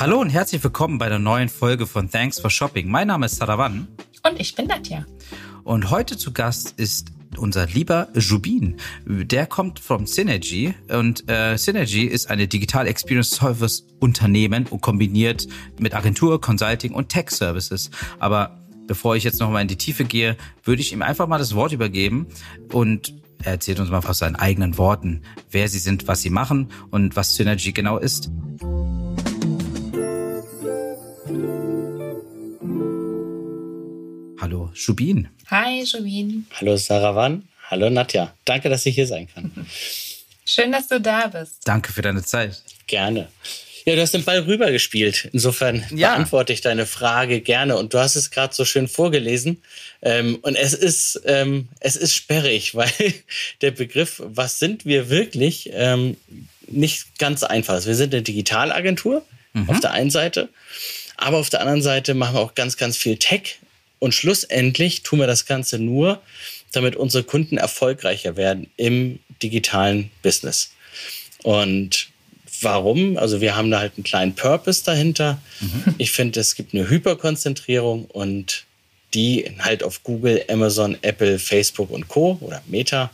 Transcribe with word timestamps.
Hallo 0.00 0.18
und 0.18 0.30
herzlich 0.30 0.64
willkommen 0.64 0.96
bei 0.96 1.10
der 1.10 1.18
neuen 1.18 1.50
Folge 1.50 1.86
von 1.86 2.10
Thanks 2.10 2.40
for 2.40 2.48
Shopping. 2.48 2.88
Mein 2.88 3.08
Name 3.08 3.26
ist 3.26 3.36
Saravan. 3.36 3.86
Und 4.26 4.40
ich 4.40 4.54
bin 4.54 4.66
Nadja. 4.66 5.04
Und 5.62 5.90
heute 5.90 6.16
zu 6.16 6.32
Gast 6.32 6.72
ist 6.78 7.08
unser 7.36 7.66
lieber 7.66 8.08
Jubin. 8.14 8.78
Der 9.04 9.44
kommt 9.44 9.78
vom 9.78 10.06
Synergy 10.06 10.74
und 10.88 11.28
äh, 11.28 11.58
Synergy 11.58 12.06
ist 12.06 12.30
eine 12.30 12.48
Digital 12.48 12.86
Experience 12.86 13.28
Service 13.28 13.84
Unternehmen 13.98 14.66
und 14.68 14.80
kombiniert 14.80 15.46
mit 15.78 15.94
Agentur, 15.94 16.40
Consulting 16.40 16.94
und 16.94 17.10
Tech 17.10 17.28
Services. 17.28 17.90
Aber 18.18 18.58
bevor 18.86 19.16
ich 19.16 19.24
jetzt 19.24 19.38
nochmal 19.38 19.60
in 19.60 19.68
die 19.68 19.76
Tiefe 19.76 20.06
gehe, 20.06 20.38
würde 20.64 20.80
ich 20.80 20.94
ihm 20.94 21.02
einfach 21.02 21.28
mal 21.28 21.36
das 21.36 21.54
Wort 21.54 21.72
übergeben 21.72 22.26
und 22.72 23.12
er 23.42 23.52
erzählt 23.52 23.78
uns 23.80 23.90
mal 23.90 24.02
aus 24.02 24.18
seinen 24.18 24.36
eigenen 24.36 24.78
Worten, 24.78 25.20
wer 25.50 25.68
sie 25.68 25.78
sind, 25.78 26.08
was 26.08 26.22
sie 26.22 26.30
machen 26.30 26.68
und 26.90 27.16
was 27.16 27.34
Synergy 27.34 27.72
genau 27.72 27.98
ist. 27.98 28.30
Hallo, 34.40 34.70
Schubin. 34.72 35.28
Hi, 35.50 35.84
Schubin. 35.84 36.46
Hallo, 36.58 36.74
Saravan. 36.74 37.46
Hallo, 37.68 37.90
Nadja. 37.90 38.34
Danke, 38.46 38.70
dass 38.70 38.86
ich 38.86 38.94
hier 38.94 39.06
sein 39.06 39.28
kann. 39.28 39.52
Schön, 40.46 40.72
dass 40.72 40.88
du 40.88 40.98
da 40.98 41.26
bist. 41.26 41.58
Danke 41.64 41.92
für 41.92 42.00
deine 42.00 42.22
Zeit. 42.22 42.62
Gerne. 42.86 43.28
Ja, 43.84 43.96
du 43.96 44.00
hast 44.00 44.14
den 44.14 44.24
Ball 44.24 44.38
rübergespielt. 44.38 45.28
Insofern 45.34 45.84
ja. 45.94 46.14
beantworte 46.14 46.54
ich 46.54 46.62
deine 46.62 46.86
Frage 46.86 47.42
gerne. 47.42 47.76
Und 47.76 47.92
du 47.92 47.98
hast 47.98 48.16
es 48.16 48.30
gerade 48.30 48.54
so 48.54 48.64
schön 48.64 48.88
vorgelesen. 48.88 49.62
Ähm, 50.00 50.38
und 50.40 50.54
es 50.54 50.72
ist, 50.72 51.20
ähm, 51.26 51.68
es 51.80 51.96
ist 51.96 52.14
sperrig, 52.14 52.74
weil 52.74 52.90
der 53.60 53.72
Begriff, 53.72 54.22
was 54.24 54.58
sind 54.58 54.86
wir 54.86 55.10
wirklich, 55.10 55.68
ähm, 55.74 56.16
nicht 56.66 57.18
ganz 57.18 57.42
einfach 57.42 57.76
ist. 57.76 57.86
Wir 57.86 57.94
sind 57.94 58.14
eine 58.14 58.22
Digitalagentur 58.22 59.22
mhm. 59.52 59.68
auf 59.68 59.80
der 59.80 59.90
einen 59.90 60.10
Seite, 60.10 60.48
aber 61.18 61.36
auf 61.36 61.50
der 61.50 61.60
anderen 61.60 61.82
Seite 61.82 62.14
machen 62.14 62.36
wir 62.36 62.40
auch 62.40 62.54
ganz, 62.54 62.78
ganz 62.78 62.96
viel 62.96 63.18
Tech. 63.18 63.58
Und 64.00 64.14
schlussendlich 64.14 65.04
tun 65.04 65.20
wir 65.20 65.28
das 65.28 65.46
Ganze 65.46 65.78
nur, 65.78 66.20
damit 66.72 66.96
unsere 66.96 67.22
Kunden 67.22 67.58
erfolgreicher 67.58 68.36
werden 68.36 68.68
im 68.76 69.20
digitalen 69.42 70.10
Business. 70.22 70.72
Und 71.42 72.08
warum? 72.60 73.16
Also 73.16 73.40
wir 73.40 73.56
haben 73.56 73.70
da 73.70 73.78
halt 73.78 73.92
einen 73.96 74.04
kleinen 74.04 74.34
Purpose 74.34 74.84
dahinter. 74.84 75.40
Mhm. 75.60 75.94
Ich 75.98 76.10
finde, 76.10 76.40
es 76.40 76.54
gibt 76.54 76.74
eine 76.74 76.88
Hyperkonzentrierung 76.88 78.06
und 78.06 78.64
die 79.14 79.50
halt 79.58 79.82
auf 79.82 80.02
Google, 80.02 80.44
Amazon, 80.48 80.96
Apple, 81.02 81.38
Facebook 81.38 81.90
und 81.90 82.08
Co. 82.08 82.38
oder 82.40 82.62
Meta. 82.66 83.10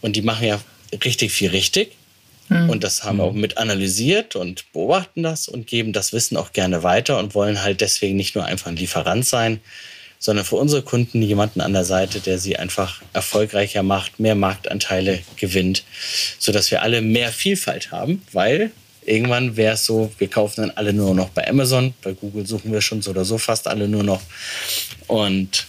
Und 0.00 0.16
die 0.16 0.22
machen 0.22 0.46
ja 0.46 0.60
richtig 1.04 1.32
viel 1.32 1.50
richtig. 1.50 1.92
Mhm. 2.48 2.70
Und 2.70 2.84
das 2.84 3.04
haben 3.04 3.18
wir 3.18 3.24
auch 3.24 3.32
mit 3.32 3.56
analysiert 3.56 4.36
und 4.36 4.70
beobachten 4.72 5.22
das 5.22 5.48
und 5.48 5.66
geben 5.66 5.92
das 5.92 6.12
Wissen 6.12 6.36
auch 6.36 6.52
gerne 6.52 6.82
weiter 6.82 7.18
und 7.18 7.34
wollen 7.34 7.62
halt 7.62 7.80
deswegen 7.80 8.16
nicht 8.16 8.34
nur 8.34 8.44
einfach 8.44 8.66
ein 8.66 8.76
Lieferant 8.76 9.24
sein, 9.24 9.60
sondern 10.22 10.44
für 10.44 10.54
unsere 10.54 10.82
Kunden 10.82 11.20
jemanden 11.20 11.60
an 11.60 11.72
der 11.72 11.84
Seite, 11.84 12.20
der 12.20 12.38
sie 12.38 12.56
einfach 12.56 13.02
erfolgreicher 13.12 13.82
macht, 13.82 14.20
mehr 14.20 14.36
Marktanteile 14.36 15.18
gewinnt, 15.36 15.82
sodass 16.38 16.70
wir 16.70 16.82
alle 16.82 17.02
mehr 17.02 17.32
Vielfalt 17.32 17.90
haben, 17.90 18.22
weil 18.30 18.70
irgendwann 19.04 19.56
wäre 19.56 19.74
es 19.74 19.84
so, 19.84 20.12
wir 20.18 20.28
kaufen 20.28 20.60
dann 20.60 20.70
alle 20.70 20.92
nur 20.92 21.12
noch 21.16 21.30
bei 21.30 21.48
Amazon, 21.48 21.92
bei 22.04 22.12
Google 22.12 22.46
suchen 22.46 22.72
wir 22.72 22.80
schon 22.80 23.02
so 23.02 23.10
oder 23.10 23.24
so 23.24 23.36
fast 23.36 23.66
alle 23.66 23.88
nur 23.88 24.04
noch 24.04 24.22
und 25.08 25.66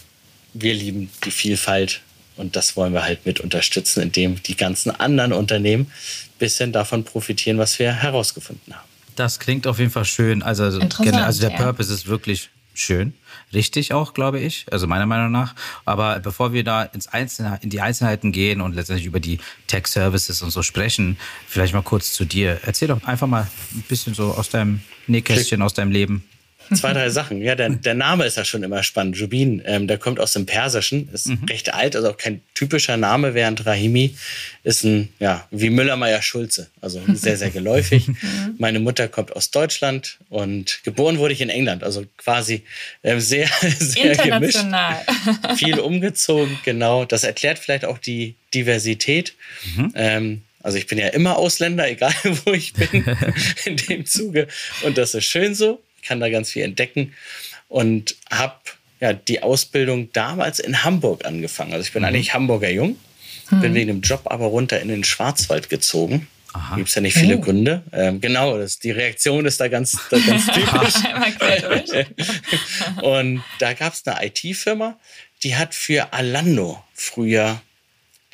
wir 0.52 0.72
lieben 0.72 1.10
die 1.24 1.32
Vielfalt 1.32 2.00
und 2.36 2.54
das 2.54 2.76
wollen 2.76 2.92
wir 2.92 3.02
halt 3.02 3.26
mit 3.26 3.40
unterstützen, 3.40 4.04
indem 4.04 4.40
die 4.40 4.56
ganzen 4.56 4.92
anderen 4.92 5.32
Unternehmen 5.32 5.86
ein 5.86 6.38
bisschen 6.38 6.70
davon 6.70 7.02
profitieren, 7.02 7.58
was 7.58 7.80
wir 7.80 7.92
herausgefunden 7.92 8.72
haben. 8.72 8.88
Das 9.16 9.40
klingt 9.40 9.66
auf 9.66 9.80
jeden 9.80 9.90
Fall 9.90 10.04
schön. 10.04 10.44
Also, 10.44 10.62
also 10.64 10.78
der 10.78 11.50
ja. 11.50 11.56
Purpose 11.56 11.92
ist 11.92 12.06
wirklich 12.06 12.50
schön, 12.72 13.14
richtig 13.52 13.92
auch, 13.92 14.14
glaube 14.14 14.40
ich, 14.40 14.66
also 14.70 14.86
meiner 14.86 15.06
Meinung 15.06 15.30
nach. 15.30 15.54
Aber 15.84 16.20
bevor 16.20 16.52
wir 16.52 16.64
da 16.64 16.82
ins 16.82 17.08
Einzelne, 17.08 17.58
in 17.62 17.70
die 17.70 17.80
Einzelheiten 17.80 18.32
gehen 18.32 18.60
und 18.60 18.74
letztendlich 18.74 19.06
über 19.06 19.20
die 19.20 19.38
Tech 19.66 19.86
Services 19.86 20.42
und 20.42 20.50
so 20.50 20.62
sprechen, 20.62 21.16
vielleicht 21.46 21.74
mal 21.74 21.82
kurz 21.82 22.12
zu 22.12 22.24
dir. 22.24 22.60
Erzähl 22.64 22.88
doch 22.88 23.02
einfach 23.04 23.26
mal 23.26 23.46
ein 23.74 23.84
bisschen 23.88 24.14
so 24.14 24.32
aus 24.32 24.48
deinem 24.48 24.80
Nähkästchen, 25.06 25.62
aus 25.62 25.74
deinem 25.74 25.90
Leben. 25.90 26.24
Zwei, 26.72 26.92
drei 26.92 27.10
Sachen. 27.10 27.42
Ja, 27.42 27.54
der, 27.54 27.68
der 27.70 27.94
Name 27.94 28.24
ist 28.24 28.36
ja 28.36 28.44
schon 28.44 28.62
immer 28.62 28.82
spannend. 28.82 29.16
Jubin, 29.16 29.62
ähm, 29.66 29.86
der 29.86 29.98
kommt 29.98 30.20
aus 30.20 30.32
dem 30.32 30.46
Persischen, 30.46 31.08
ist 31.12 31.28
mhm. 31.28 31.44
recht 31.48 31.74
alt, 31.74 31.96
also 31.96 32.10
auch 32.10 32.16
kein 32.16 32.40
typischer 32.54 32.96
Name, 32.96 33.34
während 33.34 33.66
Rahimi 33.66 34.16
ist 34.62 34.82
ein, 34.84 35.10
ja, 35.18 35.46
wie 35.50 35.68
Müller-Meyer-Schulze, 35.68 36.68
also 36.80 37.02
sehr, 37.12 37.36
sehr 37.36 37.50
geläufig. 37.50 38.08
Meine 38.58 38.80
Mutter 38.80 39.08
kommt 39.08 39.36
aus 39.36 39.50
Deutschland 39.50 40.18
und 40.30 40.80
geboren 40.84 41.18
wurde 41.18 41.34
ich 41.34 41.42
in 41.42 41.50
England, 41.50 41.84
also 41.84 42.04
quasi 42.16 42.62
äh, 43.02 43.20
sehr, 43.20 43.48
sehr 43.78 44.12
International. 44.12 45.04
gemischt. 45.06 45.58
Viel 45.58 45.78
umgezogen, 45.78 46.58
genau. 46.64 47.04
Das 47.04 47.24
erklärt 47.24 47.58
vielleicht 47.58 47.84
auch 47.84 47.98
die 47.98 48.36
Diversität. 48.54 49.34
Mhm. 49.76 49.92
Ähm, 49.94 50.42
also 50.62 50.78
ich 50.78 50.86
bin 50.86 50.96
ja 50.96 51.08
immer 51.08 51.36
Ausländer, 51.36 51.86
egal 51.90 52.14
wo 52.46 52.52
ich 52.52 52.72
bin, 52.72 53.04
in 53.66 53.76
dem 53.76 54.06
Zuge. 54.06 54.48
Und 54.82 54.96
das 54.96 55.14
ist 55.14 55.26
schön 55.26 55.54
so 55.54 55.83
kann 56.04 56.20
da 56.20 56.28
ganz 56.28 56.50
viel 56.50 56.62
entdecken 56.62 57.12
und 57.68 58.16
habe 58.30 58.54
ja 59.00 59.12
die 59.12 59.42
Ausbildung 59.42 60.12
damals 60.12 60.58
in 60.58 60.84
Hamburg 60.84 61.24
angefangen. 61.24 61.72
Also 61.72 61.84
ich 61.84 61.92
bin 61.92 62.02
mhm. 62.02 62.08
eigentlich 62.08 62.34
Hamburger 62.34 62.70
Jung, 62.70 62.96
mhm. 63.50 63.60
bin 63.60 63.74
wegen 63.74 63.88
dem 63.88 64.00
Job 64.00 64.22
aber 64.24 64.46
runter 64.46 64.80
in 64.80 64.88
den 64.88 65.04
Schwarzwald 65.04 65.68
gezogen. 65.68 66.28
Gibt 66.76 66.88
es 66.88 66.94
ja 66.94 67.00
nicht 67.00 67.16
viele 67.16 67.38
oh. 67.38 67.40
Gründe. 67.40 67.82
Ähm, 67.92 68.20
genau, 68.20 68.56
das, 68.56 68.78
die 68.78 68.92
Reaktion 68.92 69.44
ist 69.44 69.58
da 69.58 69.66
ganz, 69.66 69.98
da 70.08 70.18
ganz 70.18 70.46
typisch. 70.54 70.94
und 73.02 73.42
da 73.58 73.72
gab 73.72 73.92
es 73.92 74.06
eine 74.06 74.24
IT-Firma, 74.26 74.96
die 75.42 75.56
hat 75.56 75.74
für 75.74 76.12
Alando 76.12 76.82
früher 76.94 77.60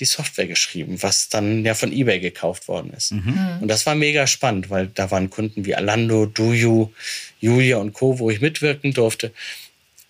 die 0.00 0.04
Software 0.04 0.46
geschrieben, 0.46 1.02
was 1.02 1.28
dann 1.28 1.64
ja 1.64 1.74
von 1.74 1.92
eBay 1.92 2.20
gekauft 2.20 2.68
worden 2.68 2.92
ist. 2.94 3.12
Mhm. 3.12 3.58
Und 3.60 3.68
das 3.68 3.86
war 3.86 3.94
mega 3.94 4.26
spannend, 4.26 4.70
weil 4.70 4.88
da 4.88 5.10
waren 5.10 5.30
Kunden 5.30 5.64
wie 5.64 5.74
Alando, 5.74 6.26
Duyu, 6.26 6.92
Julia 7.40 7.78
und 7.78 7.92
Co., 7.92 8.18
wo 8.18 8.30
ich 8.30 8.40
mitwirken 8.40 8.92
durfte. 8.92 9.32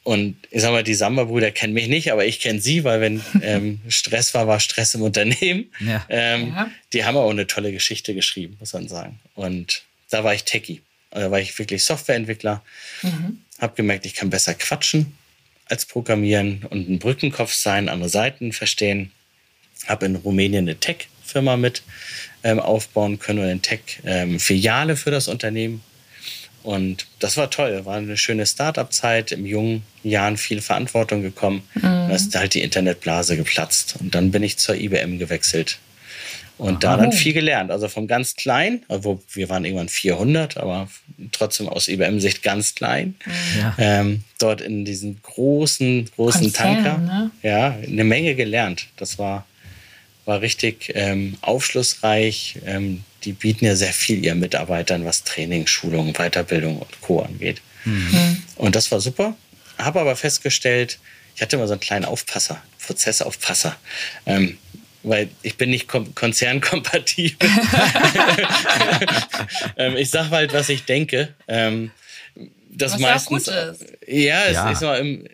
Und 0.02 0.36
ich 0.50 0.62
sag 0.62 0.72
mal, 0.72 0.82
die 0.82 0.94
Samba-Brüder 0.94 1.50
kennen 1.50 1.74
mich 1.74 1.88
nicht, 1.88 2.10
aber 2.10 2.24
ich 2.24 2.41
kenne 2.41 2.60
sie, 2.60 2.84
weil 2.84 3.00
wenn 3.00 3.22
ähm, 3.42 3.80
Stress 3.88 4.34
war, 4.34 4.46
war 4.46 4.60
Stress 4.60 4.94
im 4.94 5.02
Unternehmen. 5.02 5.70
Ja. 5.80 6.04
Ähm, 6.08 6.48
ja. 6.48 6.70
Die 6.92 7.04
haben 7.04 7.16
auch 7.16 7.30
eine 7.30 7.46
tolle 7.46 7.72
Geschichte 7.72 8.14
geschrieben, 8.14 8.56
muss 8.58 8.72
man 8.72 8.88
sagen. 8.88 9.20
Und 9.34 9.82
da 10.10 10.24
war 10.24 10.34
ich 10.34 10.44
Techie. 10.44 10.82
Da 11.10 11.30
war 11.30 11.41
ich 11.41 11.58
wirklich 11.58 11.84
Softwareentwickler. 11.84 12.62
Mhm. 13.02 13.38
Hab 13.58 13.76
gemerkt, 13.76 14.06
ich 14.06 14.14
kann 14.14 14.30
besser 14.30 14.54
quatschen 14.54 15.14
als 15.66 15.86
programmieren 15.86 16.64
und 16.70 16.88
ein 16.88 16.98
Brückenkopf 16.98 17.52
sein, 17.52 17.88
andere 17.88 18.08
Seiten 18.08 18.52
verstehen 18.52 19.12
habe 19.86 20.06
in 20.06 20.16
Rumänien 20.16 20.64
eine 20.64 20.78
Tech-Firma 20.78 21.56
mit 21.56 21.82
ähm, 22.42 22.58
aufbauen 22.58 23.18
können 23.18 23.38
oder 23.41 23.48
eine 23.48 23.60
Tech-Filiale 23.60 24.92
ähm, 24.92 24.97
für 24.97 25.10
das 25.10 25.28
Unternehmen. 25.28 25.82
Und 26.62 27.06
das 27.19 27.37
war 27.37 27.50
toll, 27.50 27.84
war 27.84 27.97
eine 27.97 28.16
schöne 28.16 28.47
Start-up-Zeit, 28.47 29.32
im 29.32 29.47
jungen 29.47 29.82
Jahren 30.03 30.37
viel 30.37 30.60
Verantwortung 30.60 31.22
gekommen. 31.22 31.62
Mhm. 31.75 31.81
Da 31.82 32.10
ist 32.10 32.34
halt 32.34 32.54
die 32.54 32.62
Internetblase 32.62 33.37
geplatzt. 33.37 33.97
Und 34.00 34.15
dann 34.15 34.31
bin 34.31 34.43
ich 34.43 34.59
zur 34.59 34.75
IBM 34.75 35.19
gewechselt 35.19 35.78
und 36.60 36.84
da 36.84 36.97
dann 36.98 37.12
viel 37.12 37.32
gelernt. 37.32 37.71
Also 37.71 37.88
vom 37.88 38.06
ganz 38.06 38.37
klein, 38.37 38.82
also 38.88 39.22
wir 39.32 39.48
waren 39.48 39.65
irgendwann 39.65 39.88
400, 39.88 40.59
aber 40.59 40.88
trotzdem 41.32 41.69
aus 41.69 41.88
IBM-Sicht 41.88 42.43
ganz 42.43 42.75
klein. 42.75 43.15
Ja. 43.59 43.75
Ähm, 43.78 44.25
dort 44.38 44.60
in 44.60 44.84
diesen 44.84 45.22
großen, 45.22 46.10
großen 46.16 46.42
Konzern, 46.42 46.84
Tanker. 46.84 46.98
Ne? 46.98 47.31
Ja, 47.42 47.78
eine 47.82 48.04
Menge 48.04 48.34
gelernt. 48.34 48.88
Das 48.97 49.19
war 49.19 49.47
war 50.30 50.42
richtig 50.42 50.92
ähm, 50.94 51.36
aufschlussreich. 51.41 52.60
Ähm, 52.65 53.03
die 53.24 53.32
bieten 53.32 53.65
ja 53.65 53.74
sehr 53.74 53.92
viel 53.92 54.24
ihren 54.24 54.38
Mitarbeitern, 54.38 55.04
was 55.04 55.24
Training, 55.24 55.66
Schulung, 55.66 56.12
Weiterbildung 56.12 56.78
und 56.78 57.00
Co. 57.00 57.21
angeht. 57.21 57.60
Mhm. 57.84 58.41
Und 58.54 58.77
das 58.77 58.92
war 58.92 59.00
super. 59.00 59.34
Habe 59.77 60.00
aber 60.00 60.15
festgestellt, 60.15 61.00
ich 61.34 61.42
hatte 61.42 61.56
immer 61.56 61.66
so 61.66 61.72
einen 61.72 61.80
kleinen 61.80 62.04
Aufpasser, 62.04 62.62
Prozessaufpasser. 62.86 63.77
Ähm, 64.24 64.56
weil 65.03 65.30
ich 65.42 65.56
bin 65.56 65.71
nicht 65.71 65.88
konzernkompatibel. 65.88 67.48
ähm, 69.78 69.97
ich 69.97 70.10
sage 70.10 70.30
halt, 70.30 70.53
was 70.53 70.68
ich 70.68 70.84
denke. 70.84 71.34
Ähm, 71.48 71.91
das 72.71 72.92
was 72.92 73.00
meistens, 73.00 73.48
auch 73.48 73.54
gut 73.54 73.80
ist. 73.80 73.86
Ja, 74.06 74.44
es 74.44 74.54
ja. 74.54 74.71
ist 74.71 74.83
mal 74.83 75.00
im, 75.00 75.24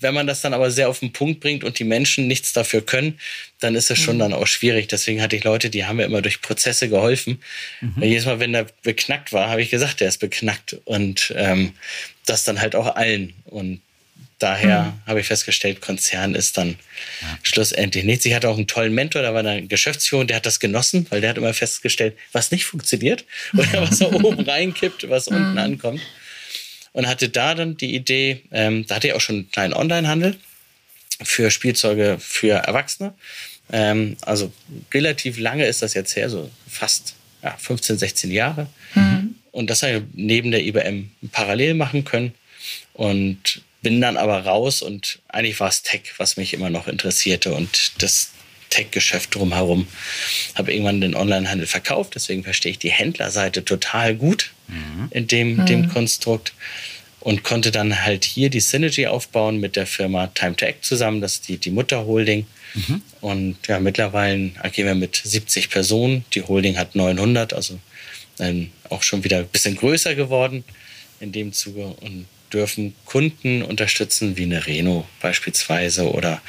wenn 0.00 0.14
man 0.14 0.26
das 0.26 0.40
dann 0.40 0.54
aber 0.54 0.70
sehr 0.70 0.88
auf 0.88 1.00
den 1.00 1.12
Punkt 1.12 1.40
bringt 1.40 1.64
und 1.64 1.78
die 1.78 1.84
Menschen 1.84 2.26
nichts 2.26 2.52
dafür 2.52 2.82
können, 2.82 3.18
dann 3.60 3.74
ist 3.74 3.90
es 3.90 3.98
schon 3.98 4.16
mhm. 4.16 4.20
dann 4.20 4.32
auch 4.32 4.46
schwierig. 4.46 4.88
Deswegen 4.88 5.22
hatte 5.22 5.36
ich 5.36 5.44
Leute, 5.44 5.70
die 5.70 5.84
haben 5.84 5.96
mir 5.96 6.04
immer 6.04 6.22
durch 6.22 6.40
Prozesse 6.40 6.88
geholfen. 6.88 7.40
Mhm. 7.80 8.02
Jedes 8.02 8.26
Mal, 8.26 8.40
wenn 8.40 8.52
der 8.52 8.66
beknackt 8.82 9.32
war, 9.32 9.48
habe 9.48 9.62
ich 9.62 9.70
gesagt, 9.70 10.00
der 10.00 10.08
ist 10.08 10.18
beknackt. 10.18 10.76
Und 10.84 11.32
ähm, 11.36 11.72
das 12.26 12.44
dann 12.44 12.60
halt 12.60 12.76
auch 12.76 12.94
allen. 12.96 13.34
Und 13.46 13.80
daher 14.38 14.82
mhm. 14.82 14.92
habe 15.06 15.20
ich 15.20 15.26
festgestellt, 15.26 15.80
Konzern 15.80 16.34
ist 16.34 16.56
dann 16.56 16.76
ja. 17.20 17.38
schlussendlich 17.42 18.04
nichts. 18.04 18.24
Ich 18.24 18.34
hatte 18.34 18.48
auch 18.48 18.56
einen 18.56 18.66
tollen 18.66 18.94
Mentor, 18.94 19.22
da 19.22 19.32
war 19.34 19.40
eine 19.40 19.66
Geschäftsführung, 19.66 20.26
der 20.26 20.36
hat 20.36 20.46
das 20.46 20.60
genossen, 20.60 21.06
weil 21.10 21.20
der 21.20 21.30
hat 21.30 21.38
immer 21.38 21.54
festgestellt, 21.54 22.16
was 22.32 22.50
nicht 22.50 22.64
funktioniert 22.64 23.24
oder 23.54 23.82
was 23.82 23.98
da 23.98 24.06
oben 24.06 24.40
reinkippt, 24.48 25.08
was 25.08 25.28
unten 25.28 25.52
mhm. 25.52 25.58
ankommt. 25.58 26.00
Und 26.98 27.06
hatte 27.06 27.28
da 27.28 27.54
dann 27.54 27.76
die 27.76 27.94
Idee, 27.94 28.42
ähm, 28.50 28.84
da 28.84 28.96
hatte 28.96 29.06
ich 29.06 29.12
auch 29.12 29.20
schon 29.20 29.36
einen 29.36 29.50
kleinen 29.52 29.72
Online-Handel 29.72 30.34
für 31.22 31.48
Spielzeuge 31.52 32.16
für 32.18 32.54
Erwachsene. 32.54 33.14
Ähm, 33.70 34.16
also 34.22 34.52
relativ 34.92 35.38
lange 35.38 35.64
ist 35.64 35.80
das 35.80 35.94
jetzt 35.94 36.16
her, 36.16 36.28
so 36.28 36.50
fast 36.68 37.14
ja, 37.44 37.56
15, 37.56 37.98
16 37.98 38.32
Jahre. 38.32 38.66
Mhm. 38.96 39.36
Und 39.52 39.70
das 39.70 39.84
habe 39.84 39.98
ich 39.98 40.02
neben 40.14 40.50
der 40.50 40.64
IBM 40.64 41.12
parallel 41.30 41.74
machen 41.74 42.04
können. 42.04 42.34
Und 42.94 43.62
bin 43.80 44.00
dann 44.00 44.16
aber 44.16 44.44
raus 44.44 44.82
und 44.82 45.20
eigentlich 45.28 45.60
war 45.60 45.68
es 45.68 45.84
Tech, 45.84 46.02
was 46.16 46.36
mich 46.36 46.52
immer 46.52 46.68
noch 46.68 46.88
interessierte 46.88 47.54
und 47.54 48.02
das 48.02 48.32
Tech-Geschäft 48.70 49.34
drumherum. 49.34 49.86
Habe 50.54 50.72
irgendwann 50.72 51.00
den 51.00 51.14
Onlinehandel 51.14 51.66
verkauft, 51.66 52.14
deswegen 52.14 52.44
verstehe 52.44 52.72
ich 52.72 52.78
die 52.78 52.90
Händlerseite 52.90 53.64
total 53.64 54.14
gut 54.14 54.52
mhm. 54.68 55.08
in 55.10 55.26
dem, 55.26 55.56
mhm. 55.56 55.66
dem 55.66 55.88
Konstrukt 55.88 56.52
und 57.20 57.42
konnte 57.42 57.70
dann 57.70 58.04
halt 58.04 58.24
hier 58.24 58.48
die 58.48 58.60
Synergy 58.60 59.06
aufbauen 59.06 59.58
mit 59.58 59.76
der 59.76 59.86
Firma 59.86 60.28
Time 60.28 60.56
to 60.56 60.66
Act 60.66 60.84
zusammen, 60.84 61.20
das 61.20 61.34
ist 61.34 61.48
die, 61.48 61.58
die 61.58 61.70
Mutterholding. 61.70 62.46
Mhm. 62.74 63.02
Und 63.20 63.56
ja, 63.66 63.80
mittlerweile 63.80 64.52
agieren 64.60 64.88
wir 64.88 64.94
mit 64.94 65.20
70 65.22 65.70
Personen. 65.70 66.24
Die 66.34 66.42
Holding 66.42 66.78
hat 66.78 66.94
900, 66.94 67.52
also 67.54 67.78
ähm, 68.38 68.70
auch 68.88 69.02
schon 69.02 69.24
wieder 69.24 69.38
ein 69.38 69.48
bisschen 69.48 69.76
größer 69.76 70.14
geworden 70.14 70.64
in 71.20 71.32
dem 71.32 71.52
Zuge. 71.52 71.86
Und 71.86 72.26
dürfen 72.52 72.94
Kunden 73.04 73.62
unterstützen, 73.62 74.36
wie 74.36 74.44
eine 74.44 74.66
Renault 74.66 75.06
beispielsweise 75.20 76.10
oder 76.10 76.40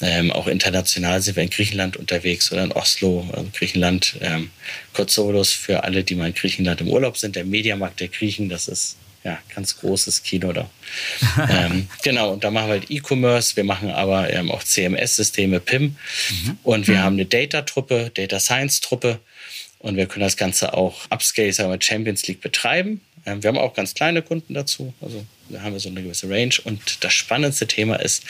ähm, 0.00 0.32
auch 0.32 0.46
international 0.46 1.22
sind 1.22 1.36
wir 1.36 1.42
in 1.42 1.50
Griechenland 1.50 1.96
unterwegs 1.96 2.52
oder 2.52 2.64
in 2.64 2.72
Oslo, 2.72 3.28
also 3.32 3.48
Griechenland. 3.52 4.16
Ähm, 4.20 4.50
Kotsolos 4.92 5.52
für 5.52 5.84
alle, 5.84 6.04
die 6.04 6.14
mal 6.14 6.28
in 6.28 6.34
Griechenland 6.34 6.80
im 6.80 6.88
Urlaub 6.88 7.18
sind, 7.18 7.36
der 7.36 7.44
Mediamarkt 7.44 8.00
der 8.00 8.08
Griechen, 8.08 8.48
das 8.48 8.68
ist 8.68 8.96
ja 9.24 9.38
ganz 9.54 9.78
großes 9.78 10.22
Kino 10.22 10.52
da. 10.52 10.70
ähm, 11.50 11.88
genau, 12.02 12.32
und 12.32 12.44
da 12.44 12.50
machen 12.50 12.68
wir 12.68 12.72
halt 12.72 12.90
E-Commerce, 12.90 13.56
wir 13.56 13.64
machen 13.64 13.90
aber 13.90 14.32
ähm, 14.32 14.50
auch 14.50 14.62
CMS-Systeme, 14.62 15.60
PIM 15.60 15.82
mhm. 15.82 16.58
und 16.62 16.88
wir 16.88 16.96
mhm. 16.96 17.02
haben 17.02 17.12
eine 17.14 17.26
Data-Truppe, 17.26 18.10
Data 18.14 18.40
Science-Truppe 18.40 19.18
und 19.78 19.96
wir 19.96 20.06
können 20.06 20.24
das 20.24 20.36
Ganze 20.36 20.74
auch 20.74 21.06
Upscale, 21.10 21.52
sagen 21.52 21.70
wir 21.70 21.80
Champions 21.80 22.26
League 22.26 22.40
betreiben. 22.40 23.00
Ähm, 23.26 23.42
wir 23.42 23.48
haben 23.48 23.58
auch 23.58 23.74
ganz 23.74 23.94
kleine 23.94 24.22
Kunden 24.22 24.54
dazu, 24.54 24.94
also 25.00 25.24
da 25.48 25.62
haben 25.62 25.72
wir 25.72 25.80
so 25.80 25.88
eine 25.88 26.02
gewisse 26.02 26.28
Range. 26.30 26.54
Und 26.64 27.04
das 27.04 27.12
spannendste 27.12 27.66
Thema 27.66 27.96
ist 27.96 28.24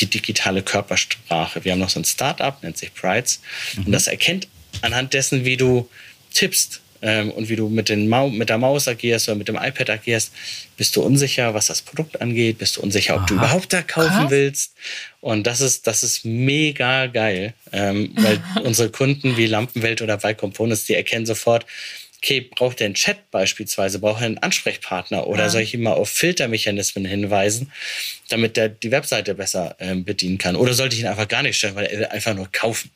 die 0.00 0.06
digitale 0.06 0.62
Körpersprache. 0.62 1.64
Wir 1.64 1.72
haben 1.72 1.78
noch 1.78 1.90
so 1.90 2.00
ein 2.00 2.04
Startup, 2.04 2.60
nennt 2.62 2.76
sich 2.76 2.92
Prides. 2.94 3.40
Mhm. 3.76 3.86
Und 3.86 3.92
das 3.92 4.06
erkennt 4.06 4.48
anhand 4.82 5.14
dessen, 5.14 5.44
wie 5.44 5.56
du 5.56 5.88
tippst 6.32 6.80
ähm, 7.02 7.30
und 7.30 7.48
wie 7.48 7.56
du 7.56 7.68
mit, 7.68 7.90
mit 7.90 8.48
der 8.48 8.58
Maus 8.58 8.88
agierst 8.88 9.28
oder 9.28 9.36
mit 9.36 9.46
dem 9.46 9.56
iPad 9.56 9.90
agierst, 9.90 10.32
bist 10.76 10.96
du 10.96 11.02
unsicher, 11.02 11.54
was 11.54 11.66
das 11.66 11.82
Produkt 11.82 12.20
angeht, 12.20 12.58
bist 12.58 12.76
du 12.76 12.80
unsicher, 12.80 13.14
ob 13.14 13.20
Aha. 13.20 13.26
du 13.26 13.34
überhaupt 13.34 13.72
da 13.72 13.82
kaufen 13.82 14.08
Krass. 14.08 14.30
willst. 14.30 14.74
Und 15.20 15.46
das 15.46 15.60
ist, 15.60 15.86
das 15.86 16.02
ist 16.02 16.24
mega 16.24 17.06
geil, 17.06 17.54
ähm, 17.72 18.12
weil 18.16 18.42
unsere 18.64 18.90
Kunden 18.90 19.36
wie 19.36 19.46
Lampenwelt 19.46 20.02
oder 20.02 20.16
bei 20.16 20.34
Components, 20.34 20.86
die 20.86 20.94
erkennen 20.94 21.26
sofort, 21.26 21.66
okay, 22.24 22.40
braucht 22.40 22.80
er 22.80 22.86
einen 22.86 22.94
Chat 22.94 23.30
beispielsweise, 23.30 23.98
braucht 23.98 24.22
er 24.22 24.26
einen 24.26 24.38
Ansprechpartner 24.38 25.26
oder 25.26 25.44
ja. 25.44 25.50
soll 25.50 25.60
ich 25.60 25.74
ihm 25.74 25.82
mal 25.82 25.92
auf 25.92 26.08
Filtermechanismen 26.08 27.04
hinweisen, 27.04 27.70
damit 28.30 28.56
er 28.56 28.70
die 28.70 28.90
Webseite 28.90 29.34
besser 29.34 29.76
äh, 29.78 29.94
bedienen 29.94 30.38
kann? 30.38 30.56
Oder 30.56 30.72
sollte 30.72 30.96
ich 30.96 31.02
ihn 31.02 31.06
einfach 31.06 31.28
gar 31.28 31.42
nicht 31.42 31.58
stellen, 31.58 31.74
weil 31.74 31.84
er 31.84 31.98
will 31.98 32.06
einfach 32.06 32.34
nur 32.34 32.50
kaufen? 32.50 32.90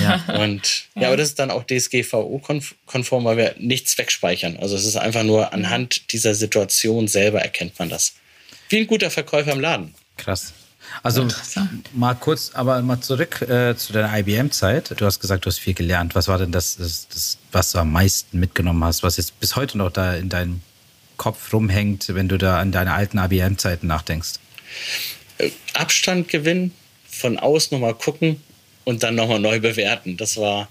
Ja. 0.00 0.24
Und 0.40 0.84
ja, 0.94 1.02
ja 1.02 1.08
aber 1.08 1.16
das 1.16 1.30
ist 1.30 1.40
dann 1.40 1.50
auch 1.50 1.64
DSGVO-konform, 1.64 3.24
weil 3.24 3.36
wir 3.36 3.56
nichts 3.58 3.98
wegspeichern. 3.98 4.56
Also 4.58 4.76
es 4.76 4.86
ist 4.86 4.96
einfach 4.96 5.24
nur 5.24 5.52
anhand 5.52 6.12
dieser 6.12 6.36
Situation 6.36 7.08
selber 7.08 7.40
erkennt 7.40 7.76
man 7.80 7.88
das. 7.88 8.14
Wie 8.68 8.78
ein 8.78 8.86
guter 8.86 9.10
Verkäufer 9.10 9.50
im 9.50 9.60
Laden. 9.60 9.94
Krass. 10.16 10.54
Also 11.02 11.26
mal 11.92 12.14
kurz, 12.14 12.50
aber 12.54 12.80
mal 12.82 13.00
zurück 13.00 13.42
äh, 13.42 13.74
zu 13.76 13.92
deiner 13.92 14.16
IBM-Zeit. 14.18 15.00
Du 15.00 15.06
hast 15.06 15.20
gesagt, 15.20 15.44
du 15.44 15.48
hast 15.48 15.58
viel 15.58 15.74
gelernt. 15.74 16.14
Was 16.14 16.28
war 16.28 16.38
denn 16.38 16.52
das, 16.52 16.76
das, 16.76 17.08
das, 17.08 17.38
was 17.52 17.72
du 17.72 17.78
am 17.78 17.92
meisten 17.92 18.38
mitgenommen 18.38 18.84
hast, 18.84 19.02
was 19.02 19.16
jetzt 19.16 19.38
bis 19.40 19.56
heute 19.56 19.78
noch 19.78 19.90
da 19.90 20.14
in 20.14 20.28
deinem 20.28 20.60
Kopf 21.16 21.52
rumhängt, 21.52 22.14
wenn 22.14 22.28
du 22.28 22.38
da 22.38 22.60
an 22.60 22.72
deine 22.72 22.92
alten 22.92 23.18
IBM-Zeiten 23.18 23.86
nachdenkst? 23.86 24.34
Äh, 25.38 25.50
Abstand 25.74 26.28
gewinnen, 26.28 26.72
von 27.08 27.38
außen 27.38 27.76
nochmal 27.76 27.94
gucken 27.94 28.42
und 28.84 29.02
dann 29.02 29.14
nochmal 29.14 29.40
neu 29.40 29.60
bewerten. 29.60 30.16
Das 30.16 30.36
war 30.36 30.68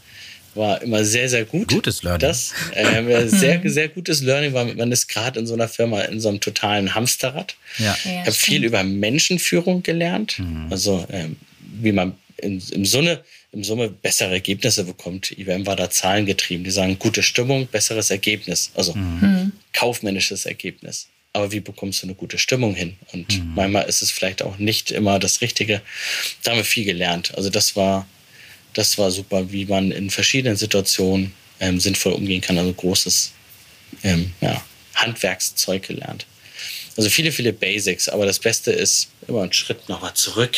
war 0.56 0.82
immer 0.82 1.04
sehr, 1.06 1.30
sehr 1.30 1.46
gut. 1.46 1.70
Gutes 1.70 2.04
Learning. 2.04 2.22
Das, 2.22 2.54
äh, 2.74 3.28
sehr, 3.28 3.62
sehr 3.66 3.90
gutes 3.90 4.22
Learning, 4.22 4.54
weil 4.54 4.74
man 4.76 4.92
ist 4.92 5.08
gerade 5.08 5.40
in 5.40 5.48
so 5.48 5.54
einer 5.54 5.68
Firma 5.68 6.02
in 6.02 6.20
so 6.20 6.30
einem 6.30 6.40
totalen 6.40 6.96
Hamsterrad. 6.96 7.56
Ja. 7.78 7.86
ja 7.86 8.12
ich 8.12 8.20
habe 8.20 8.32
viel 8.32 8.64
über 8.64 8.84
Menschenführung 8.84 9.84
gelernt, 9.84 10.40
mhm. 10.40 10.68
also 10.70 11.06
ähm, 11.12 11.38
wie 11.82 11.92
man 11.92 12.16
in, 12.38 12.62
im, 12.72 12.86
Summe, 12.86 13.24
im 13.52 13.64
Summe 13.64 13.90
bessere 13.90 14.32
Ergebnisse 14.32 14.84
bekommt. 14.84 15.32
IBM 15.32 15.66
war 15.66 15.76
da 15.76 15.90
zahlengetrieben. 15.90 16.64
Die 16.64 16.72
sagen, 16.72 16.98
gute 17.00 17.24
Stimmung, 17.24 17.68
besseres 17.68 18.12
Ergebnis, 18.12 18.72
also 18.76 18.94
mhm. 18.96 19.20
mhm. 19.22 19.52
kaufmännisches 19.74 20.46
Ergebnis. 20.46 21.08
Aber 21.34 21.52
wie 21.52 21.60
bekommst 21.60 22.02
du 22.02 22.08
eine 22.08 22.16
gute 22.16 22.38
Stimmung 22.38 22.74
hin? 22.74 22.98
Und 23.14 23.38
mhm. 23.38 23.54
manchmal 23.56 23.88
ist 23.88 24.02
es 24.02 24.10
vielleicht 24.12 24.42
auch 24.42 24.58
nicht 24.58 24.92
immer 24.92 25.20
das 25.20 25.42
Richtige. 25.42 25.82
Da 26.44 26.52
haben 26.52 26.58
wir 26.58 26.66
viel 26.66 26.86
gelernt. 26.86 27.36
Also 27.36 27.50
das 27.50 27.76
war 27.76 28.08
das 28.74 28.98
war 28.98 29.12
super, 29.12 29.52
wie 29.52 29.66
man 29.66 29.92
in 29.92 30.10
verschiedenen 30.10 30.56
Situationen 30.56 31.34
ähm, 31.60 31.80
sinnvoll 31.80 32.14
umgehen 32.14 32.42
kann. 32.42 32.58
Also 32.58 32.74
großes 32.74 33.32
ähm, 34.04 34.34
ja, 34.42 34.62
Handwerkszeug 34.96 35.84
gelernt. 35.84 36.26
Also 36.98 37.10
viele, 37.10 37.32
viele 37.32 37.54
Basics, 37.54 38.10
aber 38.10 38.26
das 38.26 38.40
Beste 38.40 38.72
ist 38.72 39.10
immer 39.28 39.44
einen 39.44 39.54
Schritt 39.54 39.88
nochmal 39.88 40.14
zurück, 40.16 40.58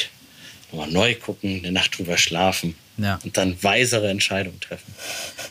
nochmal 0.72 0.90
neu 0.90 1.16
gucken, 1.16 1.60
eine 1.60 1.72
Nacht 1.72 1.98
drüber 1.98 2.18
schlafen 2.18 2.76
ja. 2.98 3.20
und 3.24 3.38
dann 3.38 3.62
weisere 3.62 4.10
Entscheidungen 4.10 4.60
treffen. 4.60 4.94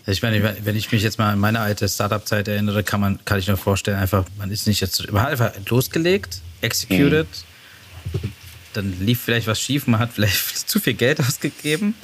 Ich 0.06 0.22
meine, 0.22 0.56
wenn 0.64 0.76
ich 0.76 0.90
mich 0.90 1.02
jetzt 1.02 1.18
mal 1.18 1.32
an 1.32 1.38
meine 1.38 1.60
alte 1.60 1.88
Startup-Zeit 1.88 2.48
erinnere, 2.48 2.82
kann, 2.82 3.00
man, 3.00 3.24
kann 3.24 3.38
ich 3.38 3.46
mir 3.46 3.56
vorstellen, 3.56 3.98
einfach, 3.98 4.24
man 4.36 4.50
ist 4.50 4.66
nicht 4.66 4.80
jetzt, 4.80 5.10
man 5.12 5.22
hat 5.22 5.30
einfach 5.30 5.52
losgelegt, 5.68 6.40
executed, 6.60 7.28
mhm 8.12 8.32
dann 8.72 8.94
lief 9.00 9.20
vielleicht 9.20 9.46
was 9.46 9.60
schief, 9.60 9.86
man 9.86 10.00
hat 10.00 10.12
vielleicht 10.12 10.56
zu 10.68 10.80
viel 10.80 10.94
Geld 10.94 11.20
ausgegeben. 11.20 11.94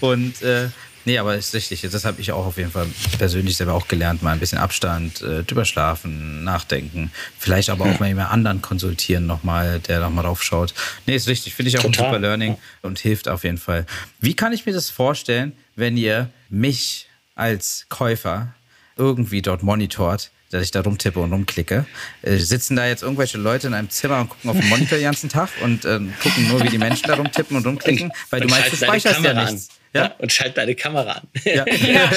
Und 0.00 0.42
äh, 0.42 0.68
nee, 1.04 1.18
aber 1.18 1.36
ist 1.36 1.54
richtig. 1.54 1.82
Das 1.82 2.04
habe 2.04 2.20
ich 2.20 2.32
auch 2.32 2.46
auf 2.46 2.56
jeden 2.56 2.70
Fall 2.70 2.86
persönlich 3.18 3.56
selber 3.56 3.74
auch 3.74 3.88
gelernt, 3.88 4.22
mal 4.22 4.32
ein 4.32 4.40
bisschen 4.40 4.58
Abstand, 4.58 5.22
äh, 5.22 5.44
drüber 5.44 5.64
schlafen, 5.64 6.44
nachdenken. 6.44 7.10
Vielleicht 7.38 7.70
aber 7.70 7.84
auch 7.86 8.00
mal 8.00 8.08
jemand 8.08 8.30
anderen 8.30 8.62
konsultieren 8.62 9.26
nochmal, 9.26 9.80
der 9.80 10.00
nochmal 10.00 10.24
drauf 10.24 10.42
schaut. 10.42 10.74
Nee, 11.06 11.16
ist 11.16 11.28
richtig. 11.28 11.54
Finde 11.54 11.70
ich 11.70 11.78
auch 11.78 11.82
Total. 11.82 12.06
ein 12.06 12.10
super 12.10 12.18
Learning 12.20 12.56
und 12.82 12.98
hilft 12.98 13.28
auf 13.28 13.44
jeden 13.44 13.58
Fall. 13.58 13.86
Wie 14.20 14.34
kann 14.34 14.52
ich 14.52 14.66
mir 14.66 14.72
das 14.72 14.90
vorstellen, 14.90 15.52
wenn 15.74 15.96
ihr 15.96 16.30
mich 16.48 17.08
als 17.34 17.86
Käufer 17.88 18.54
irgendwie 18.96 19.42
dort 19.42 19.62
monitort? 19.62 20.30
Dass 20.50 20.62
ich 20.62 20.70
da 20.70 20.80
rumtippe 20.80 21.18
und 21.18 21.32
rumklicke. 21.32 21.86
Äh, 22.22 22.36
sitzen 22.36 22.76
da 22.76 22.86
jetzt 22.86 23.02
irgendwelche 23.02 23.38
Leute 23.38 23.66
in 23.66 23.74
einem 23.74 23.90
Zimmer 23.90 24.20
und 24.20 24.28
gucken 24.28 24.50
auf 24.50 24.58
den 24.58 24.68
Monitor 24.68 24.98
den 24.98 25.04
ganzen 25.04 25.28
Tag 25.28 25.50
und 25.62 25.84
äh, 25.84 26.00
gucken 26.22 26.48
nur, 26.48 26.62
wie 26.62 26.68
die 26.68 26.78
Menschen 26.78 27.06
da 27.06 27.14
rumtippen 27.14 27.56
und 27.56 27.66
rumklicken, 27.66 28.12
weil 28.30 28.40
du 28.40 28.48
meinst, 28.48 28.72
du 28.72 28.76
speicherst 28.76 29.22
ja 29.22 29.34
nichts. 29.34 29.68
Ja? 29.92 30.02
ja? 30.02 30.14
und 30.18 30.32
schalt 30.32 30.56
deine 30.56 30.74
Kamera 30.74 31.12
an. 31.12 31.28
Ja. 31.44 31.64
ja. 31.86 32.10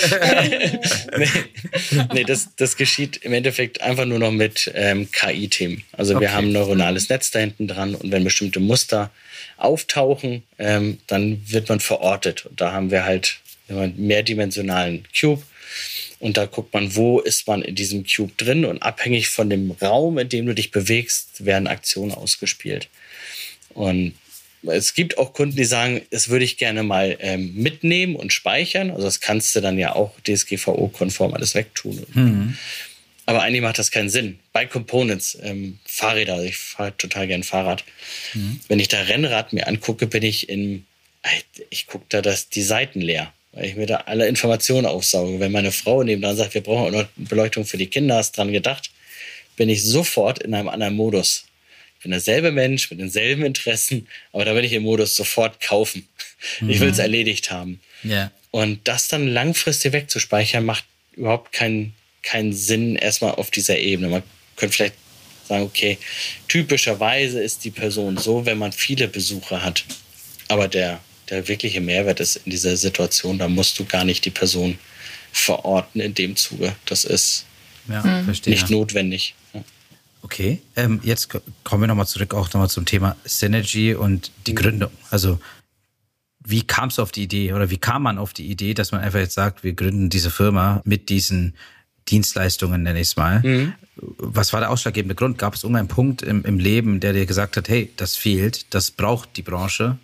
nee, 1.17 1.27
nee 2.13 2.23
das, 2.23 2.55
das 2.55 2.75
geschieht 2.75 3.17
im 3.17 3.33
Endeffekt 3.33 3.81
einfach 3.81 4.05
nur 4.05 4.19
noch 4.19 4.31
mit 4.31 4.71
ähm, 4.75 5.09
KI-Themen. 5.11 5.83
Also 5.93 6.15
okay. 6.15 6.25
wir 6.25 6.33
haben 6.33 6.47
ein 6.47 6.53
neuronales 6.53 7.09
Netz 7.09 7.31
da 7.31 7.39
hinten 7.39 7.67
dran 7.67 7.95
und 7.95 8.11
wenn 8.11 8.23
bestimmte 8.23 8.59
Muster 8.59 9.11
auftauchen, 9.57 10.43
ähm, 10.57 10.99
dann 11.07 11.41
wird 11.47 11.69
man 11.69 11.79
verortet. 11.79 12.45
Und 12.45 12.61
da 12.61 12.71
haben 12.71 12.91
wir 12.91 13.05
halt 13.05 13.39
einen 13.69 13.95
mehrdimensionalen 13.97 15.05
Cube 15.17 15.43
und 16.19 16.35
da 16.35 16.45
guckt 16.45 16.73
man, 16.73 16.95
wo 16.95 17.19
ist 17.19 17.47
man 17.47 17.61
in 17.61 17.75
diesem 17.75 18.05
Cube 18.05 18.33
drin 18.35 18.65
und 18.65 18.83
abhängig 18.83 19.29
von 19.29 19.49
dem 19.49 19.71
Raum, 19.71 20.17
in 20.17 20.27
dem 20.27 20.45
du 20.45 20.53
dich 20.53 20.71
bewegst, 20.71 21.45
werden 21.45 21.67
Aktionen 21.67 22.11
ausgespielt. 22.11 22.89
Und 23.69 24.13
es 24.63 24.93
gibt 24.93 25.17
auch 25.17 25.31
Kunden, 25.31 25.55
die 25.55 25.63
sagen, 25.63 26.01
das 26.11 26.27
würde 26.27 26.43
ich 26.43 26.57
gerne 26.57 26.83
mal 26.83 27.17
ähm, 27.21 27.53
mitnehmen 27.55 28.17
und 28.17 28.33
speichern. 28.33 28.91
Also 28.91 29.03
das 29.03 29.21
kannst 29.21 29.55
du 29.55 29.61
dann 29.61 29.79
ja 29.79 29.95
auch 29.95 30.13
DSGVO-konform 30.27 31.33
alles 31.33 31.55
wegtun. 31.55 32.05
Mhm. 32.13 32.57
Aber 33.25 33.41
eigentlich 33.41 33.61
macht 33.61 33.79
das 33.79 33.91
keinen 33.91 34.09
Sinn. 34.09 34.39
Bei 34.51 34.65
Components, 34.65 35.37
ähm, 35.41 35.79
Fahrräder, 35.85 36.33
also 36.33 36.45
ich 36.45 36.57
fahre 36.57 36.97
total 36.97 37.27
gern 37.27 37.43
Fahrrad. 37.43 37.85
Mhm. 38.33 38.59
Wenn 38.67 38.79
ich 38.79 38.89
da 38.89 38.99
Rennrad 38.99 39.53
mir 39.53 39.67
angucke, 39.67 40.07
bin 40.07 40.23
ich 40.23 40.49
in, 40.49 40.85
ich 41.69 41.87
gucke 41.87 42.05
da 42.09 42.21
das, 42.21 42.49
die 42.49 42.63
Seiten 42.63 42.99
leer 42.99 43.31
weil 43.51 43.65
ich 43.65 43.75
mir 43.75 43.85
da 43.85 43.97
alle 44.05 44.27
Informationen 44.27 44.85
aufsauge. 44.85 45.39
Wenn 45.39 45.51
meine 45.51 45.71
Frau 45.71 46.03
nebenan 46.03 46.35
sagt, 46.35 46.53
wir 46.53 46.61
brauchen 46.61 46.93
auch 46.93 47.01
noch 47.01 47.07
Beleuchtung 47.15 47.65
für 47.65 47.77
die 47.77 47.87
Kinder, 47.87 48.15
hast 48.15 48.37
dran 48.37 48.51
gedacht, 48.51 48.91
bin 49.55 49.69
ich 49.69 49.83
sofort 49.83 50.41
in 50.43 50.53
einem 50.53 50.69
anderen 50.69 50.95
Modus. 50.95 51.45
bin 52.01 52.11
derselbe 52.11 52.51
Mensch 52.51 52.89
mit 52.89 52.99
denselben 52.99 53.43
Interessen, 53.43 54.07
aber 54.31 54.45
da 54.45 54.53
bin 54.53 54.63
ich 54.63 54.73
im 54.73 54.83
Modus 54.83 55.15
sofort 55.15 55.59
kaufen. 55.59 56.07
Mhm. 56.61 56.69
Ich 56.69 56.79
will 56.79 56.89
es 56.89 56.99
erledigt 56.99 57.51
haben. 57.51 57.81
Ja. 58.03 58.31
Und 58.51 58.87
das 58.87 59.07
dann 59.07 59.27
langfristig 59.27 59.93
wegzuspeichern, 59.93 60.63
macht 60.63 60.85
überhaupt 61.13 61.51
keinen, 61.51 61.93
keinen 62.23 62.53
Sinn 62.53 62.95
erstmal 62.95 63.31
auf 63.31 63.51
dieser 63.51 63.77
Ebene. 63.77 64.07
Man 64.07 64.23
könnte 64.55 64.75
vielleicht 64.75 64.95
sagen, 65.47 65.63
okay, 65.63 65.97
typischerweise 66.47 67.41
ist 67.41 67.65
die 67.65 67.71
Person 67.71 68.17
so, 68.17 68.45
wenn 68.45 68.57
man 68.57 68.71
viele 68.71 69.07
Besucher 69.07 69.63
hat. 69.63 69.83
Aber 70.47 70.67
der, 70.67 71.01
der 71.29 71.47
wirkliche 71.47 71.81
Mehrwert 71.81 72.19
ist 72.19 72.37
in 72.37 72.51
dieser 72.51 72.77
Situation, 72.77 73.37
da 73.37 73.47
musst 73.47 73.77
du 73.79 73.85
gar 73.85 74.03
nicht 74.03 74.25
die 74.25 74.31
Person 74.31 74.77
verorten 75.31 76.01
in 76.01 76.13
dem 76.13 76.35
Zuge. 76.35 76.75
Das 76.85 77.05
ist 77.05 77.45
ja, 77.87 78.03
mhm. 78.03 78.33
nicht 78.45 78.69
notwendig. 78.69 79.35
Ja. 79.53 79.63
Okay, 80.21 80.61
ähm, 80.75 80.99
jetzt 81.03 81.29
kommen 81.63 81.83
wir 81.83 81.87
nochmal 81.87 82.07
zurück 82.07 82.33
auch 82.33 82.47
nochmal 82.47 82.69
zum 82.69 82.85
Thema 82.85 83.15
Synergy 83.23 83.93
und 83.93 84.31
die 84.47 84.51
mhm. 84.51 84.55
Gründung. 84.55 84.91
Also 85.09 85.39
wie 86.43 86.63
kam 86.63 86.89
es 86.89 86.99
auf 86.99 87.11
die 87.11 87.23
Idee 87.23 87.53
oder 87.53 87.69
wie 87.69 87.77
kam 87.77 88.03
man 88.03 88.17
auf 88.17 88.33
die 88.33 88.47
Idee, 88.47 88.73
dass 88.73 88.91
man 88.91 89.01
einfach 89.01 89.19
jetzt 89.19 89.35
sagt, 89.35 89.63
wir 89.63 89.73
gründen 89.73 90.09
diese 90.09 90.31
Firma 90.31 90.81
mit 90.85 91.09
diesen 91.09 91.53
Dienstleistungen, 92.07 92.81
nenne 92.81 92.99
ich 92.99 93.09
es 93.09 93.15
mal. 93.17 93.41
Mhm. 93.41 93.73
Was 93.95 94.53
war 94.53 94.61
der 94.61 94.71
ausschlaggebende 94.71 95.15
Grund? 95.15 95.37
Gab 95.37 95.53
es 95.53 95.63
irgendeinen 95.63 95.89
Punkt 95.89 96.21
im, 96.21 96.43
im 96.45 96.57
Leben, 96.57 96.99
der 96.99 97.13
dir 97.13 97.25
gesagt 97.25 97.57
hat, 97.57 97.69
hey, 97.69 97.91
das 97.97 98.15
fehlt, 98.15 98.73
das 98.73 98.91
braucht 98.91 99.37
die 99.37 99.41
Branche, 99.41 99.97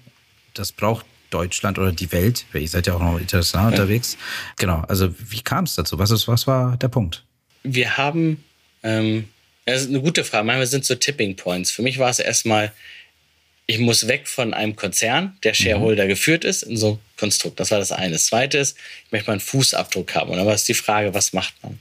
das 0.54 0.72
braucht 0.72 1.06
Deutschland 1.36 1.78
oder 1.78 1.92
die 1.92 2.12
Welt, 2.14 2.46
weil 2.54 2.62
ihr 2.62 2.70
seid 2.70 2.88
ja 2.88 2.94
auch 2.94 3.02
noch 3.02 3.20
international 3.20 3.66
ja. 3.66 3.70
unterwegs. 3.72 4.18
Genau, 4.58 4.84
also 4.88 5.14
wie 5.30 5.42
kam 5.42 5.66
es 5.66 5.76
dazu? 5.76 6.00
Was, 6.00 6.12
ist, 6.12 6.30
was 6.30 6.48
war 6.48 6.78
der 6.78 6.88
Punkt? 6.88 7.24
Wir 7.64 7.98
haben, 7.98 8.42
ähm, 8.84 9.28
das 9.66 9.82
ist 9.82 9.90
eine 9.90 10.00
gute 10.00 10.24
Frage, 10.24 10.46
manchmal 10.46 10.68
sind 10.68 10.86
so 10.86 10.96
Tipping 10.96 11.36
Points. 11.36 11.72
Für 11.72 11.82
mich 11.82 12.00
war 12.00 12.10
es 12.10 12.20
erstmal, 12.20 12.72
ich 13.68 13.80
muss 13.80 14.08
weg 14.08 14.30
von 14.30 14.54
einem 14.54 14.78
Konzern, 14.78 15.38
der 15.44 15.52
mhm. 15.52 15.56
Shareholder 15.56 16.06
mhm. 16.06 16.10
geführt 16.10 16.46
ist, 16.46 16.64
in 16.64 16.78
so 16.78 16.94
ein 16.94 17.00
Konstrukt. 17.18 17.60
Das 17.60 17.72
war 17.72 17.80
das 17.80 17.92
eine. 17.92 18.14
Das 18.14 18.28
zweite 18.28 18.58
ist, 18.60 18.78
ich 19.06 19.12
möchte 19.12 19.28
mal 19.28 19.34
einen 19.34 19.42
Fußabdruck 19.42 20.16
haben. 20.16 20.30
Und 20.32 20.38
dann 20.38 20.46
war 20.46 20.54
es 20.54 20.64
die 20.64 20.74
Frage, 20.74 21.14
was 21.14 21.34
macht 21.34 21.54
man? 21.64 21.80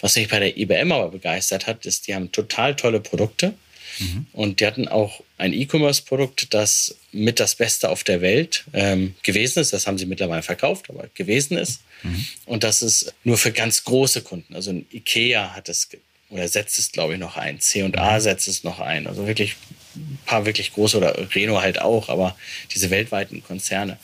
Was 0.00 0.16
mich 0.16 0.28
bei 0.28 0.38
der 0.38 0.56
IBM 0.56 0.92
aber 0.92 1.10
begeistert 1.10 1.66
hat, 1.66 1.84
ist, 1.84 2.06
die 2.06 2.14
haben 2.14 2.32
total 2.32 2.74
tolle 2.74 3.00
Produkte. 3.00 3.52
Mhm. 3.98 4.26
Und 4.32 4.60
die 4.60 4.66
hatten 4.66 4.88
auch 4.88 5.22
ein 5.36 5.52
E-Commerce-Produkt, 5.52 6.52
das 6.54 6.96
mit 7.12 7.40
das 7.40 7.54
Beste 7.54 7.88
auf 7.88 8.04
der 8.04 8.20
Welt 8.20 8.64
ähm, 8.72 9.14
gewesen 9.22 9.60
ist. 9.60 9.72
Das 9.72 9.86
haben 9.86 9.98
sie 9.98 10.06
mittlerweile 10.06 10.42
verkauft, 10.42 10.90
aber 10.90 11.08
gewesen 11.14 11.56
ist. 11.56 11.80
Mhm. 12.02 12.26
Und 12.46 12.64
das 12.64 12.82
ist 12.82 13.14
nur 13.24 13.38
für 13.38 13.52
ganz 13.52 13.84
große 13.84 14.22
Kunden. 14.22 14.54
Also 14.54 14.70
ein 14.70 14.86
IKEA 14.92 15.54
hat 15.54 15.68
es 15.68 15.88
oder 16.30 16.46
setzt 16.46 16.78
es, 16.78 16.92
glaube 16.92 17.14
ich, 17.14 17.18
noch 17.18 17.36
ein. 17.36 17.58
C&A 17.60 17.86
mhm. 17.86 18.20
setzt 18.20 18.48
es 18.48 18.64
noch 18.64 18.80
ein. 18.80 19.06
Also 19.06 19.26
wirklich 19.26 19.56
ein 19.96 20.18
paar 20.26 20.44
wirklich 20.44 20.72
große 20.72 20.96
oder 20.96 21.34
Reno 21.34 21.60
halt 21.60 21.80
auch, 21.80 22.08
aber 22.08 22.36
diese 22.74 22.90
weltweiten 22.90 23.42
Konzerne. 23.42 23.98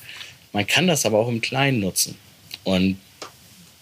Man 0.53 0.67
kann 0.67 0.87
das 0.87 1.05
aber 1.05 1.19
auch 1.19 1.29
im 1.29 1.41
Kleinen 1.41 1.81
nutzen. 1.81 2.17
Und 2.62 2.99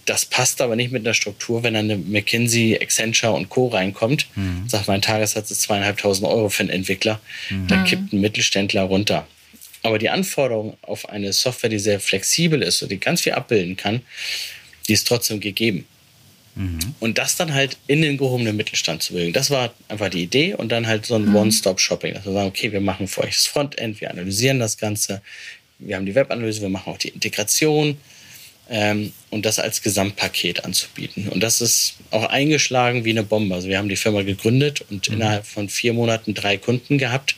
das 0.05 0.25
passt 0.25 0.61
aber 0.61 0.77
nicht 0.77 0.93
mit 0.93 1.05
einer 1.07 1.15
Struktur, 1.15 1.63
wenn 1.63 1.75
dann 1.75 1.91
eine 1.91 1.97
McKinsey, 1.97 2.79
Accenture 2.81 3.33
und 3.33 3.49
Co. 3.49 3.69
reinkommt, 3.69 4.27
mhm. 4.35 4.69
sagt, 4.69 4.89
mein 4.89 5.03
Tagessatz 5.03 5.51
ist 5.51 5.63
zweieinhalbtausend 5.63 6.27
Euro 6.27 6.49
für 6.49 6.61
einen 6.61 6.71
Entwickler, 6.71 7.21
mhm. 7.51 7.69
dann 7.69 7.85
kippt 7.85 8.13
ein 8.13 8.21
Mittelständler 8.21 8.83
runter. 8.83 9.27
Aber 9.83 9.99
die 9.99 10.11
Anforderung 10.11 10.77
auf 10.83 11.09
eine 11.09 11.33
Software, 11.33 11.71
die 11.71 11.79
sehr 11.79 12.01
flexibel 12.01 12.63
ist 12.63 12.83
und 12.83 12.91
die 12.91 13.01
ganz 13.01 13.21
viel 13.21 13.33
abbilden 13.33 13.77
kann, 13.77 14.03
die 14.89 14.93
ist 14.93 15.07
trotzdem 15.07 15.41
gegeben. 15.41 15.87
Mhm. 16.55 16.95
Und 17.01 17.19
das 17.19 17.37
dann 17.37 17.55
halt 17.55 17.79
in 17.87 18.03
den 18.03 18.19
gehobenen 18.19 18.57
Mittelstand 18.57 19.03
zu 19.03 19.15
bringen. 19.15 19.33
Das 19.33 19.51
war 19.51 19.73
einfach 19.89 20.11
die 20.11 20.23
Idee 20.23 20.55
und 20.55 20.71
dann 20.71 20.87
halt 20.87 21.07
so 21.07 21.15
ein 21.15 21.27
mhm. 21.27 21.37
One-Stop-Shopping. 21.37 22.15
Dass 22.15 22.27
wir 22.27 22.33
sagen, 22.33 22.49
okay, 22.49 22.73
wir 22.73 22.81
machen 22.81 23.09
für 23.09 23.23
euch 23.23 23.35
das 23.35 23.47
Frontend, 23.47 24.01
wir 24.01 24.11
analysieren 24.11 24.59
das 24.59 24.77
Ganze, 24.77 25.23
wir 25.79 25.97
haben 25.97 26.07
die 26.07 26.15
Webanalyse, 26.15 26.61
wir 26.61 26.69
machen 26.69 26.93
auch 26.93 26.99
die 26.99 27.09
Integration 27.09 27.97
ähm, 28.73 29.13
und 29.31 29.47
das 29.47 29.59
als 29.59 29.83
Gesamtpaket 29.83 30.65
anzubieten. 30.65 31.29
Und 31.29 31.43
das 31.43 31.61
ist 31.61 31.97
auch 32.11 32.25
eingeschlagen 32.25 33.05
wie 33.05 33.11
eine 33.11 33.23
Bombe. 33.23 33.55
Also 33.55 33.69
wir 33.69 33.79
haben 33.79 33.89
die 33.89 33.97
Firma 33.97 34.23
gegründet 34.23 34.85
und 34.91 35.09
mhm. 35.09 35.17
innerhalb 35.17 35.47
von 35.47 35.69
vier 35.69 35.93
Monaten 35.93 36.35
drei 36.35 36.57
Kunden 36.57 36.99
gehabt 36.99 37.37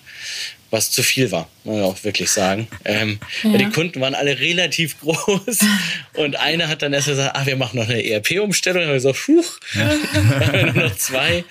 was 0.74 0.90
zu 0.90 1.04
viel 1.04 1.30
war, 1.30 1.48
muss 1.62 1.76
man 1.76 1.84
auch 1.84 2.02
wirklich 2.04 2.30
sagen. 2.30 2.66
Ähm, 2.86 3.18
ja. 3.42 3.56
Die 3.56 3.66
Kunden 3.66 4.00
waren 4.00 4.14
alle 4.14 4.38
relativ 4.40 5.00
groß 5.00 5.60
und 6.14 6.36
einer 6.36 6.68
hat 6.68 6.82
dann 6.82 6.92
erst 6.92 7.06
gesagt, 7.06 7.30
ach, 7.34 7.46
wir 7.46 7.56
machen 7.56 7.78
noch 7.78 7.88
eine 7.88 8.04
ERP-Umstellung. 8.04 8.80
Dann 8.80 8.90
haben 8.90 9.02
wir 9.02 9.12
gesagt, 9.12 9.28
huch, 9.28 9.58
ja. 9.74 10.64
nur 10.72 10.88
noch 10.88 10.96
zwei. 10.96 11.44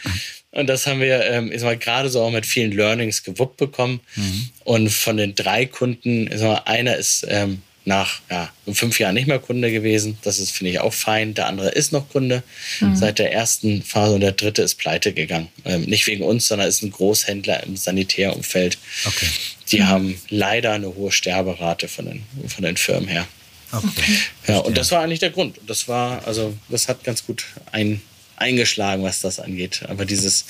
Und 0.52 0.68
das 0.68 0.86
haben 0.86 1.00
wir 1.00 1.24
ähm, 1.24 1.52
ist 1.52 1.64
mal 1.64 1.78
gerade 1.78 2.10
so 2.10 2.22
auch 2.22 2.30
mit 2.32 2.46
vielen 2.46 2.72
Learnings 2.72 3.24
gewuppt 3.24 3.58
bekommen. 3.58 4.02
Mhm. 4.16 4.50
Und 4.64 4.90
von 4.90 5.18
den 5.18 5.34
drei 5.34 5.66
Kunden, 5.66 6.28
ist 6.28 6.42
mal, 6.42 6.62
einer 6.66 6.98
ist 6.98 7.26
ähm, 7.28 7.64
nach 7.86 8.22
ja, 8.30 8.50
fünf 8.72 9.00
Jahren 9.00 9.16
nicht 9.16 9.28
mehr 9.28 9.40
Kunde 9.40 9.72
gewesen. 9.72 10.18
Das 10.22 10.40
ist, 10.40 10.52
finde 10.52 10.72
ich, 10.72 10.80
auch 10.80 10.94
fein. 10.94 11.34
Der 11.34 11.48
andere 11.48 11.70
ist 11.70 11.92
noch 11.92 12.10
Kunde 12.10 12.44
mhm. 12.80 12.96
seit 12.96 13.20
der 13.20 13.34
ersten 13.34 13.84
Phase 13.84 14.16
und 14.16 14.22
der 14.22 14.32
dritte 14.32 14.62
ist 14.62 14.76
pleite 14.76 15.14
gegangen. 15.14 15.50
Ähm, 15.66 15.84
nicht 15.84 16.08
wegen 16.08 16.24
uns, 16.24 16.48
sondern 16.48 16.68
ist 16.68 16.82
ein 16.82 16.92
Großhändler 16.92 17.64
im 17.64 17.76
Sanitärumfeld. 17.76 18.78
Okay. 19.06 19.28
Die 19.72 19.80
mhm. 19.80 19.88
haben 19.88 20.22
leider 20.30 20.72
eine 20.72 20.96
hohe 20.96 21.12
Sterberate 21.12 21.88
von 21.88 22.06
den, 22.06 22.24
von 22.48 22.64
den 22.64 22.78
Firmen 22.78 23.10
her. 23.10 23.28
Okay. 23.72 24.18
Ja, 24.48 24.58
und 24.60 24.78
das 24.78 24.92
war 24.92 25.02
eigentlich 25.02 25.20
der 25.20 25.32
Grund. 25.32 25.60
Das 25.66 25.88
war, 25.88 26.26
also, 26.28 26.56
das 26.70 26.88
hat 26.88 27.04
ganz 27.04 27.26
gut 27.26 27.46
ein, 27.72 28.02
eingeschlagen, 28.36 29.04
was 29.04 29.22
das 29.22 29.40
angeht. 29.40 29.82
Aber 29.90 30.06
dieses, 30.06 30.46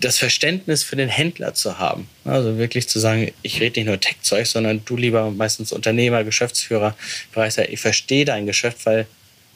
das 0.00 0.18
Verständnis 0.18 0.82
für 0.82 0.96
den 0.96 1.08
Händler 1.08 1.54
zu 1.54 1.78
haben. 1.78 2.08
Also 2.24 2.56
wirklich 2.56 2.88
zu 2.88 2.98
sagen, 2.98 3.32
ich 3.42 3.60
rede 3.60 3.78
nicht 3.78 3.86
nur 3.86 4.00
Tech-Zeug, 4.00 4.46
sondern 4.46 4.82
du 4.84 4.96
lieber 4.96 5.30
meistens 5.30 5.72
Unternehmer, 5.72 6.24
Geschäftsführer, 6.24 6.96
Bereichsleiter, 7.32 7.72
ich 7.72 7.80
verstehe 7.80 8.24
dein 8.24 8.46
Geschäft, 8.46 8.86
weil, 8.86 9.06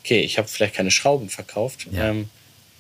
okay, 0.03 0.21
ich 0.21 0.37
habe 0.39 0.47
vielleicht 0.47 0.75
keine 0.75 0.91
Schrauben 0.91 1.31
verkauft, 1.31 1.87
ja. 1.91 2.11
ähm, 2.11 2.29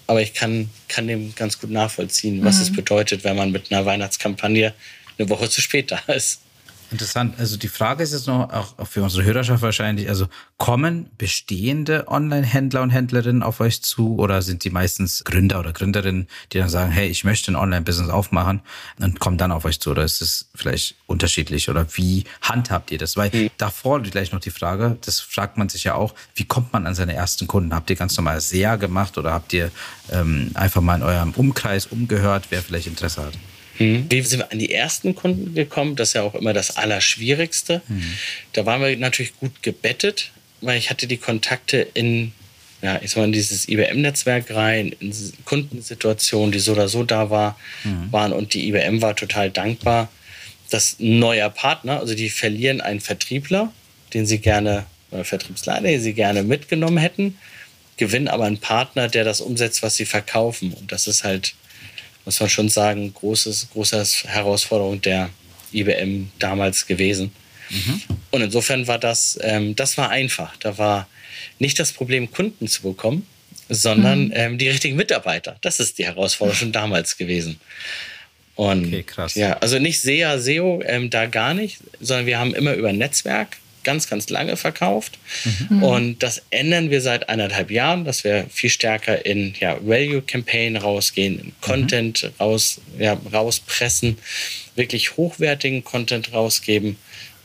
aber 0.06 0.21
ich 0.21 0.35
kann, 0.35 0.68
kann 0.88 1.09
dem 1.09 1.35
ganz 1.35 1.59
gut 1.59 1.71
nachvollziehen, 1.71 2.44
was 2.44 2.56
mhm. 2.56 2.62
es 2.62 2.73
bedeutet, 2.73 3.25
wenn 3.25 3.37
man 3.37 3.50
mit 3.50 3.73
einer 3.73 3.87
Weihnachtskampagne 3.87 4.75
eine 5.18 5.28
Woche 5.30 5.49
zu 5.49 5.62
spät 5.62 5.90
da 5.90 5.99
ist. 6.12 6.40
Interessant. 6.91 7.38
Also 7.38 7.57
die 7.57 7.69
Frage 7.69 8.03
ist 8.03 8.12
jetzt 8.12 8.26
noch 8.26 8.50
auch 8.53 8.87
für 8.87 9.03
unsere 9.03 9.25
Hörerschaft 9.25 9.62
wahrscheinlich, 9.62 10.09
also 10.09 10.29
kommen 10.59 11.09
bestehende 11.19 12.07
Online-Händler 12.09 12.83
und 12.83 12.91
Händlerinnen 12.91 13.43
auf 13.43 13.61
euch 13.61 13.83
zu 13.83 14.17
oder 14.19 14.43
sind 14.43 14.64
die 14.64 14.71
meistens 14.71 15.25
Gründer 15.25 15.61
oder 15.61 15.73
Gründerinnen, 15.73 16.29
die 16.53 16.59
dann 16.59 16.69
sagen, 16.69 16.93
hey, 16.93 17.09
ich 17.09 17.25
möchte 17.25 17.53
ein 17.53 17.57
Online-Business 17.57 18.11
aufmachen 18.11 18.61
und 19.00 19.19
kommen 19.19 19.38
dann 19.38 19.53
auf 19.53 19.64
euch 19.64 19.81
zu 19.81 19.91
oder 19.91 20.05
ist 20.05 20.23
es 20.23 20.50
vielleicht 20.55 20.97
unterschiedlich 21.07 21.69
oder 21.69 21.87
wie 21.95 22.25
handhabt 22.43 22.91
ihr 22.91 22.99
das? 22.99 23.17
Weil 23.17 23.31
mhm. 23.33 23.50
davor 23.59 24.00
gleich 24.03 24.33
noch 24.33 24.41
die 24.41 24.50
Frage, 24.50 24.97
das 25.00 25.21
fragt 25.21 25.57
man 25.57 25.69
sich 25.69 25.85
ja 25.85 25.95
auch, 25.95 26.14
wie 26.35 26.45
kommt 26.45 26.73
man 26.73 26.87
an 26.87 26.95
seine 26.95 27.14
ersten 27.14 27.47
Kunden? 27.47 27.75
Habt 27.75 27.91
ihr 27.91 27.97
ganz 27.97 28.17
normal 28.17 28.41
SEA 28.41 28.76
gemacht 28.76 29.19
oder 29.19 29.33
habt 29.33 29.53
ihr 29.53 29.71
ähm, 30.11 30.50
einfach 30.55 30.81
mal 30.81 30.97
in 30.97 31.03
eurem 31.03 31.33
Umkreis 31.33 31.87
umgehört, 31.87 32.47
wer 32.50 32.62
vielleicht 32.62 32.87
Interesse 32.87 33.25
hat? 33.25 33.35
Mhm. 33.78 34.07
Wie 34.09 34.21
sind 34.23 34.40
wir 34.40 34.52
an 34.52 34.59
die 34.59 34.73
ersten 34.73 35.14
Kunden 35.14 35.54
gekommen? 35.54 35.97
Das 35.97 36.09
ist 36.09 36.14
ja 36.14 36.23
auch 36.23 36.35
immer 36.35 36.52
das 36.52 36.76
Allerschwierigste. 36.76 37.83
Mhm. 37.88 38.14
Da 38.52 38.66
waren 38.66 38.81
wir 38.81 38.97
natürlich 38.97 39.37
gut 39.38 39.62
gebettet, 39.62 40.31
weil 40.61 40.78
ich 40.78 40.90
hatte 40.90 41.07
die 41.07 41.16
Kontakte 41.16 41.87
in, 41.95 42.33
ja, 42.83 43.00
ich 43.02 43.11
sag 43.11 43.19
mal, 43.19 43.25
in 43.25 43.33
dieses 43.33 43.69
IBM-Netzwerk 43.69 44.54
rein, 44.54 44.95
in 45.00 45.12
Kundensituationen, 45.45 46.52
die 46.52 46.61
so 46.61 46.73
oder 46.73 46.88
so 46.88 47.02
da 47.02 47.31
war, 47.31 47.59
mhm. 47.83 48.12
waren 48.12 48.33
und 48.33 48.54
die 48.54 48.69
IBM 48.69 49.02
war 49.02 49.16
total 49.16 49.50
dankbar, 49.50 50.09
dass 50.71 50.99
ein 50.99 51.19
neuer 51.19 51.50
Partner, 51.50 52.00
also 52.00 52.14
die 52.14 52.31
verlieren 52.31 52.81
einen 52.81 53.00
Vertriebler, 53.00 53.73
den 54.12 54.26
sie 54.26 54.38
gerne, 54.38 54.87
oder 55.11 55.25
Vertriebsleiter, 55.25 55.83
den 55.83 56.00
sie 56.00 56.14
gerne 56.14 56.43
mitgenommen 56.43 56.99
hätten, 56.99 57.37
gewinnen 57.97 58.28
aber 58.28 58.45
einen 58.45 58.59
Partner, 58.59 59.09
der 59.09 59.25
das 59.25 59.40
umsetzt, 59.40 59.83
was 59.83 59.97
sie 59.97 60.07
verkaufen. 60.07 60.73
Und 60.73 60.90
das 60.90 61.07
ist 61.07 61.25
halt 61.25 61.54
muss 62.25 62.40
man 62.40 62.49
schon 62.49 62.69
sagen, 62.69 63.12
großes, 63.12 63.69
große 63.73 64.04
Herausforderung 64.26 65.00
der 65.00 65.31
IBM 65.73 66.31
damals 66.38 66.87
gewesen. 66.87 67.33
Mhm. 67.71 68.02
Und 68.31 68.43
insofern 68.43 68.87
war 68.87 68.99
das, 68.99 69.38
ähm, 69.43 69.75
das 69.76 69.97
war 69.99 70.11
einfach. 70.11 70.57
Da 70.59 70.78
war 70.78 71.09
nicht 71.59 71.78
das 71.78 71.93
Problem, 71.93 72.31
Kunden 72.31 72.69
zu 72.69 72.83
bekommen, 72.83 73.26
sondern 73.69 74.26
mhm. 74.26 74.33
ähm, 74.35 74.59
die 74.59 74.69
richtigen 74.69 74.97
Mitarbeiter. 74.97 75.57
Das 75.61 75.81
ist 75.81 75.99
die 75.99 76.04
Herausforderung 76.04 76.59
schon 76.59 76.73
damals 76.73 77.16
gewesen. 77.16 77.61
Und 78.54 78.87
okay, 78.87 79.02
krass. 79.02 79.35
Ja, 79.35 79.54
also 79.59 79.78
nicht 79.78 80.00
SEA, 80.00 80.38
SEO, 80.38 80.81
ähm, 80.85 81.11
da 81.11 81.26
gar 81.26 81.54
nicht, 81.54 81.78
sondern 82.00 82.26
wir 82.26 82.38
haben 82.38 82.54
immer 82.54 82.75
über 82.75 82.93
Netzwerk 82.93 83.57
ganz, 83.85 84.09
ganz 84.09 84.29
lange 84.31 84.57
verkauft. 84.57 85.19
Mhm. 85.69 85.83
Und 85.83 86.23
das 86.23 86.43
ändern 86.50 86.91
wir 86.91 87.00
seit 87.00 87.29
anderthalb 87.29 87.71
Jahren, 87.71 88.05
dass 88.05 88.25
wir 88.25 88.47
viel 88.50 88.71
stärker 88.71 89.25
in 89.25 89.55
ja, 89.61 89.79
Value 89.81 90.23
Campaign 90.23 90.76
rausgehen, 90.76 91.38
in 91.38 91.53
Content 91.61 92.25
mhm. 92.25 92.31
raus, 92.41 92.81
ja, 92.99 93.19
rauspressen, 93.33 94.19
wirklich 94.75 95.17
hochwertigen 95.17 95.85
Content 95.85 96.33
rausgeben. 96.33 96.97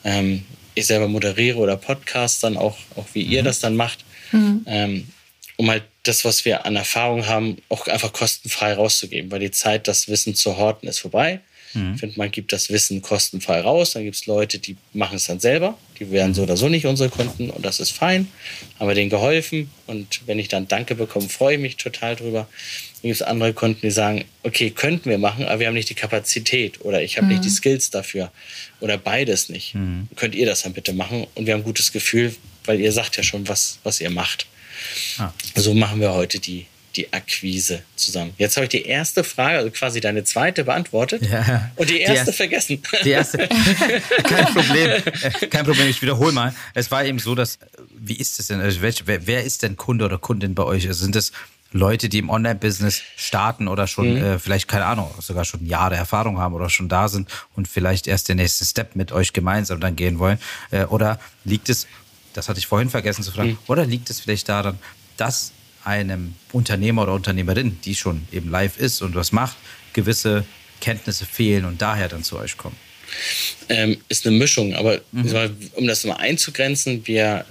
Ähm, 0.03 0.45
ich 0.75 0.85
selber 0.85 1.07
moderiere 1.07 1.57
oder 1.57 1.77
Podcast 1.77 2.43
dann 2.43 2.57
auch, 2.57 2.77
auch 2.95 3.05
wie 3.13 3.25
mhm. 3.25 3.31
ihr 3.31 3.43
das 3.43 3.59
dann 3.59 3.75
macht, 3.75 4.05
mhm. 4.31 4.63
ähm, 4.65 5.07
um 5.57 5.69
halt 5.69 5.83
das, 6.03 6.23
was 6.25 6.45
wir 6.45 6.65
an 6.65 6.75
Erfahrung 6.75 7.27
haben, 7.27 7.57
auch 7.67 7.87
einfach 7.87 8.13
kostenfrei 8.13 8.73
rauszugeben, 8.73 9.29
weil 9.31 9.39
die 9.39 9.51
Zeit, 9.51 9.87
das 9.87 10.07
Wissen 10.07 10.33
zu 10.33 10.57
horten, 10.57 10.87
ist 10.87 10.99
vorbei. 10.99 11.41
Mhm. 11.73 11.93
Ich 11.93 11.99
finde, 11.99 12.17
man 12.17 12.31
gibt 12.31 12.51
das 12.51 12.69
Wissen 12.69 13.01
kostenfrei 13.01 13.61
raus. 13.61 13.91
Dann 13.91 14.03
gibt 14.03 14.15
es 14.15 14.25
Leute, 14.25 14.59
die 14.59 14.77
machen 14.93 15.17
es 15.17 15.25
dann 15.25 15.39
selber. 15.39 15.77
Die 15.99 16.11
werden 16.11 16.33
so 16.33 16.43
oder 16.43 16.57
so 16.57 16.69
nicht 16.69 16.85
unsere 16.85 17.09
Kunden 17.09 17.49
und 17.49 17.65
das 17.65 17.79
ist 17.79 17.91
fein. 17.91 18.27
Haben 18.79 18.87
wir 18.87 18.95
denen 18.95 19.09
geholfen 19.09 19.69
und 19.85 20.21
wenn 20.25 20.39
ich 20.39 20.47
dann 20.47 20.67
Danke 20.67 20.95
bekomme, 20.95 21.27
freue 21.27 21.55
ich 21.55 21.61
mich 21.61 21.75
total 21.75 22.15
drüber. 22.15 22.47
Dann 23.01 23.09
gibt 23.09 23.15
es 23.15 23.21
andere 23.21 23.53
Kunden, 23.53 23.81
die 23.81 23.91
sagen, 23.91 24.25
okay, 24.43 24.71
könnten 24.71 25.09
wir 25.09 25.17
machen, 25.17 25.45
aber 25.45 25.59
wir 25.59 25.67
haben 25.67 25.73
nicht 25.73 25.89
die 25.89 25.95
Kapazität 25.95 26.81
oder 26.81 27.01
ich 27.01 27.17
habe 27.17 27.27
mhm. 27.27 27.33
nicht 27.33 27.45
die 27.45 27.49
Skills 27.49 27.89
dafür 27.89 28.31
oder 28.79 28.97
beides 28.97 29.49
nicht. 29.49 29.75
Mhm. 29.75 30.07
Könnt 30.15 30.35
ihr 30.35 30.45
das 30.45 30.63
dann 30.63 30.73
bitte 30.73 30.93
machen? 30.93 31.27
Und 31.35 31.45
wir 31.45 31.53
haben 31.53 31.61
ein 31.61 31.65
gutes 31.65 31.91
Gefühl, 31.91 32.33
weil 32.65 32.79
ihr 32.79 32.91
sagt 32.91 33.17
ja 33.17 33.23
schon, 33.23 33.47
was, 33.47 33.79
was 33.83 33.99
ihr 33.99 34.09
macht. 34.09 34.47
Ah. 35.17 35.33
So 35.55 35.73
machen 35.73 35.99
wir 35.99 36.13
heute 36.13 36.39
die, 36.39 36.65
die 36.99 37.13
Akquise 37.13 37.81
zusammen. 37.95 38.33
Jetzt 38.37 38.57
habe 38.57 38.65
ich 38.65 38.69
die 38.69 38.85
erste 38.85 39.23
Frage, 39.23 39.59
also 39.59 39.71
quasi 39.71 40.01
deine 40.01 40.25
zweite 40.25 40.65
beantwortet 40.65 41.21
ja. 41.23 41.71
und 41.77 41.89
die 41.89 42.01
erste, 42.01 42.11
die 42.11 42.17
erste 42.17 42.33
vergessen. 42.33 42.81
Die 43.05 43.09
erste, 43.09 43.37
kein 44.23 44.45
Problem, 44.45 45.03
kein 45.49 45.65
Problem. 45.65 45.87
Ich 45.87 46.01
wiederhole 46.01 46.33
mal. 46.33 46.53
Es 46.73 46.91
war 46.91 47.05
eben 47.05 47.19
so, 47.19 47.35
dass 47.35 47.57
wie 47.97 48.15
ist 48.15 48.39
es 48.39 48.47
denn? 48.47 48.59
Also 48.59 48.81
wer, 48.81 49.27
wer, 49.27 49.43
ist 49.45 49.63
denn 49.63 49.77
Kunde 49.77 50.03
oder 50.03 50.17
Kundin 50.17 50.55
bei 50.55 50.63
euch? 50.63 50.87
Also 50.87 51.03
sind 51.03 51.15
es 51.15 51.31
Leute, 51.71 52.09
die 52.09 52.17
im 52.17 52.29
Online-Business 52.29 53.01
starten 53.15 53.69
oder 53.69 53.87
schon 53.87 54.15
mhm. 54.15 54.23
äh, 54.23 54.39
vielleicht 54.39 54.67
keine 54.67 54.85
Ahnung, 54.85 55.09
sogar 55.21 55.45
schon 55.45 55.65
Jahre 55.65 55.95
Erfahrung 55.95 56.39
haben 56.39 56.53
oder 56.53 56.69
schon 56.69 56.89
da 56.89 57.07
sind 57.07 57.29
und 57.55 57.67
vielleicht 57.67 58.07
erst 58.07 58.27
den 58.27 58.37
nächsten 58.37 58.65
Step 58.65 58.95
mit 58.95 59.13
euch 59.13 59.31
gemeinsam 59.31 59.79
dann 59.79 59.95
gehen 59.95 60.19
wollen? 60.19 60.39
Äh, 60.71 60.85
oder 60.85 61.19
liegt 61.45 61.69
es, 61.69 61.87
das 62.33 62.49
hatte 62.49 62.59
ich 62.59 62.67
vorhin 62.67 62.89
vergessen 62.89 63.23
zu 63.23 63.31
fragen, 63.31 63.51
mhm. 63.51 63.57
oder 63.67 63.85
liegt 63.85 64.09
es 64.09 64.19
vielleicht 64.19 64.49
daran, 64.49 64.79
dass 65.15 65.53
einem 65.89 66.35
Unternehmer 66.51 67.03
oder 67.03 67.13
Unternehmerin, 67.13 67.79
die 67.83 67.95
schon 67.95 68.27
eben 68.31 68.49
live 68.49 68.77
ist 68.77 69.01
und 69.01 69.15
was 69.15 69.31
macht, 69.31 69.57
gewisse 69.93 70.45
Kenntnisse 70.81 71.25
fehlen 71.25 71.65
und 71.65 71.81
daher 71.81 72.07
dann 72.07 72.23
zu 72.23 72.37
euch 72.37 72.57
kommen? 72.57 72.75
Ähm, 73.69 73.97
ist 74.07 74.25
eine 74.25 74.37
Mischung, 74.37 74.75
aber 74.75 75.01
mhm. 75.11 75.57
um 75.73 75.87
das 75.87 76.03
mal 76.03 76.17
einzugrenzen, 76.17 77.07
wir 77.07 77.45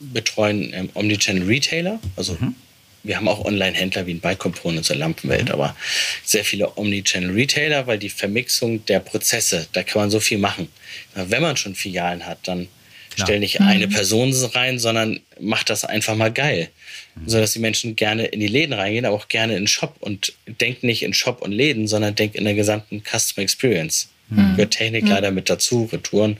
betreuen 0.00 0.72
ähm, 0.72 0.88
Omnichannel 0.94 1.44
Retailer, 1.44 2.00
also 2.16 2.36
mhm. 2.40 2.54
wir 3.02 3.16
haben 3.16 3.28
auch 3.28 3.44
Online-Händler 3.44 4.06
wie 4.06 4.14
ein 4.14 4.20
Bike 4.20 4.38
Components 4.38 4.90
oder 4.90 5.00
Lampenwelt, 5.00 5.48
mhm. 5.48 5.52
aber 5.52 5.76
sehr 6.24 6.44
viele 6.44 6.76
Omnichannel 6.78 7.32
Retailer, 7.32 7.86
weil 7.86 7.98
die 7.98 8.08
Vermixung 8.08 8.84
der 8.86 9.00
Prozesse, 9.00 9.66
da 9.72 9.82
kann 9.82 10.00
man 10.02 10.10
so 10.10 10.20
viel 10.20 10.38
machen. 10.38 10.68
Wenn 11.14 11.42
man 11.42 11.58
schon 11.58 11.74
Filialen 11.74 12.24
hat, 12.24 12.38
dann 12.48 12.68
Klar. 13.16 13.28
Stell 13.28 13.40
nicht 13.40 13.62
eine 13.62 13.86
mhm. 13.86 13.92
Person 13.92 14.34
rein, 14.52 14.78
sondern 14.78 15.20
mach 15.40 15.64
das 15.64 15.86
einfach 15.86 16.14
mal 16.14 16.30
geil. 16.30 16.68
Mhm. 17.16 17.28
Sodass 17.28 17.52
die 17.52 17.58
Menschen 17.58 17.96
gerne 17.96 18.26
in 18.26 18.40
die 18.40 18.46
Läden 18.46 18.72
reingehen, 18.72 19.04
aber 19.04 19.16
auch 19.16 19.28
gerne 19.28 19.54
in 19.54 19.62
den 19.62 19.68
Shop 19.68 19.96
und 20.00 20.34
denk 20.46 20.82
nicht 20.82 21.02
in 21.02 21.14
Shop 21.14 21.42
und 21.42 21.52
Läden, 21.52 21.88
sondern 21.88 22.14
denk 22.14 22.34
in 22.34 22.44
der 22.44 22.54
gesamten 22.54 23.02
Customer 23.02 23.42
Experience. 23.42 24.08
Mhm. 24.28 24.56
Gehört 24.56 24.72
Technik 24.72 25.04
mhm. 25.04 25.10
leider 25.10 25.30
mit 25.30 25.50
dazu, 25.50 25.88
Retouren, 25.92 26.38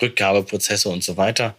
Rückgabeprozesse 0.00 0.88
und 0.88 1.04
so 1.04 1.16
weiter. 1.16 1.56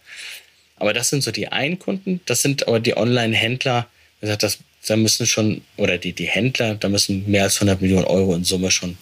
Aber 0.76 0.92
das 0.92 1.10
sind 1.10 1.22
so 1.22 1.30
die 1.30 1.48
einen 1.48 1.78
Kunden, 1.78 2.20
das 2.24 2.42
sind 2.42 2.66
aber 2.66 2.80
die 2.80 2.96
Online-Händler, 2.96 3.86
das, 4.22 4.58
da 4.86 4.96
müssen 4.96 5.26
schon, 5.26 5.60
oder 5.76 5.98
die, 5.98 6.12
die 6.12 6.26
Händler, 6.26 6.74
da 6.74 6.88
müssen 6.88 7.30
mehr 7.30 7.44
als 7.44 7.56
100 7.56 7.82
Millionen 7.82 8.06
Euro 8.06 8.34
in 8.34 8.44
Summe 8.44 8.70
schon 8.70 8.96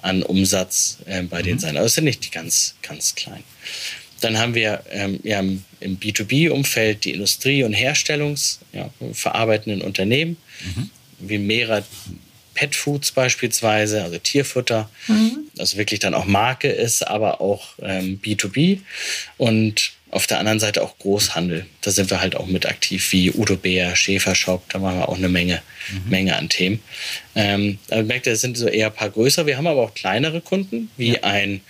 an 0.00 0.22
Umsatz 0.22 0.98
äh, 1.06 1.22
bei 1.22 1.40
mhm. 1.40 1.44
denen 1.44 1.58
sein. 1.58 1.76
Aber 1.76 1.86
es 1.86 1.94
sind 1.94 2.04
nicht 2.04 2.24
die 2.24 2.30
ganz, 2.30 2.74
ganz 2.82 3.14
kleinen. 3.14 3.44
Dann 4.22 4.38
haben 4.38 4.54
wir 4.54 4.82
ähm, 4.90 5.20
ja, 5.22 5.40
im 5.40 5.98
B2B-Umfeld 5.98 7.04
die 7.04 7.12
Industrie- 7.12 7.64
und 7.64 7.72
Herstellungsverarbeitenden 7.72 9.80
ja, 9.80 9.86
Unternehmen, 9.86 10.36
mhm. 10.64 10.90
wie 11.18 11.38
Mera 11.38 11.82
Pet 12.54 12.74
Foods 12.74 13.12
beispielsweise, 13.12 14.02
also 14.02 14.18
Tierfutter, 14.18 14.90
mhm. 15.08 15.38
also 15.58 15.78
wirklich 15.78 16.00
dann 16.00 16.12
auch 16.14 16.26
Marke 16.26 16.68
ist, 16.68 17.06
aber 17.06 17.40
auch 17.40 17.68
ähm, 17.80 18.20
B2B. 18.22 18.80
Und 19.38 19.94
auf 20.12 20.26
der 20.26 20.38
anderen 20.38 20.60
Seite 20.60 20.82
auch 20.82 20.98
Großhandel. 20.98 21.64
Da 21.80 21.90
sind 21.90 22.10
wir 22.10 22.20
halt 22.20 22.36
auch 22.36 22.46
mit 22.46 22.66
aktiv, 22.66 23.10
wie 23.12 23.32
Udo 23.32 23.56
Bär, 23.56 23.96
Schäfershop, 23.96 24.68
da 24.68 24.78
machen 24.78 24.98
wir 24.98 25.08
auch 25.08 25.16
eine 25.16 25.30
Menge, 25.30 25.62
mhm. 25.90 26.10
Menge 26.10 26.36
an 26.36 26.50
Themen. 26.50 26.80
Ähm, 27.34 27.78
da 27.88 28.02
merkt 28.02 28.26
ihr, 28.26 28.34
es 28.34 28.42
sind 28.42 28.58
so 28.58 28.68
eher 28.68 28.88
ein 28.88 28.92
paar 28.92 29.08
größere. 29.08 29.46
Wir 29.46 29.56
haben 29.56 29.66
aber 29.66 29.80
auch 29.80 29.94
kleinere 29.94 30.42
Kunden, 30.42 30.90
wie 30.98 31.14
ja. 31.14 31.22
ein 31.22 31.62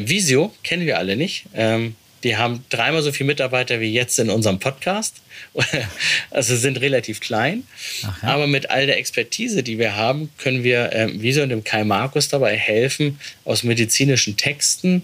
Visio 0.00 0.52
kennen 0.62 0.86
wir 0.86 0.98
alle 0.98 1.16
nicht. 1.16 1.44
Ähm, 1.54 1.94
die 2.24 2.36
haben 2.36 2.64
dreimal 2.70 3.02
so 3.02 3.10
viele 3.10 3.28
Mitarbeiter 3.28 3.80
wie 3.80 3.92
jetzt 3.92 4.18
in 4.18 4.30
unserem 4.30 4.60
Podcast. 4.60 5.16
also 6.30 6.56
sind 6.56 6.80
relativ 6.80 7.20
klein. 7.20 7.64
Ja. 8.02 8.16
Aber 8.22 8.46
mit 8.46 8.70
all 8.70 8.86
der 8.86 8.98
Expertise, 8.98 9.62
die 9.62 9.78
wir 9.78 9.96
haben, 9.96 10.30
können 10.38 10.62
wir 10.62 10.92
ähm, 10.92 11.20
Visio 11.20 11.42
und 11.42 11.48
dem 11.48 11.64
Kai 11.64 11.84
Markus 11.84 12.28
dabei 12.28 12.56
helfen, 12.56 13.18
aus 13.44 13.64
medizinischen 13.64 14.36
Texten 14.36 15.02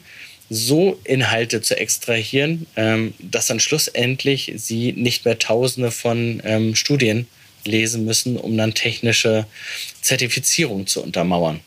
so 0.51 0.99
Inhalte 1.05 1.61
zu 1.61 1.77
extrahieren, 1.77 2.67
ähm, 2.77 3.15
dass 3.19 3.47
dann 3.47 3.61
schlussendlich 3.61 4.53
sie 4.57 4.93
nicht 4.93 5.25
mehr 5.25 5.39
Tausende 5.39 5.91
von 5.91 6.41
ähm, 6.45 6.75
Studien 6.75 7.27
lesen 7.65 8.05
müssen, 8.05 8.37
um 8.37 8.57
dann 8.57 8.75
technische 8.75 9.47
Zertifizierung 10.01 10.87
zu 10.87 11.03
untermauern. 11.03 11.61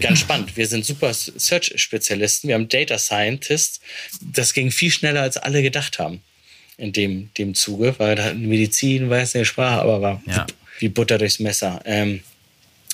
Ganz 0.00 0.20
spannend. 0.20 0.56
Wir 0.56 0.66
sind 0.66 0.84
super 0.84 1.12
Search-Spezialisten. 1.14 2.48
Wir 2.48 2.54
haben 2.54 2.68
Data 2.68 2.98
Scientists. 2.98 3.80
Das 4.20 4.52
ging 4.52 4.70
viel 4.70 4.90
schneller, 4.90 5.22
als 5.22 5.36
alle 5.36 5.62
gedacht 5.62 5.98
haben 5.98 6.22
in 6.76 6.92
dem, 6.92 7.30
dem 7.38 7.54
Zuge, 7.54 7.94
weil 7.98 8.16
da 8.16 8.34
Medizin 8.34 9.10
jetzt 9.10 9.36
eine 9.36 9.44
Sprache, 9.44 9.80
aber 9.80 10.00
war 10.00 10.22
ja. 10.26 10.46
wie 10.78 10.88
Butter 10.88 11.18
durchs 11.18 11.38
Messer. 11.38 11.80
Ähm, 11.84 12.22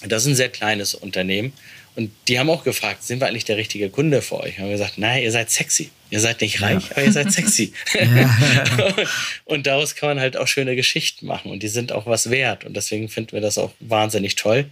das 0.07 0.23
ist 0.23 0.29
ein 0.29 0.35
sehr 0.35 0.49
kleines 0.49 0.95
Unternehmen. 0.95 1.53
Und 1.97 2.13
die 2.29 2.39
haben 2.39 2.49
auch 2.49 2.65
gefragt, 2.65 3.03
sind 3.03 3.21
wir 3.21 3.27
eigentlich 3.27 3.45
der 3.45 3.57
richtige 3.57 3.91
Kunde 3.91 4.23
für 4.23 4.41
euch? 4.41 4.57
Und 4.57 4.65
haben 4.65 4.71
gesagt, 4.71 4.97
nein, 4.97 5.23
ihr 5.23 5.33
seid 5.33 5.51
sexy. 5.51 5.91
Ihr 6.09 6.21
seid 6.21 6.41
nicht 6.41 6.63
reich, 6.63 6.85
ja. 6.85 6.91
aber 6.93 7.05
ihr 7.05 7.13
seid 7.13 7.33
sexy. 7.33 7.73
und, 7.99 9.09
und 9.45 9.67
daraus 9.67 9.97
kann 9.97 10.11
man 10.11 10.21
halt 10.21 10.37
auch 10.37 10.47
schöne 10.47 10.77
Geschichten 10.77 11.27
machen. 11.27 11.51
Und 11.51 11.63
die 11.63 11.69
sind 11.69 11.93
auch 11.93 12.07
was 12.07 12.31
wert. 12.31 12.65
Und 12.65 12.77
deswegen 12.77 13.09
finden 13.09 13.33
wir 13.33 13.41
das 13.41 13.59
auch 13.59 13.73
wahnsinnig 13.81 14.37
toll. 14.37 14.71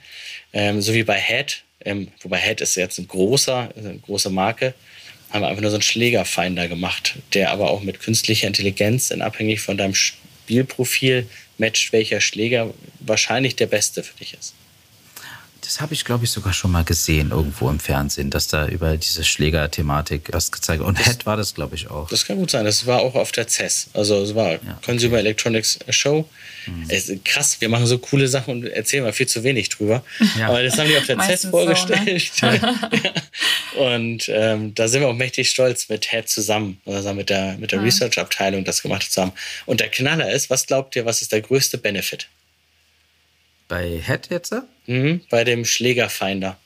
Ähm, 0.52 0.80
so 0.80 0.94
wie 0.94 1.02
bei 1.02 1.20
Head, 1.20 1.64
ähm, 1.84 2.08
wobei 2.22 2.38
Head 2.38 2.60
ist 2.60 2.74
jetzt 2.74 2.98
ein 2.98 3.08
großer, 3.08 3.70
eine 3.76 3.98
große 3.98 4.30
Marke, 4.30 4.74
haben 5.30 5.42
wir 5.42 5.48
einfach 5.48 5.62
nur 5.62 5.70
so 5.70 5.76
einen 5.76 5.82
Schlägerfinder 5.82 6.68
gemacht, 6.68 7.16
der 7.34 7.50
aber 7.50 7.70
auch 7.70 7.82
mit 7.82 8.00
künstlicher 8.00 8.46
Intelligenz, 8.46 9.10
in 9.10 9.22
abhängig 9.22 9.60
von 9.60 9.76
deinem 9.76 9.94
Spielprofil, 9.94 11.28
matcht, 11.58 11.92
welcher 11.92 12.20
Schläger 12.20 12.72
wahrscheinlich 13.00 13.56
der 13.56 13.66
beste 13.66 14.02
für 14.02 14.16
dich 14.16 14.34
ist. 14.34 14.54
Das 15.68 15.82
habe 15.82 15.92
ich, 15.92 16.06
glaube 16.06 16.24
ich, 16.24 16.30
sogar 16.30 16.54
schon 16.54 16.72
mal 16.72 16.82
gesehen 16.82 17.30
irgendwo 17.30 17.68
im 17.68 17.78
Fernsehen, 17.78 18.30
dass 18.30 18.46
da 18.46 18.66
über 18.68 18.96
diese 18.96 19.22
Schläger-Thematik 19.22 20.30
was 20.32 20.50
gezeigt 20.50 20.78
wird. 20.78 20.88
Und 20.88 20.98
Head 20.98 21.26
war 21.26 21.36
das, 21.36 21.54
glaube 21.54 21.74
ich, 21.74 21.90
auch. 21.90 22.08
Das 22.08 22.24
kann 22.24 22.38
gut 22.38 22.50
sein. 22.50 22.64
Das 22.64 22.86
war 22.86 23.00
auch 23.00 23.14
auf 23.14 23.32
der 23.32 23.46
CES. 23.46 23.88
Also 23.92 24.22
es 24.22 24.34
war 24.34 24.52
ja, 24.52 24.58
Consumer 24.82 25.16
okay. 25.16 25.20
Electronics 25.20 25.78
Show. 25.90 26.26
Mhm. 26.66 26.86
Es 26.88 27.12
krass, 27.22 27.60
wir 27.60 27.68
machen 27.68 27.86
so 27.86 27.98
coole 27.98 28.28
Sachen 28.28 28.54
und 28.54 28.64
erzählen 28.66 29.04
mal 29.04 29.12
viel 29.12 29.28
zu 29.28 29.44
wenig 29.44 29.68
drüber. 29.68 30.02
Ja. 30.38 30.48
Aber 30.48 30.62
das 30.62 30.78
haben 30.78 30.88
die 30.88 30.96
auf 30.96 31.04
der 31.04 31.20
CES 31.20 31.48
vorgestellt. 31.50 32.30
So, 32.34 32.46
ne? 32.46 32.78
und 33.94 34.30
ähm, 34.30 34.74
da 34.74 34.88
sind 34.88 35.02
wir 35.02 35.08
auch 35.08 35.14
mächtig 35.14 35.50
stolz 35.50 35.90
mit 35.90 36.10
Head 36.10 36.30
zusammen, 36.30 36.80
also 36.86 37.12
mit 37.12 37.28
der, 37.28 37.58
mit 37.58 37.72
der 37.72 37.80
ja. 37.80 37.84
Research-Abteilung 37.84 38.64
das 38.64 38.80
gemacht 38.80 39.12
zusammen. 39.12 39.32
Und 39.66 39.80
der 39.80 39.90
Knaller 39.90 40.32
ist, 40.32 40.48
was 40.48 40.66
glaubt 40.66 40.96
ihr, 40.96 41.04
was 41.04 41.20
ist 41.20 41.32
der 41.32 41.42
größte 41.42 41.76
Benefit? 41.76 42.26
Bei 43.68 44.00
Head 44.04 44.28
jetzt? 44.30 44.54
Mhm, 44.86 45.20
bei 45.30 45.44
dem 45.44 45.64
Schlägerfinder. 45.64 46.56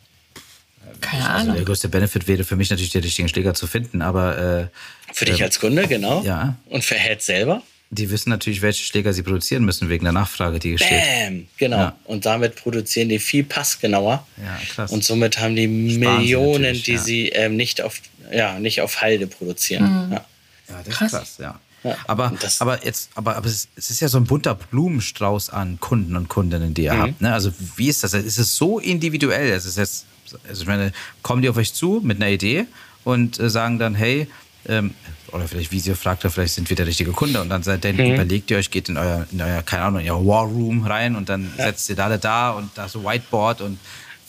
Keine 1.01 1.29
also 1.29 1.43
Ahnung. 1.43 1.57
Der 1.57 1.65
größte 1.65 1.89
Benefit 1.89 2.29
wäre 2.29 2.45
für 2.45 2.57
mich 2.57 2.71
natürlich, 2.71 2.93
den 2.93 3.03
richtigen 3.03 3.29
Schläger 3.29 3.55
zu 3.55 3.67
finden, 3.67 4.03
aber. 4.03 4.71
Äh, 5.11 5.15
für 5.15 5.25
dich 5.25 5.41
äh, 5.41 5.45
als 5.45 5.59
Kunde, 5.59 5.87
genau. 5.89 6.23
Ja. 6.23 6.57
Und 6.67 6.85
für 6.85 6.95
Head 6.95 7.23
selber? 7.23 7.63
Die 7.91 8.09
wissen 8.11 8.31
natürlich, 8.31 8.63
welche 8.63 8.85
Schläger 8.85 9.13
sie 9.13 9.23
produzieren 9.23 9.65
müssen, 9.65 9.91
wegen 9.91 10.05
der 10.05 10.15
Nachfrage, 10.15 10.59
die 10.59 10.79
steht. 10.79 10.89
Bam, 10.89 11.47
genau. 11.59 11.77
Ja. 11.77 11.97
Und 12.05 12.25
damit 12.25 12.57
produzieren 12.57 13.11
die 13.11 13.19
viel 13.19 13.45
passgenauer. 13.45 14.27
Ja, 14.39 14.61
krass. 14.73 14.91
Und 14.91 15.05
somit 15.05 15.39
haben 15.39 15.57
die 15.57 15.97
Sparen 15.97 16.21
Millionen, 16.21 16.81
die 16.83 16.93
ja. 16.93 16.99
sie 16.99 17.29
ähm, 17.29 17.57
nicht, 17.57 17.83
auf, 17.83 18.01
ja, 18.33 18.59
nicht 18.59 18.81
auf 18.81 19.03
Halde 19.03 19.27
produzieren. 19.27 20.07
Mhm. 20.07 20.13
Ja. 20.13 20.25
ja, 20.69 20.83
das 20.85 20.95
krass. 20.95 21.13
ist 21.13 21.19
krass, 21.19 21.37
ja. 21.39 21.61
Ja, 21.85 21.97
aber, 22.07 22.33
aber 22.61 22.85
jetzt, 22.85 23.11
aber, 23.15 23.37
aber 23.37 23.47
es, 23.47 23.69
ist 23.77 24.01
ja 24.01 24.09
so 24.09 24.19
ein 24.19 24.25
bunter 24.25 24.55
Blumenstrauß 24.55 25.51
an 25.51 25.81
Kunden 25.81 26.17
und 26.17 26.29
Kundinnen, 26.29 26.75
die 26.75 26.85
ihr 26.85 26.95
mhm. 26.95 27.01
habt. 27.01 27.21
Ne? 27.21 27.33
Also 27.33 27.53
wie 27.77 27.89
ist 27.89 28.05
das? 28.05 28.15
Ist 28.15 28.39
es 28.39 28.57
so 28.57 28.79
individuell? 28.79 29.51
Es 29.51 29.65
ist 29.65 29.79
jetzt, 29.79 30.07
also 30.49 30.63
ich 30.63 30.69
meine, 30.69 30.93
kommen 31.23 31.43
die 31.43 31.49
auf 31.49 31.57
euch 31.57 31.75
zu 31.75 32.01
mit 32.03 32.19
einer 32.19 32.31
Idee 32.31 32.67
und 33.05 33.41
äh, 33.41 33.51
sagen 33.51 33.79
dann, 33.79 33.95
hey, 33.95 34.29
ähm, 34.69 34.95
oder 35.33 35.49
vielleicht 35.49 35.73
Visio 35.73 35.95
fragt 35.95 36.23
vielleicht 36.23 36.55
sind 36.55 36.69
wir 36.69 36.77
der 36.77 36.87
richtige 36.87 37.11
Kunde 37.13 37.41
und 37.41 37.49
dann, 37.49 37.63
dann 37.63 37.97
mhm. 37.97 38.15
überlegt 38.15 38.51
ihr 38.51 38.59
euch, 38.59 38.71
geht 38.71 38.89
in 38.89 38.97
euer, 38.97 39.27
in 39.33 39.41
euer, 39.41 39.63
keine 39.63 39.85
Ahnung, 39.85 40.01
in 40.01 40.11
euer 40.11 40.27
War 40.27 40.45
Room 40.45 40.85
rein 40.85 41.17
und 41.17 41.29
dann 41.29 41.51
ja. 41.57 41.67
setzt 41.67 41.89
ihr 41.91 41.97
da, 41.97 42.17
da 42.17 42.51
und 42.51 42.71
da 42.75 42.89
so 42.89 43.05
Whiteboard 43.05 43.63
und 43.63 43.79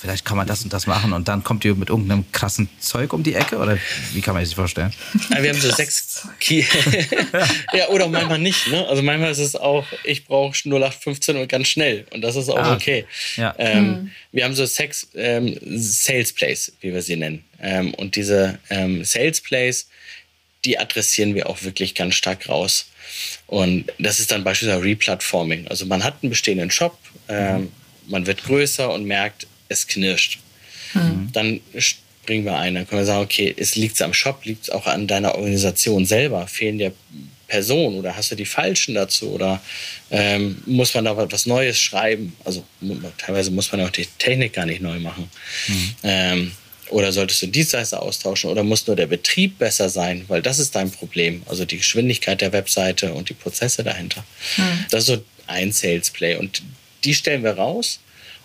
vielleicht 0.03 0.25
kann 0.25 0.35
man 0.35 0.45
das 0.45 0.63
und 0.63 0.73
das 0.73 0.85
machen 0.85 1.13
und 1.13 1.29
dann 1.29 1.45
kommt 1.45 1.63
ihr 1.63 1.75
mit 1.75 1.87
irgendeinem 1.87 2.29
krassen 2.33 2.67
Zeug 2.81 3.13
um 3.13 3.23
die 3.23 3.35
Ecke 3.35 3.57
oder 3.57 3.77
wie 4.11 4.19
kann 4.19 4.33
man 4.33 4.43
sich 4.43 4.51
das 4.53 4.59
vorstellen? 4.59 4.91
Ja, 5.29 5.41
wir 5.41 5.49
haben 5.49 5.61
so 5.61 5.71
sechs 5.71 6.27
Key. 6.41 6.65
ja, 7.73 7.87
oder 7.87 8.09
manchmal 8.09 8.39
nicht. 8.39 8.67
Ne? 8.67 8.85
Also 8.85 9.01
manchmal 9.01 9.31
ist 9.31 9.39
es 9.39 9.55
auch, 9.55 9.85
ich 10.03 10.25
brauche 10.25 10.53
0815 10.57 11.37
und 11.37 11.47
ganz 11.47 11.69
schnell 11.69 12.05
und 12.11 12.19
das 12.19 12.35
ist 12.35 12.49
auch 12.49 12.57
ah, 12.57 12.73
okay. 12.73 13.05
Ja. 13.37 13.55
Ähm, 13.57 13.87
mhm. 13.87 14.11
Wir 14.33 14.43
haben 14.43 14.55
so 14.55 14.65
sechs 14.65 15.07
ähm, 15.15 15.57
Sales 15.63 16.33
Plays, 16.33 16.73
wie 16.81 16.93
wir 16.93 17.01
sie 17.01 17.15
nennen. 17.15 17.45
Ähm, 17.61 17.93
und 17.93 18.17
diese 18.17 18.59
ähm, 18.69 19.05
Sales 19.05 19.39
Plays, 19.39 19.87
die 20.65 20.77
adressieren 20.77 21.33
wir 21.33 21.49
auch 21.49 21.63
wirklich 21.63 21.95
ganz 21.95 22.15
stark 22.15 22.49
raus. 22.49 22.87
Und 23.47 23.85
das 23.99 24.19
ist 24.19 24.31
dann 24.31 24.43
beispielsweise 24.43 24.83
Replatforming. 24.83 25.69
Also 25.69 25.85
man 25.85 26.03
hat 26.03 26.15
einen 26.21 26.29
bestehenden 26.29 26.71
Shop, 26.71 26.97
ähm, 27.29 27.71
man 28.07 28.27
wird 28.27 28.43
größer 28.43 28.91
und 28.91 29.05
merkt, 29.05 29.47
es 29.73 29.87
knirscht. 29.87 30.39
Mhm. 30.93 31.29
Dann 31.33 31.59
springen 31.77 32.45
wir 32.45 32.57
ein, 32.57 32.75
dann 32.75 32.87
können 32.87 33.01
wir 33.01 33.05
sagen, 33.05 33.23
okay, 33.23 33.53
es 33.57 33.75
liegt 33.75 34.01
am 34.01 34.13
Shop, 34.13 34.45
liegt 34.45 34.63
es 34.63 34.69
auch 34.69 34.85
an 34.85 35.07
deiner 35.07 35.35
Organisation 35.35 36.05
selber, 36.05 36.47
fehlen 36.47 36.77
dir 36.77 36.93
Personen 37.47 37.97
oder 37.97 38.15
hast 38.15 38.31
du 38.31 38.35
die 38.35 38.45
falschen 38.45 38.95
dazu 38.95 39.31
oder 39.31 39.61
ähm, 40.09 40.63
muss 40.65 40.93
man 40.93 41.05
da 41.05 41.15
was 41.15 41.45
Neues 41.45 41.77
schreiben? 41.79 42.35
Also 42.45 42.63
teilweise 43.17 43.51
muss 43.51 43.71
man 43.71 43.81
auch 43.81 43.89
die 43.89 44.07
Technik 44.17 44.53
gar 44.53 44.65
nicht 44.65 44.81
neu 44.81 44.99
machen. 44.99 45.29
Mhm. 45.67 45.95
Ähm, 46.03 46.51
oder 46.89 47.11
solltest 47.11 47.41
du 47.41 47.47
Dienstleister 47.47 48.01
austauschen 48.01 48.49
oder 48.49 48.63
muss 48.63 48.87
nur 48.87 48.95
der 48.95 49.07
Betrieb 49.07 49.57
besser 49.57 49.89
sein, 49.89 50.25
weil 50.27 50.41
das 50.41 50.59
ist 50.59 50.75
dein 50.75 50.91
Problem. 50.91 51.43
Also 51.45 51.65
die 51.65 51.77
Geschwindigkeit 51.77 52.41
der 52.41 52.53
Webseite 52.53 53.13
und 53.13 53.29
die 53.29 53.33
Prozesse 53.33 53.83
dahinter. 53.83 54.23
Mhm. 54.57 54.85
Das 54.89 55.01
ist 55.01 55.07
so 55.07 55.23
ein 55.47 55.71
Sales 55.71 56.09
Play 56.09 56.35
und 56.37 56.63
die 57.03 57.13
stellen 57.13 57.43
wir 57.43 57.53
raus 57.53 57.99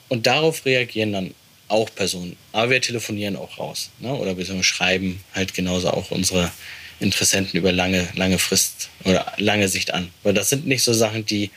und 0.09 0.27
darauf 0.27 0.65
reagieren 0.65 1.13
dann 1.13 1.35
auch 1.69 1.95
Personen. 1.95 2.37
Aber 2.53 2.71
wir 2.71 2.81
telefonieren 2.81 3.37
auch 3.37 3.59
raus 3.59 3.91
ne? 3.99 4.15
oder 4.15 4.37
wir 4.37 4.63
schreiben 4.63 5.21
halt 5.35 5.55
genauso 5.55 5.91
auch 5.91 6.11
unsere 6.11 6.51
Interessenten 7.01 7.59
über 7.59 7.73
lange, 7.73 8.09
lange 8.15 8.39
Frist 8.39 8.89
oder 9.05 9.33
lange 9.37 9.69
Sicht 9.69 9.93
an. 9.93 10.11
Weil 10.23 10.35
das 10.35 10.51
sind 10.51 10.67
nicht 10.67 10.83
so 10.83 10.93
Sachen, 10.93 11.25
die, 11.27 11.51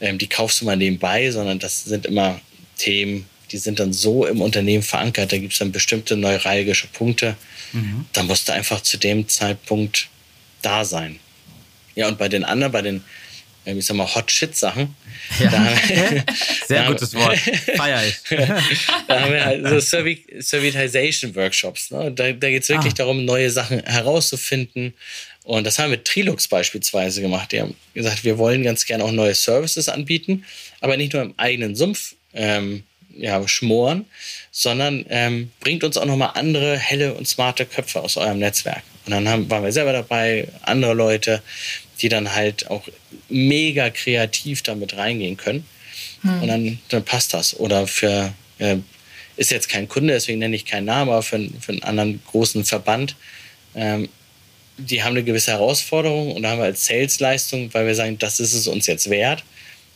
ähm, 0.00 0.18
die 0.18 0.26
kaufst 0.26 0.60
du 0.60 0.64
mal 0.64 0.76
nebenbei, 0.76 1.30
sondern 1.30 1.58
das 1.58 1.84
sind 1.84 2.04
immer 2.04 2.40
Themen, 2.76 3.26
die 3.50 3.58
sind 3.58 3.80
dann 3.80 3.92
so 3.92 4.26
im 4.26 4.42
Unternehmen 4.42 4.82
verankert, 4.82 5.32
da 5.32 5.38
gibt 5.38 5.52
es 5.52 5.58
dann 5.58 5.72
bestimmte 5.72 6.16
neuralgische 6.16 6.86
Punkte. 6.88 7.36
Mhm. 7.72 8.04
Da 8.12 8.22
musst 8.22 8.48
du 8.48 8.52
einfach 8.52 8.82
zu 8.82 8.98
dem 8.98 9.28
Zeitpunkt 9.28 10.08
da 10.60 10.84
sein. 10.84 11.18
Ja, 11.94 12.08
und 12.08 12.18
bei 12.18 12.28
den 12.28 12.44
anderen, 12.44 12.72
bei 12.72 12.82
den, 12.82 13.02
ich 13.64 13.86
sag 13.86 13.96
mal, 13.96 14.14
Hot 14.14 14.30
Shit 14.30 14.56
Sachen. 14.56 14.94
Ja. 15.38 15.50
Da, 15.50 15.76
Sehr 16.66 16.86
gutes 16.86 17.14
Wort. 17.14 17.38
Feier 17.76 18.02
ich. 18.06 18.16
da 19.08 19.20
haben 19.20 19.32
wir 19.32 19.44
halt 19.44 19.66
so 19.68 19.78
Servi 19.80 20.24
Servitization 20.38 21.34
Workshops. 21.34 21.90
Ne? 21.90 22.12
Da, 22.12 22.32
da 22.32 22.50
geht 22.50 22.62
es 22.62 22.68
wirklich 22.68 22.94
ah. 22.94 22.96
darum, 22.96 23.24
neue 23.24 23.50
Sachen 23.50 23.84
herauszufinden. 23.84 24.94
Und 25.44 25.64
das 25.66 25.78
haben 25.78 25.86
wir 25.86 25.96
mit 25.96 26.04
Trilux 26.04 26.48
beispielsweise 26.48 27.20
gemacht. 27.20 27.52
Die 27.52 27.60
haben 27.60 27.74
gesagt, 27.94 28.24
wir 28.24 28.38
wollen 28.38 28.62
ganz 28.62 28.84
gerne 28.84 29.04
auch 29.04 29.12
neue 29.12 29.34
Services 29.34 29.88
anbieten, 29.88 30.44
aber 30.80 30.96
nicht 30.96 31.12
nur 31.14 31.22
im 31.22 31.34
eigenen 31.38 31.74
Sumpf 31.74 32.14
ähm, 32.34 32.84
ja, 33.16 33.46
schmoren, 33.48 34.04
sondern 34.50 35.04
ähm, 35.08 35.50
bringt 35.60 35.84
uns 35.84 35.96
auch 35.96 36.04
nochmal 36.04 36.32
andere 36.34 36.76
helle 36.76 37.14
und 37.14 37.26
smarte 37.26 37.66
Köpfe 37.66 38.00
aus 38.00 38.16
eurem 38.16 38.38
Netzwerk. 38.38 38.82
Und 39.06 39.12
dann 39.12 39.28
haben, 39.28 39.50
waren 39.50 39.64
wir 39.64 39.72
selber 39.72 39.92
dabei, 39.92 40.48
andere 40.62 40.94
Leute, 40.94 41.42
die 42.00 42.08
dann 42.08 42.34
halt 42.34 42.70
auch 42.70 42.88
mega 43.28 43.90
kreativ 43.90 44.62
damit 44.62 44.96
reingehen 44.96 45.36
können. 45.36 45.66
Hm. 46.22 46.42
Und 46.42 46.48
dann, 46.48 46.78
dann 46.88 47.04
passt 47.04 47.34
das. 47.34 47.58
Oder 47.58 47.86
für, 47.86 48.32
äh, 48.58 48.76
ist 49.36 49.50
jetzt 49.50 49.68
kein 49.68 49.88
Kunde, 49.88 50.14
deswegen 50.14 50.38
nenne 50.38 50.56
ich 50.56 50.64
keinen 50.64 50.86
Namen, 50.86 51.10
aber 51.10 51.22
für, 51.22 51.48
für 51.60 51.72
einen 51.72 51.82
anderen 51.82 52.22
großen 52.26 52.64
Verband, 52.64 53.14
ähm, 53.74 54.08
die 54.76 55.02
haben 55.02 55.12
eine 55.12 55.24
gewisse 55.24 55.52
Herausforderung 55.52 56.32
und 56.32 56.42
da 56.42 56.50
haben 56.50 56.58
wir 56.58 56.64
als 56.64 56.86
Sales-Leistung, 56.86 57.72
weil 57.74 57.86
wir 57.86 57.94
sagen, 57.94 58.18
das 58.18 58.38
ist 58.38 58.54
es 58.54 58.68
uns 58.68 58.86
jetzt 58.86 59.10
wert, 59.10 59.42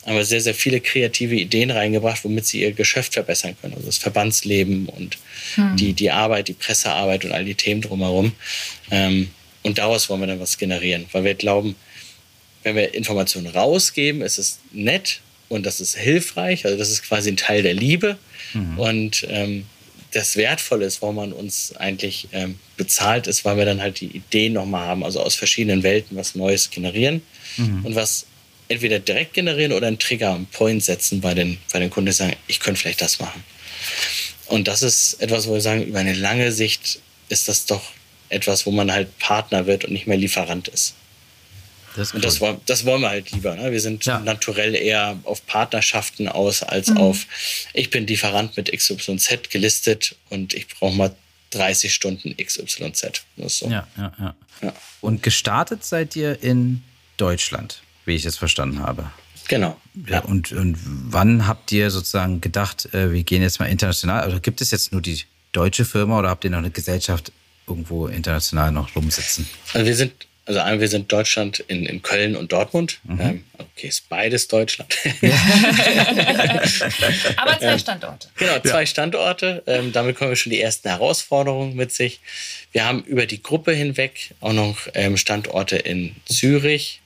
haben 0.05 0.17
wir 0.17 0.25
sehr, 0.25 0.41
sehr 0.41 0.55
viele 0.55 0.81
kreative 0.81 1.37
Ideen 1.37 1.71
reingebracht, 1.71 2.25
womit 2.25 2.47
sie 2.47 2.62
ihr 2.62 2.73
Geschäft 2.73 3.15
verbessern 3.15 3.57
können. 3.61 3.75
Also 3.75 3.87
das 3.87 3.99
Verbandsleben 3.99 4.87
und 4.87 5.19
hm. 5.55 5.77
die, 5.77 5.93
die 5.93 6.11
Arbeit, 6.11 6.49
die 6.49 6.55
Pressearbeit 6.55 7.25
und 7.25 7.33
all 7.33 7.45
die 7.45 7.55
Themen 7.55 7.81
drumherum. 7.81 8.33
Ähm, 8.91 9.31
und 9.62 9.79
daraus 9.79 10.09
wollen 10.09 10.21
wir 10.21 10.27
dann 10.27 10.41
was 10.41 10.59
generieren, 10.59 11.07
weil 11.12 11.23
wir 11.23 11.35
glauben, 11.35 11.77
wenn 12.62 12.77
wir 12.77 12.94
Informationen 12.94 13.48
rausgeben, 13.48 14.22
ist 14.22 14.38
es 14.38 14.59
nett 14.72 15.20
und 15.48 15.66
das 15.66 15.81
ist 15.81 15.96
hilfreich. 15.96 16.64
Also 16.64 16.79
das 16.79 16.90
ist 16.90 17.03
quasi 17.03 17.31
ein 17.31 17.37
Teil 17.37 17.62
der 17.62 17.75
Liebe. 17.75 18.16
Mhm. 18.55 18.79
Und 18.79 19.27
ähm, 19.29 19.66
das 20.12 20.37
Wertvolle 20.37 20.87
ist, 20.87 21.03
warum 21.03 21.16
man 21.16 21.33
uns 21.33 21.75
eigentlich 21.77 22.29
ähm, 22.33 22.59
bezahlt, 22.77 23.27
ist, 23.27 23.44
weil 23.44 23.57
wir 23.57 23.64
dann 23.64 23.81
halt 23.81 24.01
die 24.01 24.07
Ideen 24.07 24.53
nochmal 24.53 24.87
haben, 24.87 25.05
also 25.05 25.20
aus 25.20 25.35
verschiedenen 25.35 25.83
Welten 25.83 26.16
was 26.16 26.35
Neues 26.35 26.70
generieren 26.70 27.22
mhm. 27.57 27.85
und 27.85 27.94
was 27.94 28.27
entweder 28.68 28.98
direkt 28.98 29.35
generieren 29.35 29.72
oder 29.72 29.87
einen 29.87 29.98
Trigger, 29.98 30.35
einen 30.35 30.46
Point 30.46 30.83
setzen 30.85 31.20
bei 31.20 31.35
den, 31.35 31.59
bei 31.72 31.79
den 31.79 31.90
Kunden, 31.90 32.07
die 32.07 32.12
sagen, 32.12 32.37
ich 32.46 32.61
könnte 32.61 32.81
vielleicht 32.81 33.01
das 33.01 33.18
machen. 33.18 33.42
Und 34.46 34.68
das 34.68 34.83
ist 34.83 35.14
etwas, 35.20 35.46
wo 35.46 35.55
wir 35.55 35.61
sagen, 35.61 35.85
über 35.85 35.98
eine 35.98 36.14
lange 36.14 36.53
Sicht 36.53 37.01
ist 37.29 37.48
das 37.48 37.66
doch 37.66 37.83
etwas, 38.29 38.66
wo 38.66 38.70
man 38.70 38.92
halt 38.92 39.18
Partner 39.18 39.66
wird 39.66 39.85
und 39.85 39.92
nicht 39.92 40.07
mehr 40.07 40.16
Lieferant 40.16 40.68
ist. 40.68 40.94
Das 41.96 42.12
und 42.12 42.24
das, 42.24 42.40
das, 42.66 42.85
wollen 42.85 43.02
wir 43.02 43.11
halt 43.11 43.31
lieber. 43.33 43.55
Ne? 43.55 43.70
Wir 43.70 43.81
sind 43.81 44.05
ja. 44.05 44.18
naturell 44.20 44.74
eher 44.74 45.18
auf 45.24 45.46
Partnerschaften 45.46 46.28
aus, 46.28 46.62
als 46.62 46.88
mhm. 46.88 46.96
auf, 46.96 47.26
ich 47.74 47.90
bin 47.90 48.07
Lieferant 48.07 48.57
mit 48.57 48.72
XYZ 48.72 49.50
gelistet 49.50 50.16
und 50.31 50.55
ich 50.55 50.68
brauche 50.68 50.94
mal 50.96 51.14
30 51.50 51.92
Stunden 51.92 52.35
XYZ. 52.37 53.24
So. 53.46 53.68
Ja, 53.68 53.87
ja, 53.96 54.12
ja, 54.18 54.35
ja. 54.62 54.72
Und 55.00 55.22
gestartet 55.22 55.85
seid 55.85 56.16
ihr 56.16 56.42
in 56.42 56.83
Deutschland, 57.16 57.83
wie 58.05 58.14
ich 58.14 58.24
es 58.24 58.37
verstanden 58.37 58.81
habe. 58.81 59.11
Genau. 59.48 59.76
Ja. 60.09 60.20
Und, 60.20 60.52
und 60.52 60.78
wann 60.83 61.46
habt 61.46 61.72
ihr 61.72 61.90
sozusagen 61.90 62.40
gedacht, 62.40 62.92
äh, 62.94 63.12
wir 63.12 63.22
gehen 63.22 63.42
jetzt 63.42 63.61
mal 63.61 63.66
international? 63.66 64.22
Also 64.22 64.40
gibt 64.40 64.61
es 64.61 64.70
jetzt 64.70 64.92
nur 64.92 65.02
die 65.02 65.22
deutsche 65.52 65.85
Firma 65.85 66.18
oder 66.18 66.31
habt 66.31 66.44
ihr 66.44 66.50
noch 66.50 66.59
eine 66.59 66.70
Gesellschaft 66.70 67.33
irgendwo 67.66 68.07
international 68.07 68.72
noch 68.72 68.94
rumsitzen? 68.96 69.46
Also 69.74 69.87
wir 69.87 69.96
sind 69.96 70.12
also 70.44 70.61
wir 70.81 70.88
sind 70.88 71.12
Deutschland 71.12 71.61
in, 71.61 71.87
in 71.87 72.02
Köln 72.02 72.35
und 72.35 72.50
Dortmund. 72.52 72.98
Mhm. 73.05 73.20
Ähm, 73.20 73.44
okay, 73.59 73.87
ist 73.87 74.09
beides 74.09 74.48
Deutschland. 74.48 74.96
Aber 77.37 77.59
zwei 77.61 77.78
Standorte. 77.78 78.28
Genau, 78.37 78.59
zwei 78.61 78.81
ja. 78.81 78.87
Standorte. 78.87 79.62
Ähm, 79.66 79.92
damit 79.92 80.16
kommen 80.16 80.31
wir 80.31 80.37
schon 80.37 80.50
die 80.50 80.61
ersten 80.61 80.88
Herausforderungen 80.88 81.76
mit 81.76 81.92
sich. 81.92 82.20
Wir 82.72 82.85
haben 82.85 83.05
über 83.05 83.26
die 83.26 83.40
Gruppe 83.42 83.72
hinweg 83.72 84.35
auch 84.40 84.52
noch 84.52 84.88
ähm, 84.94 85.16
Standorte 85.16 85.76
in 85.76 86.16
Zürich 86.26 87.02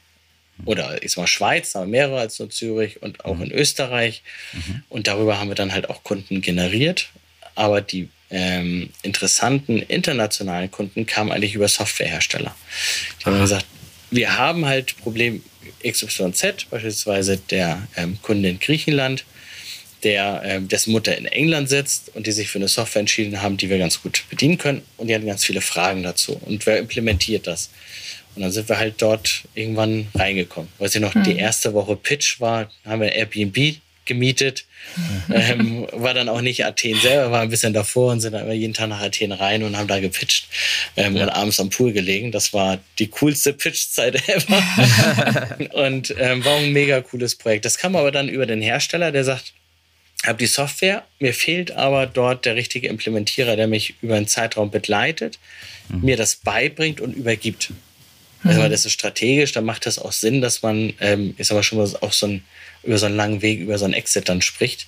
oder 0.64 1.02
ich 1.02 1.12
sag 1.12 1.22
mal 1.22 1.26
Schweiz, 1.26 1.74
haben 1.74 1.92
wir 1.92 1.98
mehrere 1.98 2.20
als 2.20 2.38
nur 2.38 2.48
Zürich 2.48 3.02
und 3.02 3.24
auch 3.26 3.34
mhm. 3.34 3.42
in 3.44 3.52
Österreich. 3.52 4.22
Mhm. 4.52 4.82
Und 4.88 5.08
darüber 5.08 5.38
haben 5.38 5.48
wir 5.48 5.54
dann 5.54 5.72
halt 5.72 5.90
auch 5.90 6.02
Kunden 6.02 6.40
generiert. 6.40 7.10
Aber 7.54 7.82
die 7.82 8.08
ähm, 8.30 8.90
interessanten 9.02 9.78
internationalen 9.82 10.70
Kunden 10.70 11.06
kamen 11.06 11.30
eigentlich 11.30 11.54
über 11.54 11.68
Softwarehersteller. 11.68 12.54
Die 13.20 13.24
haben 13.26 13.40
gesagt, 13.40 13.66
wir 14.10 14.36
haben 14.36 14.66
halt 14.66 14.96
Problem 14.98 15.42
XYZ, 15.84 16.66
beispielsweise 16.70 17.36
der 17.36 17.86
ähm, 17.96 18.18
Kunde 18.22 18.48
in 18.48 18.58
Griechenland, 18.58 19.24
der 20.02 20.42
ähm, 20.44 20.68
dessen 20.68 20.92
Mutter 20.92 21.16
in 21.16 21.26
England 21.26 21.68
sitzt 21.68 22.14
und 22.14 22.26
die 22.26 22.32
sich 22.32 22.48
für 22.48 22.58
eine 22.58 22.68
Software 22.68 23.00
entschieden 23.00 23.42
haben, 23.42 23.56
die 23.56 23.70
wir 23.70 23.78
ganz 23.78 24.02
gut 24.02 24.24
bedienen 24.30 24.58
können. 24.58 24.82
Und 24.96 25.08
die 25.08 25.14
hatten 25.14 25.26
ganz 25.26 25.44
viele 25.44 25.60
Fragen 25.60 26.02
dazu. 26.02 26.40
Und 26.44 26.66
wer 26.66 26.78
implementiert 26.78 27.46
das? 27.46 27.70
Und 28.34 28.42
dann 28.42 28.52
sind 28.52 28.68
wir 28.68 28.78
halt 28.78 29.00
dort 29.00 29.44
irgendwann 29.54 30.08
reingekommen. 30.14 30.70
Weil 30.78 30.88
es 30.88 30.94
ja 30.94 31.00
noch 31.00 31.14
hm. 31.14 31.24
die 31.24 31.36
erste 31.36 31.72
Woche 31.72 31.96
Pitch 31.96 32.40
war, 32.40 32.70
haben 32.84 33.00
wir 33.00 33.12
Airbnb 33.12 33.76
gemietet. 34.06 34.64
ähm, 35.30 35.86
war 35.92 36.14
dann 36.14 36.28
auch 36.28 36.40
nicht 36.40 36.64
Athen 36.64 36.98
selber, 36.98 37.30
war 37.30 37.40
ein 37.42 37.50
bisschen 37.50 37.72
davor 37.72 38.12
und 38.12 38.20
sind 38.20 38.32
dann 38.32 38.44
immer 38.44 38.52
jeden 38.52 38.72
Tag 38.72 38.88
nach 38.88 39.00
Athen 39.00 39.32
rein 39.32 39.62
und 39.62 39.76
haben 39.76 39.88
da 39.88 40.00
gepitcht 40.00 40.48
ähm, 40.96 41.16
ja. 41.16 41.24
und 41.24 41.30
abends 41.30 41.60
am 41.60 41.70
Pool 41.70 41.92
gelegen. 41.92 42.32
Das 42.32 42.52
war 42.52 42.78
die 42.98 43.08
coolste 43.08 43.52
Pitchzeit 43.52 44.28
ever. 44.28 44.62
und 45.72 46.14
ähm, 46.18 46.44
war 46.44 46.56
ein 46.56 46.72
mega 46.72 47.00
cooles 47.02 47.34
Projekt. 47.34 47.64
Das 47.64 47.78
kam 47.78 47.96
aber 47.96 48.10
dann 48.10 48.28
über 48.28 48.46
den 48.46 48.62
Hersteller, 48.62 49.12
der 49.12 49.24
sagt, 49.24 49.52
habe 50.24 50.38
die 50.38 50.46
Software, 50.46 51.04
mir 51.18 51.34
fehlt 51.34 51.72
aber 51.72 52.06
dort 52.06 52.46
der 52.46 52.56
richtige 52.56 52.88
Implementierer, 52.88 53.56
der 53.56 53.66
mich 53.66 53.94
über 54.00 54.16
einen 54.16 54.28
Zeitraum 54.28 54.70
begleitet, 54.70 55.38
mhm. 55.88 56.02
mir 56.02 56.16
das 56.16 56.36
beibringt 56.36 57.00
und 57.00 57.14
übergibt. 57.14 57.72
Also, 58.48 58.68
das 58.68 58.86
ist 58.86 58.92
strategisch, 58.92 59.52
da 59.52 59.60
macht 59.60 59.86
das 59.86 59.98
auch 59.98 60.12
Sinn, 60.12 60.40
dass 60.40 60.62
man, 60.62 60.92
ähm, 61.00 61.34
ist 61.36 61.50
aber 61.50 61.62
schon 61.62 61.78
mal 61.78 61.88
auch 62.00 62.12
so 62.12 62.26
ein 62.26 62.44
über 62.86 62.98
so 62.98 63.06
einen 63.06 63.16
langen 63.16 63.42
Weg, 63.42 63.60
über 63.60 63.78
so 63.78 63.84
einen 63.84 63.94
Exit 63.94 64.28
dann 64.28 64.40
spricht. 64.40 64.86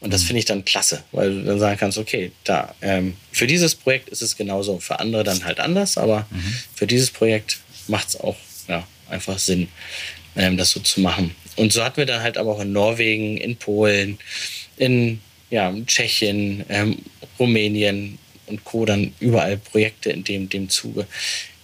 Und 0.00 0.12
das 0.12 0.22
mhm. 0.22 0.26
finde 0.26 0.38
ich 0.40 0.44
dann 0.46 0.64
klasse, 0.64 1.04
weil 1.12 1.32
du 1.32 1.44
dann 1.44 1.58
sagen 1.60 1.78
kannst, 1.78 1.98
okay, 1.98 2.32
da 2.44 2.74
ähm, 2.80 3.16
für 3.30 3.46
dieses 3.46 3.74
Projekt 3.74 4.08
ist 4.08 4.22
es 4.22 4.36
genauso, 4.36 4.78
für 4.78 4.98
andere 4.98 5.22
dann 5.22 5.44
halt 5.44 5.60
anders, 5.60 5.96
aber 5.96 6.26
mhm. 6.30 6.56
für 6.74 6.86
dieses 6.86 7.10
Projekt 7.10 7.58
macht 7.86 8.08
es 8.08 8.20
auch 8.20 8.36
ja, 8.68 8.86
einfach 9.08 9.38
Sinn, 9.38 9.68
ähm, 10.36 10.56
das 10.56 10.70
so 10.70 10.80
zu 10.80 11.00
machen. 11.00 11.34
Und 11.56 11.72
so 11.72 11.84
hatten 11.84 11.98
wir 11.98 12.06
dann 12.06 12.22
halt 12.22 12.36
aber 12.36 12.52
auch 12.52 12.60
in 12.60 12.72
Norwegen, 12.72 13.36
in 13.36 13.56
Polen, 13.56 14.18
in 14.76 15.20
ja, 15.50 15.72
Tschechien, 15.86 16.64
ähm, 16.68 16.98
Rumänien 17.38 18.18
und 18.46 18.64
Co. 18.64 18.84
dann 18.84 19.14
überall 19.20 19.56
Projekte 19.56 20.10
in 20.10 20.24
dem, 20.24 20.48
dem 20.48 20.68
Zuge. 20.68 21.06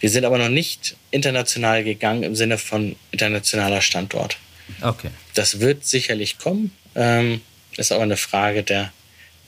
Wir 0.01 0.11
sind 0.11 0.25
aber 0.25 0.39
noch 0.39 0.49
nicht 0.49 0.97
international 1.11 1.85
gegangen 1.85 2.23
im 2.23 2.37
Sinne 2.37 2.59
von 2.59 2.97
internationaler 3.11 3.81
Standort. 3.81 4.39
Okay. 4.81 5.11
Das 5.35 5.61
wird 5.61 5.85
sicherlich 5.85 6.39
kommen. 6.39 6.73
Ähm, 6.95 7.41
ist 7.77 7.93
aber 7.93 8.03
eine 8.03 8.17
Frage 8.17 8.63
der, 8.63 8.93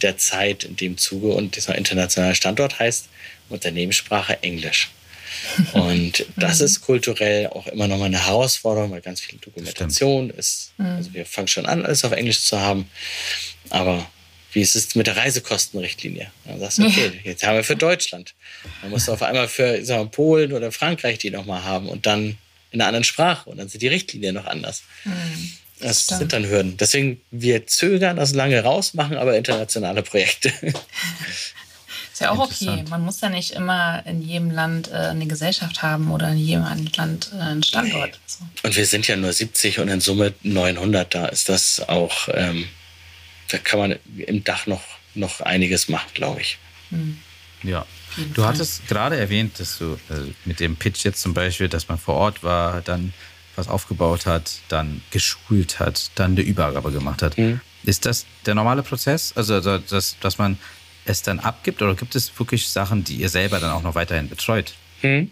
der 0.02 0.16
Zeit 0.16 0.64
in 0.64 0.76
dem 0.76 0.98
Zuge. 0.98 1.28
Und 1.28 1.56
dieser 1.56 1.76
internationale 1.76 2.34
Standort 2.34 2.78
heißt 2.78 3.08
Unternehmenssprache 3.48 4.42
Englisch. 4.42 4.90
Und 5.72 6.26
das 6.36 6.60
ist 6.60 6.80
kulturell 6.80 7.46
auch 7.48 7.66
immer 7.68 7.86
noch 7.86 7.98
mal 7.98 8.06
eine 8.06 8.26
Herausforderung, 8.26 8.90
weil 8.90 9.00
ganz 9.00 9.20
viel 9.20 9.38
Dokumentation 9.38 10.26
Stimmt. 10.26 10.38
ist. 10.38 10.72
Also 10.78 11.14
wir 11.14 11.24
fangen 11.24 11.48
schon 11.48 11.66
an, 11.66 11.84
alles 11.84 12.04
auf 12.04 12.12
Englisch 12.12 12.42
zu 12.42 12.60
haben. 12.60 12.90
Aber 13.70 14.10
wie 14.52 14.60
ist 14.60 14.76
es 14.76 14.94
mit 14.94 15.06
der 15.06 15.16
Reisekostenrichtlinie? 15.16 16.30
Dann 16.44 16.60
sagst 16.60 16.78
du, 16.78 16.86
okay, 16.86 17.12
jetzt 17.24 17.46
haben 17.46 17.56
wir 17.56 17.64
für 17.64 17.76
Deutschland. 17.76 18.34
Dann 18.82 18.90
musst 18.90 19.08
du 19.08 19.12
auf 19.12 19.22
einmal 19.22 19.48
für 19.48 19.84
sagen 19.84 20.04
wir, 20.04 20.10
Polen 20.10 20.52
oder 20.52 20.72
Frankreich 20.72 21.18
die 21.18 21.30
nochmal 21.30 21.64
haben 21.64 21.88
und 21.88 22.06
dann 22.06 22.38
in 22.72 22.80
einer 22.80 22.88
anderen 22.88 23.04
Sprache 23.04 23.50
und 23.50 23.58
dann 23.58 23.68
sind 23.68 23.82
die 23.82 23.88
Richtlinien 23.88 24.34
noch 24.34 24.46
anders. 24.46 24.82
Mhm. 25.04 25.52
Das 25.80 26.04
Stimmt. 26.04 26.18
sind 26.18 26.32
dann 26.32 26.46
Hürden. 26.46 26.76
Deswegen, 26.76 27.20
wir 27.30 27.66
zögern 27.66 28.16
das 28.16 28.34
lange 28.34 28.62
raus, 28.62 28.94
machen 28.94 29.16
aber 29.16 29.36
internationale 29.36 30.02
Projekte. 30.02 30.52
Ist 32.20 32.20
ja 32.20 32.32
auch 32.32 32.38
okay. 32.38 32.84
Man 32.90 33.02
muss 33.02 33.22
ja 33.22 33.30
nicht 33.30 33.52
immer 33.52 34.04
in 34.04 34.20
jedem 34.20 34.50
Land 34.50 34.90
äh, 34.90 34.96
eine 34.96 35.26
Gesellschaft 35.26 35.82
haben 35.82 36.10
oder 36.10 36.28
in 36.28 36.36
jedem 36.36 36.64
Land 36.96 37.30
äh, 37.32 37.40
einen 37.40 37.62
Standort. 37.62 38.20
Nee. 38.40 38.46
Und 38.62 38.76
wir 38.76 38.84
sind 38.84 39.08
ja 39.08 39.16
nur 39.16 39.32
70 39.32 39.78
und 39.78 39.88
in 39.88 40.02
Summe 40.02 40.34
900. 40.42 41.14
Da 41.14 41.26
ist 41.26 41.48
das 41.48 41.80
auch, 41.88 42.28
ähm, 42.34 42.68
da 43.50 43.58
kann 43.58 43.78
man 43.78 43.98
im 44.16 44.44
Dach 44.44 44.66
noch, 44.66 44.82
noch 45.14 45.40
einiges 45.40 45.88
machen, 45.88 46.10
glaube 46.14 46.40
ich. 46.40 46.58
Hm. 46.90 47.18
Ja. 47.62 47.86
Du 48.34 48.44
hattest 48.44 48.88
gerade 48.88 49.16
erwähnt, 49.16 49.60
dass 49.60 49.78
du 49.78 49.94
äh, 50.10 50.32
mit 50.44 50.60
dem 50.60 50.76
Pitch 50.76 51.04
jetzt 51.04 51.20
zum 51.20 51.34
Beispiel, 51.34 51.68
dass 51.68 51.88
man 51.88 51.98
vor 51.98 52.16
Ort 52.16 52.42
war, 52.42 52.80
dann 52.80 53.12
was 53.56 53.68
aufgebaut 53.68 54.26
hat, 54.26 54.52
dann 54.68 55.02
geschult 55.10 55.78
hat, 55.78 56.10
dann 56.14 56.32
eine 56.32 56.40
Übergabe 56.40 56.90
gemacht 56.90 57.22
hat. 57.22 57.36
Mhm. 57.38 57.60
Ist 57.84 58.06
das 58.06 58.26
der 58.46 58.54
normale 58.54 58.82
Prozess? 58.82 59.32
Also, 59.36 59.54
also, 59.54 59.78
dass, 59.78 60.16
dass 60.20 60.38
man 60.38 60.58
es 61.04 61.22
dann 61.22 61.40
abgibt 61.40 61.82
oder 61.82 61.94
gibt 61.94 62.14
es 62.14 62.36
wirklich 62.38 62.68
Sachen, 62.68 63.04
die 63.04 63.16
ihr 63.16 63.28
selber 63.28 63.60
dann 63.60 63.70
auch 63.70 63.82
noch 63.82 63.94
weiterhin 63.94 64.28
betreut? 64.28 64.74
Mhm. 65.02 65.30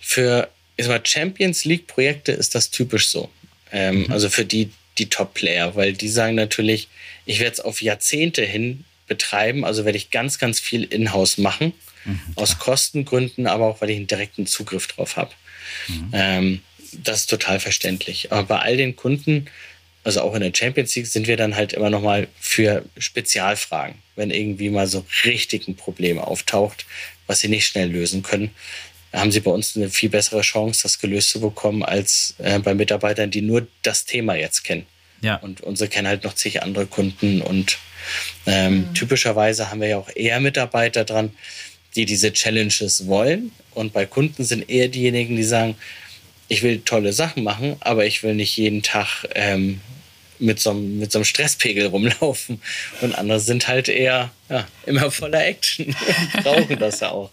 Für 0.00 0.48
ich 0.76 0.88
mal, 0.88 1.00
Champions 1.04 1.64
League-Projekte 1.64 2.32
ist 2.32 2.54
das 2.54 2.70
typisch 2.70 3.08
so. 3.08 3.30
Ähm, 3.70 4.04
mhm. 4.04 4.12
Also 4.12 4.28
für 4.28 4.44
die, 4.44 4.72
die 4.98 5.08
Top-Player, 5.08 5.74
weil 5.74 5.92
die 5.92 6.08
sagen 6.08 6.34
natürlich, 6.34 6.88
ich 7.26 7.40
werde 7.40 7.54
es 7.54 7.60
auf 7.60 7.82
Jahrzehnte 7.82 8.42
hin 8.42 8.84
betreiben, 9.06 9.64
also 9.64 9.84
werde 9.84 9.98
ich 9.98 10.10
ganz, 10.10 10.38
ganz 10.38 10.60
viel 10.60 10.84
in-house 10.84 11.38
machen. 11.38 11.72
Mhm, 12.04 12.20
aus 12.36 12.58
Kostengründen, 12.58 13.46
aber 13.46 13.66
auch 13.66 13.80
weil 13.80 13.90
ich 13.90 13.96
einen 13.96 14.06
direkten 14.06 14.46
Zugriff 14.46 14.86
drauf 14.86 15.16
habe. 15.16 15.30
Mhm. 15.88 16.10
Ähm, 16.12 16.62
das 16.92 17.20
ist 17.20 17.30
total 17.30 17.60
verständlich. 17.60 18.30
Aber 18.30 18.44
bei 18.44 18.58
all 18.60 18.76
den 18.76 18.94
Kunden, 18.96 19.46
also 20.04 20.20
auch 20.20 20.34
in 20.34 20.42
der 20.42 20.52
Champions 20.54 20.94
League, 20.94 21.06
sind 21.06 21.26
wir 21.26 21.36
dann 21.36 21.56
halt 21.56 21.72
immer 21.72 21.90
noch 21.90 22.02
mal 22.02 22.28
für 22.38 22.84
Spezialfragen, 22.98 23.96
wenn 24.16 24.30
irgendwie 24.30 24.70
mal 24.70 24.86
so 24.86 25.04
richtig 25.24 25.66
ein 25.66 25.76
Problem 25.76 26.18
auftaucht, 26.18 26.86
was 27.26 27.40
sie 27.40 27.48
nicht 27.48 27.66
schnell 27.66 27.90
lösen 27.90 28.22
können, 28.22 28.50
haben 29.14 29.32
sie 29.32 29.40
bei 29.40 29.50
uns 29.50 29.76
eine 29.76 29.90
viel 29.90 30.08
bessere 30.08 30.40
Chance, 30.40 30.82
das 30.82 30.98
gelöst 30.98 31.30
zu 31.30 31.40
bekommen, 31.40 31.82
als 31.82 32.34
äh, 32.38 32.58
bei 32.58 32.74
Mitarbeitern, 32.74 33.30
die 33.30 33.42
nur 33.42 33.66
das 33.82 34.04
Thema 34.04 34.34
jetzt 34.34 34.64
kennen. 34.64 34.86
Ja. 35.20 35.36
Und 35.36 35.60
unsere 35.62 35.88
kennen 35.88 36.08
halt 36.08 36.24
noch 36.24 36.34
zig 36.34 36.62
andere 36.62 36.86
Kunden. 36.86 37.40
Und 37.40 37.78
ähm, 38.46 38.74
mhm. 38.74 38.94
typischerweise 38.94 39.70
haben 39.70 39.80
wir 39.80 39.88
ja 39.88 39.98
auch 39.98 40.10
eher 40.14 40.40
Mitarbeiter 40.40 41.04
dran, 41.04 41.30
die 41.96 42.04
diese 42.04 42.32
Challenges 42.32 43.06
wollen. 43.06 43.52
Und 43.72 43.92
bei 43.92 44.04
Kunden 44.06 44.44
sind 44.44 44.68
eher 44.68 44.88
diejenigen, 44.88 45.36
die 45.36 45.44
sagen, 45.44 45.76
ich 46.48 46.62
will 46.62 46.80
tolle 46.80 47.12
Sachen 47.12 47.42
machen, 47.42 47.76
aber 47.80 48.04
ich 48.04 48.22
will 48.22 48.34
nicht 48.34 48.56
jeden 48.56 48.82
Tag 48.82 49.26
ähm, 49.34 49.80
mit, 50.44 50.60
so 50.60 50.70
einem, 50.70 50.98
mit 50.98 51.12
so 51.12 51.18
einem 51.18 51.24
Stresspegel 51.24 51.86
rumlaufen. 51.86 52.60
Und 53.00 53.16
andere 53.16 53.40
sind 53.40 53.68
halt 53.68 53.88
eher 53.88 54.30
ja, 54.48 54.66
immer 54.86 55.10
voller 55.10 55.44
Action 55.44 55.86
und 55.86 56.42
brauchen 56.44 56.78
das 56.78 57.00
ja 57.00 57.10
auch. 57.10 57.30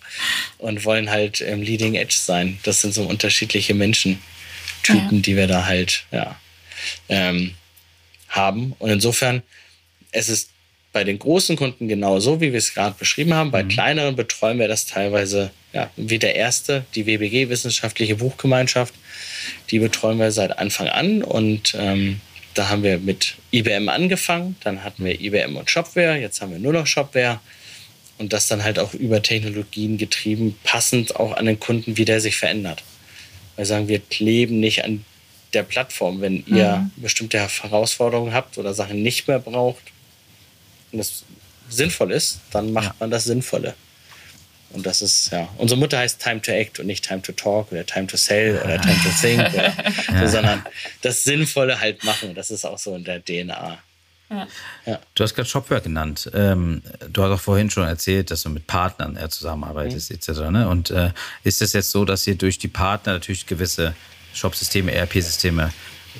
Und 0.57 0.85
wollen 0.85 1.09
halt 1.09 1.41
im 1.41 1.61
Leading 1.61 1.95
Edge 1.95 2.17
sein. 2.17 2.59
Das 2.63 2.81
sind 2.81 2.93
so 2.93 3.03
unterschiedliche 3.03 3.73
Menschentypen, 3.73 5.17
ja. 5.17 5.21
die 5.21 5.35
wir 5.35 5.47
da 5.47 5.65
halt 5.65 6.05
ja, 6.11 6.39
ähm, 7.09 7.55
haben. 8.29 8.73
Und 8.79 8.89
insofern, 8.89 9.43
es 10.11 10.29
ist 10.29 10.49
bei 10.93 11.03
den 11.03 11.19
großen 11.19 11.55
Kunden 11.55 11.87
genauso, 11.87 12.41
wie 12.41 12.51
wir 12.51 12.57
es 12.59 12.73
gerade 12.73 12.95
beschrieben 12.97 13.33
haben. 13.33 13.51
Bei 13.51 13.63
mhm. 13.63 13.69
kleineren 13.69 14.15
betreuen 14.15 14.59
wir 14.59 14.67
das 14.67 14.85
teilweise 14.85 15.51
ja, 15.73 15.89
wie 15.95 16.19
der 16.19 16.35
erste, 16.35 16.85
die 16.95 17.05
WBG, 17.05 17.49
Wissenschaftliche 17.49 18.15
Buchgemeinschaft. 18.15 18.93
Die 19.69 19.79
betreuen 19.79 20.19
wir 20.19 20.31
seit 20.31 20.59
Anfang 20.59 20.87
an 20.87 21.23
und 21.23 21.75
ähm, 21.77 22.19
da 22.53 22.69
haben 22.69 22.83
wir 22.83 22.97
mit 22.97 23.35
IBM 23.51 23.89
angefangen, 23.89 24.55
dann 24.63 24.83
hatten 24.83 25.03
wir 25.05 25.19
IBM 25.19 25.55
und 25.55 25.69
Shopware, 25.69 26.17
jetzt 26.17 26.41
haben 26.41 26.51
wir 26.51 26.59
nur 26.59 26.73
noch 26.73 26.87
Shopware 26.87 27.39
und 28.17 28.33
das 28.33 28.47
dann 28.47 28.63
halt 28.63 28.79
auch 28.79 28.93
über 28.93 29.21
Technologien 29.21 29.97
getrieben, 29.97 30.57
passend 30.63 31.15
auch 31.15 31.33
an 31.33 31.45
den 31.45 31.59
Kunden, 31.59 31.97
wie 31.97 32.05
der 32.05 32.21
sich 32.21 32.37
verändert. 32.37 32.83
Wir 33.55 33.65
sagen, 33.65 33.87
wir 33.87 33.99
kleben 33.99 34.59
nicht 34.59 34.83
an 34.83 35.05
der 35.53 35.63
Plattform, 35.63 36.21
wenn 36.21 36.45
ihr 36.47 36.77
mhm. 36.77 37.01
bestimmte 37.01 37.39
Herausforderungen 37.39 38.33
habt 38.33 38.57
oder 38.57 38.73
Sachen 38.73 39.01
nicht 39.01 39.27
mehr 39.27 39.39
braucht, 39.39 39.83
und 40.91 40.99
das 40.99 41.23
sinnvoll 41.69 42.11
ist, 42.11 42.41
dann 42.51 42.73
macht 42.73 42.87
ja. 42.87 42.95
man 42.99 43.11
das 43.11 43.23
Sinnvolle. 43.23 43.75
Und 44.73 44.85
das 44.85 45.01
ist, 45.01 45.31
ja, 45.31 45.49
unsere 45.57 45.79
Mutter 45.79 45.97
heißt 45.97 46.21
Time 46.21 46.41
to 46.41 46.51
Act 46.51 46.79
und 46.79 46.87
nicht 46.87 47.05
Time 47.05 47.21
to 47.21 47.31
Talk 47.31 47.71
oder 47.71 47.85
Time 47.85 48.07
to 48.07 48.17
Sell 48.17 48.59
oder 48.63 48.79
Time 48.79 48.97
to 49.03 49.09
Think, 49.19 49.53
oder, 49.53 49.73
ja. 50.21 50.27
sondern 50.27 50.63
das 51.01 51.23
Sinnvolle 51.23 51.79
halt 51.79 52.03
machen. 52.03 52.35
Das 52.35 52.51
ist 52.51 52.65
auch 52.65 52.77
so 52.77 52.95
in 52.95 53.03
der 53.03 53.23
DNA. 53.23 53.79
Ja. 54.29 54.47
Ja. 54.85 54.99
Du 55.13 55.23
hast 55.23 55.35
gerade 55.35 55.47
Shopware 55.47 55.81
genannt. 55.81 56.31
Ähm, 56.33 56.81
du 57.09 57.23
hast 57.23 57.31
auch 57.31 57.41
vorhin 57.41 57.69
schon 57.69 57.85
erzählt, 57.85 58.31
dass 58.31 58.43
du 58.43 58.49
mit 58.49 58.65
Partnern 58.65 59.17
eher 59.17 59.29
zusammenarbeitest, 59.29 60.09
mhm. 60.09 60.15
etc. 60.15 60.39
Ne? 60.51 60.69
Und 60.69 60.89
äh, 60.89 61.11
ist 61.43 61.61
es 61.61 61.73
jetzt 61.73 61.91
so, 61.91 62.05
dass 62.05 62.25
ihr 62.27 62.35
durch 62.35 62.57
die 62.57 62.69
Partner 62.69 63.13
natürlich 63.13 63.45
gewisse 63.45 63.93
Shop-Systeme, 64.33 64.93
ERP-Systeme 64.93 65.73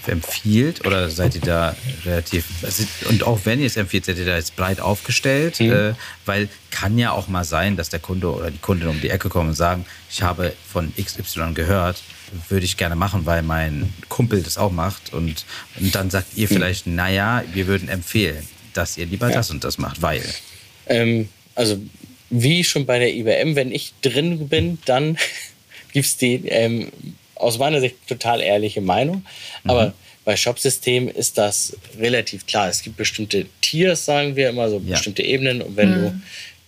empfiehlt 0.07 0.85
oder 0.85 1.09
seid 1.09 1.35
ihr 1.35 1.41
da 1.41 1.75
relativ 2.05 2.45
also, 2.63 2.83
und 3.09 3.23
auch 3.23 3.39
wenn 3.43 3.59
ihr 3.59 3.67
es 3.67 3.77
empfiehlt, 3.77 4.05
seid 4.05 4.17
ihr 4.17 4.25
da 4.25 4.35
jetzt 4.35 4.55
breit 4.55 4.79
aufgestellt, 4.79 5.59
mhm. 5.59 5.71
äh, 5.71 5.93
weil 6.25 6.49
kann 6.71 6.97
ja 6.97 7.11
auch 7.11 7.27
mal 7.27 7.43
sein, 7.43 7.77
dass 7.77 7.89
der 7.89 7.99
Kunde 7.99 8.31
oder 8.33 8.51
die 8.51 8.57
Kundin 8.57 8.87
um 8.87 8.99
die 9.01 9.09
Ecke 9.09 9.29
kommen 9.29 9.49
und 9.49 9.55
sagen, 9.55 9.85
ich 10.09 10.21
habe 10.21 10.53
von 10.71 10.93
XY 10.95 11.53
gehört, 11.53 12.01
würde 12.49 12.65
ich 12.65 12.77
gerne 12.77 12.95
machen, 12.95 13.25
weil 13.25 13.43
mein 13.43 13.93
Kumpel 14.09 14.41
das 14.41 14.57
auch 14.57 14.71
macht 14.71 15.13
und, 15.13 15.45
und 15.79 15.93
dann 15.93 16.09
sagt 16.09 16.37
ihr 16.37 16.47
mhm. 16.49 16.53
vielleicht, 16.53 16.87
mhm. 16.87 16.95
naja, 16.95 17.43
wir 17.53 17.67
würden 17.67 17.89
empfehlen, 17.89 18.47
dass 18.73 18.97
ihr 18.97 19.05
lieber 19.05 19.29
ja. 19.29 19.35
das 19.35 19.51
und 19.51 19.63
das 19.63 19.77
macht, 19.77 20.01
weil. 20.01 20.23
Ähm, 20.87 21.29
also 21.55 21.79
wie 22.29 22.63
schon 22.63 22.85
bei 22.85 22.97
der 22.97 23.13
IBM, 23.13 23.55
wenn 23.55 23.71
ich 23.71 23.93
drin 24.01 24.47
bin, 24.47 24.79
dann 24.85 25.17
gibt 25.93 26.05
es 26.05 26.17
die 26.17 26.47
ähm, 26.47 26.91
aus 27.41 27.57
meiner 27.57 27.79
Sicht 27.79 27.95
total 28.07 28.41
ehrliche 28.41 28.81
Meinung. 28.81 29.25
Aber 29.63 29.87
mhm. 29.87 29.93
bei 30.25 30.35
Shopsystem 30.35 31.07
ist 31.09 31.37
das 31.37 31.75
relativ 31.99 32.45
klar. 32.45 32.69
Es 32.69 32.81
gibt 32.83 32.97
bestimmte 32.97 33.47
Tiers, 33.61 34.05
sagen 34.05 34.35
wir 34.35 34.49
immer, 34.49 34.69
so 34.69 34.81
ja. 34.85 34.95
bestimmte 34.95 35.23
Ebenen. 35.23 35.61
Und 35.61 35.75
wenn 35.77 35.89
mhm. 35.89 36.03
du 36.03 36.21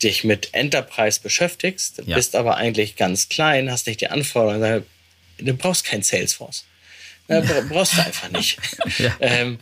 dich 0.04 0.24
mit 0.24 0.50
Enterprise 0.54 1.20
beschäftigst, 1.22 2.02
ja. 2.06 2.16
bist 2.16 2.36
aber 2.36 2.58
eigentlich 2.58 2.96
ganz 2.96 3.30
klein, 3.30 3.72
hast 3.72 3.88
nicht 3.88 4.02
die 4.02 4.08
Anforderungen, 4.08 4.84
du 5.38 5.54
brauchst 5.54 5.86
kein 5.86 6.04
Salesforce. 6.04 6.66
Ja, 7.30 7.42
brauchst 7.70 7.98
du 7.98 8.02
einfach 8.04 8.30
nicht. 8.32 8.58
ja. 8.98 9.12
ähm, 9.22 9.60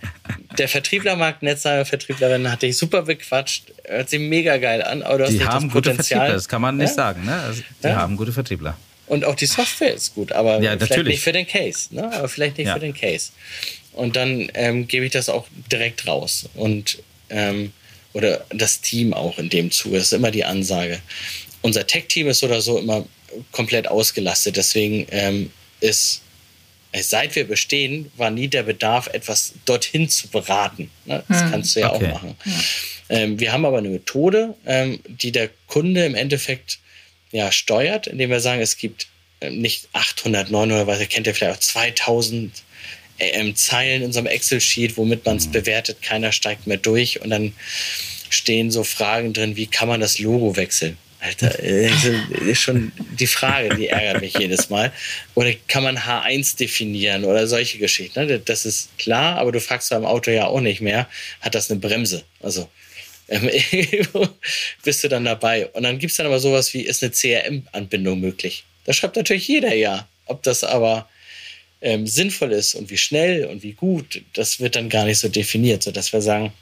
der 0.57 0.67
Vertrieblermarkt, 0.67 1.43
Netzwerk, 1.43 1.87
Vertrieblerin 1.87 2.51
hat 2.51 2.63
dich 2.63 2.77
super 2.77 3.03
bequatscht, 3.03 3.71
hört 3.85 4.09
sich 4.09 4.19
mega 4.19 4.57
geil 4.57 4.81
an, 4.81 5.03
aber 5.03 5.19
du 5.19 5.23
hast 5.25 5.33
die 5.33 5.45
haben 5.45 5.69
gute 5.69 5.93
Vertriebler, 5.93 6.33
das 6.33 6.47
kann 6.47 6.61
man 6.61 6.77
nicht 6.77 6.89
ja? 6.89 6.95
sagen. 6.95 7.25
Ne? 7.25 7.35
Also, 7.35 7.61
die 7.83 7.89
haben 7.89 8.17
gute 8.17 8.33
Vertriebler. 8.33 8.77
Und 9.11 9.25
auch 9.25 9.35
die 9.35 9.45
Software 9.45 9.93
ist 9.93 10.15
gut, 10.15 10.31
aber 10.31 10.61
ja, 10.61 10.77
vielleicht 10.77 11.03
nicht 11.03 11.21
für 11.21 11.33
den 11.33 11.45
Case. 11.45 11.93
Ne? 11.93 12.09
Aber 12.13 12.29
vielleicht 12.29 12.57
nicht 12.57 12.67
ja. 12.67 12.75
für 12.75 12.79
den 12.79 12.93
Case. 12.93 13.31
Und 13.91 14.15
dann 14.15 14.49
ähm, 14.53 14.87
gebe 14.87 15.03
ich 15.03 15.11
das 15.11 15.27
auch 15.27 15.47
direkt 15.69 16.07
raus. 16.07 16.47
Und 16.55 16.99
ähm, 17.29 17.73
oder 18.13 18.45
das 18.51 18.79
Team 18.79 19.13
auch 19.13 19.37
in 19.37 19.49
dem 19.49 19.69
Zuge. 19.69 19.97
Das 19.97 20.05
ist 20.05 20.13
immer 20.13 20.31
die 20.31 20.45
Ansage. 20.45 21.01
Unser 21.61 21.85
Tech-Team 21.85 22.29
ist 22.29 22.41
oder 22.41 22.61
so 22.61 22.77
immer 22.79 23.05
komplett 23.51 23.89
ausgelastet. 23.89 24.55
Deswegen 24.55 25.05
ähm, 25.11 25.51
ist, 25.81 26.21
äh, 26.93 27.03
seit 27.03 27.35
wir 27.35 27.45
bestehen, 27.45 28.09
war 28.15 28.31
nie 28.31 28.47
der 28.47 28.63
Bedarf, 28.63 29.07
etwas 29.07 29.55
dorthin 29.65 30.07
zu 30.07 30.29
beraten. 30.29 30.89
Ne? 31.03 31.21
Das 31.27 31.41
hm. 31.41 31.51
kannst 31.51 31.75
du 31.75 31.81
ja 31.81 31.93
okay. 31.93 32.05
auch 32.05 32.13
machen. 32.13 32.37
Ja. 32.45 32.53
Ähm, 33.09 33.41
wir 33.41 33.51
haben 33.51 33.65
aber 33.65 33.79
eine 33.79 33.89
Methode, 33.89 34.55
ähm, 34.65 35.01
die 35.05 35.33
der 35.33 35.49
Kunde 35.67 36.05
im 36.05 36.15
Endeffekt 36.15 36.79
ja, 37.31 37.51
steuert, 37.51 38.07
indem 38.07 38.29
wir 38.29 38.39
sagen, 38.39 38.61
es 38.61 38.77
gibt 38.77 39.07
äh, 39.39 39.49
nicht 39.49 39.89
800, 39.93 40.51
900, 40.51 40.87
was 40.87 40.99
ihr 40.99 41.07
kennt 41.07 41.27
ja 41.27 41.33
vielleicht 41.33 41.57
auch 41.57 41.59
2000 41.59 42.51
ähm, 43.19 43.55
Zeilen 43.55 44.01
in 44.01 44.11
so 44.11 44.19
einem 44.19 44.27
Excel-Sheet, 44.27 44.97
womit 44.97 45.25
man 45.25 45.37
es 45.37 45.47
mhm. 45.47 45.51
bewertet, 45.51 46.01
keiner 46.01 46.31
steigt 46.31 46.67
mehr 46.67 46.77
durch 46.77 47.21
und 47.21 47.29
dann 47.29 47.53
stehen 48.29 48.71
so 48.71 48.83
Fragen 48.83 49.33
drin, 49.33 49.55
wie 49.55 49.67
kann 49.67 49.87
man 49.87 49.99
das 49.99 50.19
Logo 50.19 50.55
wechseln? 50.55 50.97
Alter, 51.21 51.59
ist 51.59 52.61
schon 52.61 52.91
die 53.19 53.27
Frage, 53.27 53.75
die 53.75 53.89
ärgert 53.89 54.21
mich 54.21 54.33
jedes 54.39 54.71
Mal. 54.71 54.91
Oder 55.35 55.53
kann 55.67 55.83
man 55.83 55.99
H1 55.99 56.57
definieren 56.57 57.25
oder 57.25 57.45
solche 57.45 57.77
Geschichten? 57.77 58.25
Ne? 58.25 58.39
Das 58.39 58.65
ist 58.65 58.97
klar, 58.97 59.37
aber 59.37 59.51
du 59.51 59.61
fragst 59.61 59.91
beim 59.91 60.03
Auto 60.03 60.31
ja 60.31 60.47
auch 60.47 60.61
nicht 60.61 60.81
mehr, 60.81 61.07
hat 61.39 61.53
das 61.53 61.69
eine 61.69 61.79
Bremse? 61.79 62.23
Also 62.39 62.67
ähm, 63.31 63.49
bist 64.83 65.03
du 65.03 65.07
dann 65.07 65.25
dabei. 65.25 65.67
Und 65.67 65.83
dann 65.83 65.97
gibt 65.97 66.11
es 66.11 66.17
dann 66.17 66.25
aber 66.25 66.39
sowas 66.39 66.73
wie, 66.73 66.81
ist 66.81 67.01
eine 67.01 67.11
CRM-Anbindung 67.11 68.19
möglich? 68.19 68.65
Da 68.85 68.93
schreibt 68.93 69.15
natürlich 69.15 69.47
jeder 69.47 69.73
ja. 69.73 70.07
Ob 70.25 70.43
das 70.43 70.63
aber 70.63 71.09
ähm, 71.81 72.07
sinnvoll 72.07 72.51
ist 72.51 72.75
und 72.75 72.89
wie 72.89 72.97
schnell 72.97 73.45
und 73.45 73.63
wie 73.63 73.73
gut, 73.73 74.21
das 74.33 74.59
wird 74.59 74.75
dann 74.75 74.89
gar 74.89 75.05
nicht 75.05 75.19
so 75.19 75.29
definiert, 75.29 75.81
sodass 75.83 76.13
wir 76.13 76.21
sagen, 76.21 76.53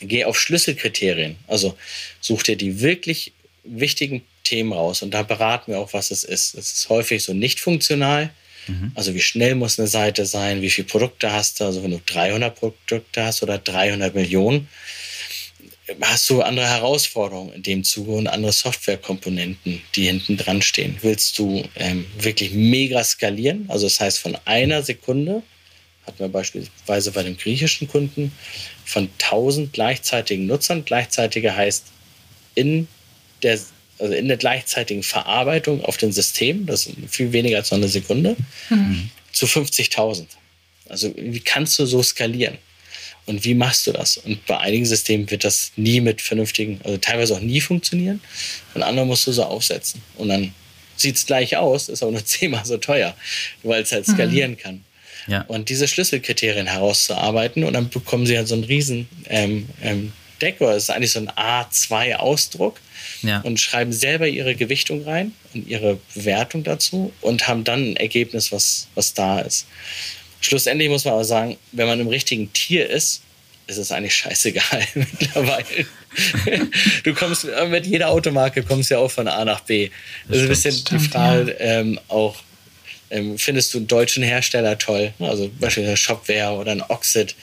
geh 0.00 0.24
auf 0.24 0.38
Schlüsselkriterien. 0.38 1.36
Also 1.46 1.76
such 2.20 2.42
dir 2.42 2.56
die 2.56 2.80
wirklich 2.80 3.32
wichtigen 3.64 4.22
Themen 4.44 4.72
raus 4.72 5.02
und 5.02 5.12
da 5.12 5.22
beraten 5.22 5.72
wir 5.72 5.78
auch, 5.78 5.92
was 5.92 6.10
es 6.10 6.24
ist. 6.24 6.54
Es 6.54 6.72
ist 6.72 6.88
häufig 6.88 7.22
so 7.22 7.32
nicht 7.32 7.60
funktional. 7.60 8.30
Mhm. 8.66 8.92
Also 8.94 9.14
wie 9.14 9.20
schnell 9.20 9.54
muss 9.54 9.78
eine 9.78 9.88
Seite 9.88 10.26
sein, 10.26 10.62
wie 10.62 10.70
viele 10.70 10.88
Produkte 10.88 11.32
hast 11.32 11.60
du, 11.60 11.64
also 11.64 11.82
wenn 11.82 11.92
du 11.92 12.00
300 12.04 12.54
Produkte 12.54 13.24
hast 13.24 13.42
oder 13.42 13.58
300 13.58 14.14
Millionen, 14.14 14.68
hast 16.00 16.28
du 16.30 16.42
andere 16.42 16.66
Herausforderungen 16.66 17.52
in 17.52 17.62
dem 17.62 17.84
Zuge 17.84 18.12
und 18.12 18.26
andere 18.26 18.52
Softwarekomponenten, 18.52 19.82
die 19.94 20.06
hinten 20.06 20.36
dran 20.36 20.62
stehen. 20.62 20.96
Willst 21.02 21.38
du 21.38 21.64
ähm, 21.76 22.06
wirklich 22.18 22.52
mega 22.52 23.02
skalieren? 23.04 23.66
Also 23.68 23.86
das 23.86 24.00
heißt 24.00 24.18
von 24.18 24.36
einer 24.44 24.82
Sekunde, 24.82 25.42
hatten 26.06 26.18
wir 26.18 26.28
beispielsweise 26.28 27.12
bei 27.12 27.22
dem 27.22 27.36
griechischen 27.36 27.88
Kunden, 27.88 28.32
von 28.84 29.08
1000 29.20 29.72
gleichzeitigen 29.72 30.46
Nutzern. 30.46 30.84
Gleichzeitige 30.84 31.56
heißt 31.56 31.86
in 32.54 32.88
der, 33.42 33.58
also 33.98 34.14
in 34.14 34.28
der 34.28 34.36
gleichzeitigen 34.36 35.02
Verarbeitung 35.02 35.84
auf 35.84 35.96
dem 35.96 36.12
System, 36.12 36.66
das 36.66 36.86
ist 36.86 36.96
viel 37.08 37.32
weniger 37.32 37.58
als 37.58 37.72
eine 37.72 37.88
Sekunde, 37.88 38.36
mhm. 38.68 39.10
zu 39.32 39.46
50.000. 39.46 40.26
Also 40.88 41.12
wie 41.16 41.40
kannst 41.40 41.78
du 41.78 41.86
so 41.86 42.02
skalieren? 42.02 42.58
Und 43.26 43.44
wie 43.44 43.54
machst 43.54 43.86
du 43.86 43.92
das? 43.92 44.16
Und 44.16 44.44
bei 44.46 44.58
einigen 44.58 44.84
Systemen 44.84 45.30
wird 45.30 45.44
das 45.44 45.72
nie 45.76 46.00
mit 46.00 46.20
vernünftigen, 46.20 46.80
also 46.82 46.96
teilweise 46.96 47.34
auch 47.34 47.40
nie 47.40 47.60
funktionieren. 47.60 48.20
Und 48.74 48.82
andere 48.82 49.06
musst 49.06 49.26
du 49.26 49.32
so 49.32 49.44
aufsetzen. 49.44 50.02
Und 50.16 50.28
dann 50.28 50.52
sieht 50.96 51.16
es 51.16 51.26
gleich 51.26 51.56
aus, 51.56 51.88
ist 51.88 52.02
aber 52.02 52.12
nur 52.12 52.24
zehnmal 52.24 52.64
so 52.64 52.78
teuer, 52.78 53.14
weil 53.62 53.82
es 53.82 53.92
halt 53.92 54.08
mhm. 54.08 54.12
skalieren 54.12 54.50
mhm. 54.52 54.56
kann. 54.56 54.84
Ja. 55.28 55.42
Und 55.42 55.68
diese 55.68 55.86
Schlüsselkriterien 55.86 56.66
herauszuarbeiten 56.66 57.62
und 57.62 57.74
dann 57.74 57.90
bekommen 57.90 58.26
sie 58.26 58.36
halt 58.36 58.48
so 58.48 58.54
einen 58.54 58.64
riesen 58.64 59.08
ähm, 59.28 59.68
ähm, 59.80 60.12
Deck, 60.40 60.60
oder 60.60 60.74
das 60.74 60.84
ist 60.84 60.90
eigentlich 60.90 61.12
so 61.12 61.20
ein 61.20 61.30
A2-Ausdruck 61.30 62.80
ja. 63.22 63.40
und 63.42 63.60
schreiben 63.60 63.92
selber 63.92 64.26
ihre 64.26 64.56
Gewichtung 64.56 65.04
rein 65.04 65.32
und 65.54 65.68
ihre 65.68 65.98
Bewertung 66.14 66.64
dazu 66.64 67.12
und 67.20 67.46
haben 67.46 67.62
dann 67.62 67.92
ein 67.92 67.96
Ergebnis, 67.96 68.50
was, 68.50 68.88
was 68.96 69.14
da 69.14 69.38
ist. 69.38 69.66
Schlussendlich 70.42 70.88
muss 70.88 71.04
man 71.04 71.14
aber 71.14 71.24
sagen, 71.24 71.56
wenn 71.72 71.86
man 71.86 72.00
im 72.00 72.08
richtigen 72.08 72.52
Tier 72.52 72.88
ist, 72.88 73.22
ist 73.66 73.78
es 73.78 73.92
eigentlich 73.92 74.14
scheißegal 74.14 74.86
mittlerweile. 74.94 75.86
du 77.04 77.14
kommst 77.14 77.46
mit 77.68 77.86
jeder 77.86 78.08
Automarke 78.10 78.62
kommst 78.62 78.90
ja 78.90 78.98
auch 78.98 79.10
von 79.10 79.28
A 79.28 79.44
nach 79.44 79.60
B. 79.60 79.90
Das, 80.28 80.38
ist 80.38 80.42
ein 80.42 80.48
bisschen 80.48 80.72
stimmt, 80.72 80.90
die 81.02 81.08
Frage 81.08 81.56
ja. 81.58 81.80
ähm, 81.80 81.98
auch, 82.08 82.36
ähm, 83.10 83.38
findest 83.38 83.72
du 83.72 83.78
einen 83.78 83.86
deutschen 83.86 84.22
Hersteller 84.22 84.76
toll? 84.78 85.14
Also 85.20 85.50
beispielsweise 85.60 85.96
Shopware 85.96 86.52
oder 86.52 86.72
ein 86.72 86.82
Oxid. 86.82 87.34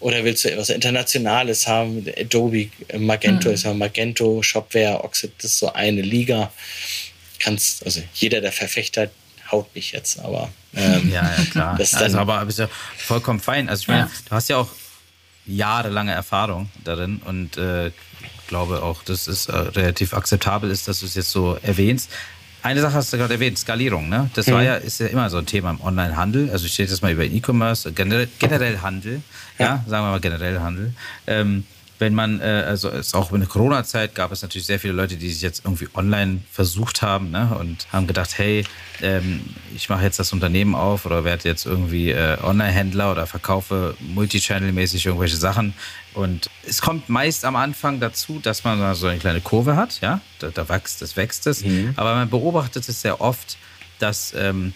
Oder 0.00 0.24
willst 0.24 0.44
du 0.44 0.50
etwas 0.50 0.70
Internationales 0.70 1.66
haben? 1.66 2.06
Adobe, 2.16 2.68
Magento 2.96 3.48
mhm. 3.48 3.54
ist 3.54 3.64
ja 3.64 3.74
Magento, 3.74 4.42
Shopware, 4.42 5.02
Oxid, 5.02 5.32
das 5.38 5.52
ist 5.52 5.58
so 5.58 5.72
eine 5.72 6.02
Liga. 6.02 6.52
Kannst, 7.40 7.84
also 7.84 8.00
jeder 8.14 8.40
der 8.40 8.52
Verfechter 8.52 9.10
haut 9.50 9.74
mich 9.74 9.92
jetzt, 9.92 10.20
aber. 10.20 10.50
Ähm, 10.76 11.08
ja, 11.08 11.22
ja, 11.22 11.44
klar. 11.52 11.76
Das 11.78 11.92
ist 11.92 12.02
also, 12.02 12.18
aber 12.18 12.42
ist 12.48 12.58
ja 12.58 12.68
vollkommen 12.96 13.38
fein. 13.38 13.68
Also, 13.68 13.82
ich 13.82 13.86
meine, 13.86 14.00
ja. 14.00 14.10
du 14.28 14.34
hast 14.34 14.48
ja 14.48 14.56
auch 14.56 14.70
jahrelange 15.46 16.10
Erfahrung 16.10 16.68
darin 16.82 17.20
und 17.24 17.56
äh, 17.56 17.92
glaube 18.48 18.82
auch, 18.82 19.04
dass 19.04 19.28
es 19.28 19.46
äh, 19.46 19.56
relativ 19.56 20.14
akzeptabel 20.14 20.70
ist, 20.70 20.88
dass 20.88 20.98
du 20.98 21.06
es 21.06 21.14
jetzt 21.14 21.30
so 21.30 21.56
erwähnst. 21.62 22.10
Eine 22.62 22.80
Sache 22.80 22.94
hast 22.94 23.12
du 23.12 23.18
gerade 23.18 23.34
erwähnt, 23.34 23.58
Skalierung. 23.58 24.08
Ne? 24.08 24.30
Das 24.34 24.46
mhm. 24.46 24.52
war 24.52 24.62
ja, 24.62 24.76
ist 24.76 24.98
ja 24.98 25.06
immer 25.06 25.28
so 25.28 25.36
ein 25.36 25.46
Thema 25.46 25.70
im 25.70 25.80
Onlinehandel. 25.82 26.50
Also 26.50 26.64
ich 26.64 26.72
stehe 26.72 26.88
jetzt 26.88 27.02
mal 27.02 27.12
über 27.12 27.24
E-Commerce, 27.24 27.92
generell, 27.92 28.28
generell 28.38 28.78
Handel, 28.78 29.22
ja. 29.58 29.66
ja. 29.66 29.84
sagen 29.86 30.06
wir 30.06 30.10
mal 30.10 30.20
generell 30.20 30.58
Handel. 30.60 30.94
Ähm, 31.26 31.64
wenn 31.98 32.14
man, 32.14 32.40
äh, 32.40 32.64
also 32.66 32.88
es 32.88 33.14
auch 33.14 33.32
in 33.32 33.40
der 33.40 33.48
Corona-Zeit 33.48 34.14
gab 34.14 34.32
es 34.32 34.42
natürlich 34.42 34.66
sehr 34.66 34.80
viele 34.80 34.92
Leute, 34.92 35.16
die 35.16 35.30
sich 35.30 35.42
jetzt 35.42 35.64
irgendwie 35.64 35.88
online 35.94 36.40
versucht 36.50 37.02
haben 37.02 37.30
ne, 37.30 37.56
und 37.58 37.86
haben 37.92 38.06
gedacht, 38.06 38.36
hey, 38.36 38.64
ähm, 39.00 39.44
ich 39.74 39.88
mache 39.88 40.04
jetzt 40.04 40.18
das 40.18 40.32
Unternehmen 40.32 40.74
auf 40.74 41.06
oder 41.06 41.24
werde 41.24 41.48
jetzt 41.48 41.66
irgendwie 41.66 42.10
äh, 42.10 42.36
Online-Händler 42.42 43.12
oder 43.12 43.26
verkaufe 43.26 43.96
multichannel-mäßig 44.14 45.06
irgendwelche 45.06 45.36
Sachen. 45.36 45.74
Und 46.14 46.50
es 46.66 46.80
kommt 46.80 47.08
meist 47.08 47.44
am 47.44 47.56
Anfang 47.56 48.00
dazu, 48.00 48.38
dass 48.40 48.64
man 48.64 48.94
so 48.94 49.06
eine 49.06 49.18
kleine 49.18 49.40
Kurve 49.40 49.76
hat, 49.76 50.00
ja, 50.00 50.20
da, 50.38 50.48
da 50.48 50.68
wächst 50.68 51.02
es, 51.02 51.16
wächst 51.16 51.46
es. 51.46 51.64
Mhm. 51.64 51.94
Aber 51.96 52.14
man 52.14 52.30
beobachtet 52.30 52.88
es 52.88 53.00
sehr 53.00 53.20
oft, 53.20 53.56
dass 53.98 54.34
ähm, 54.36 54.74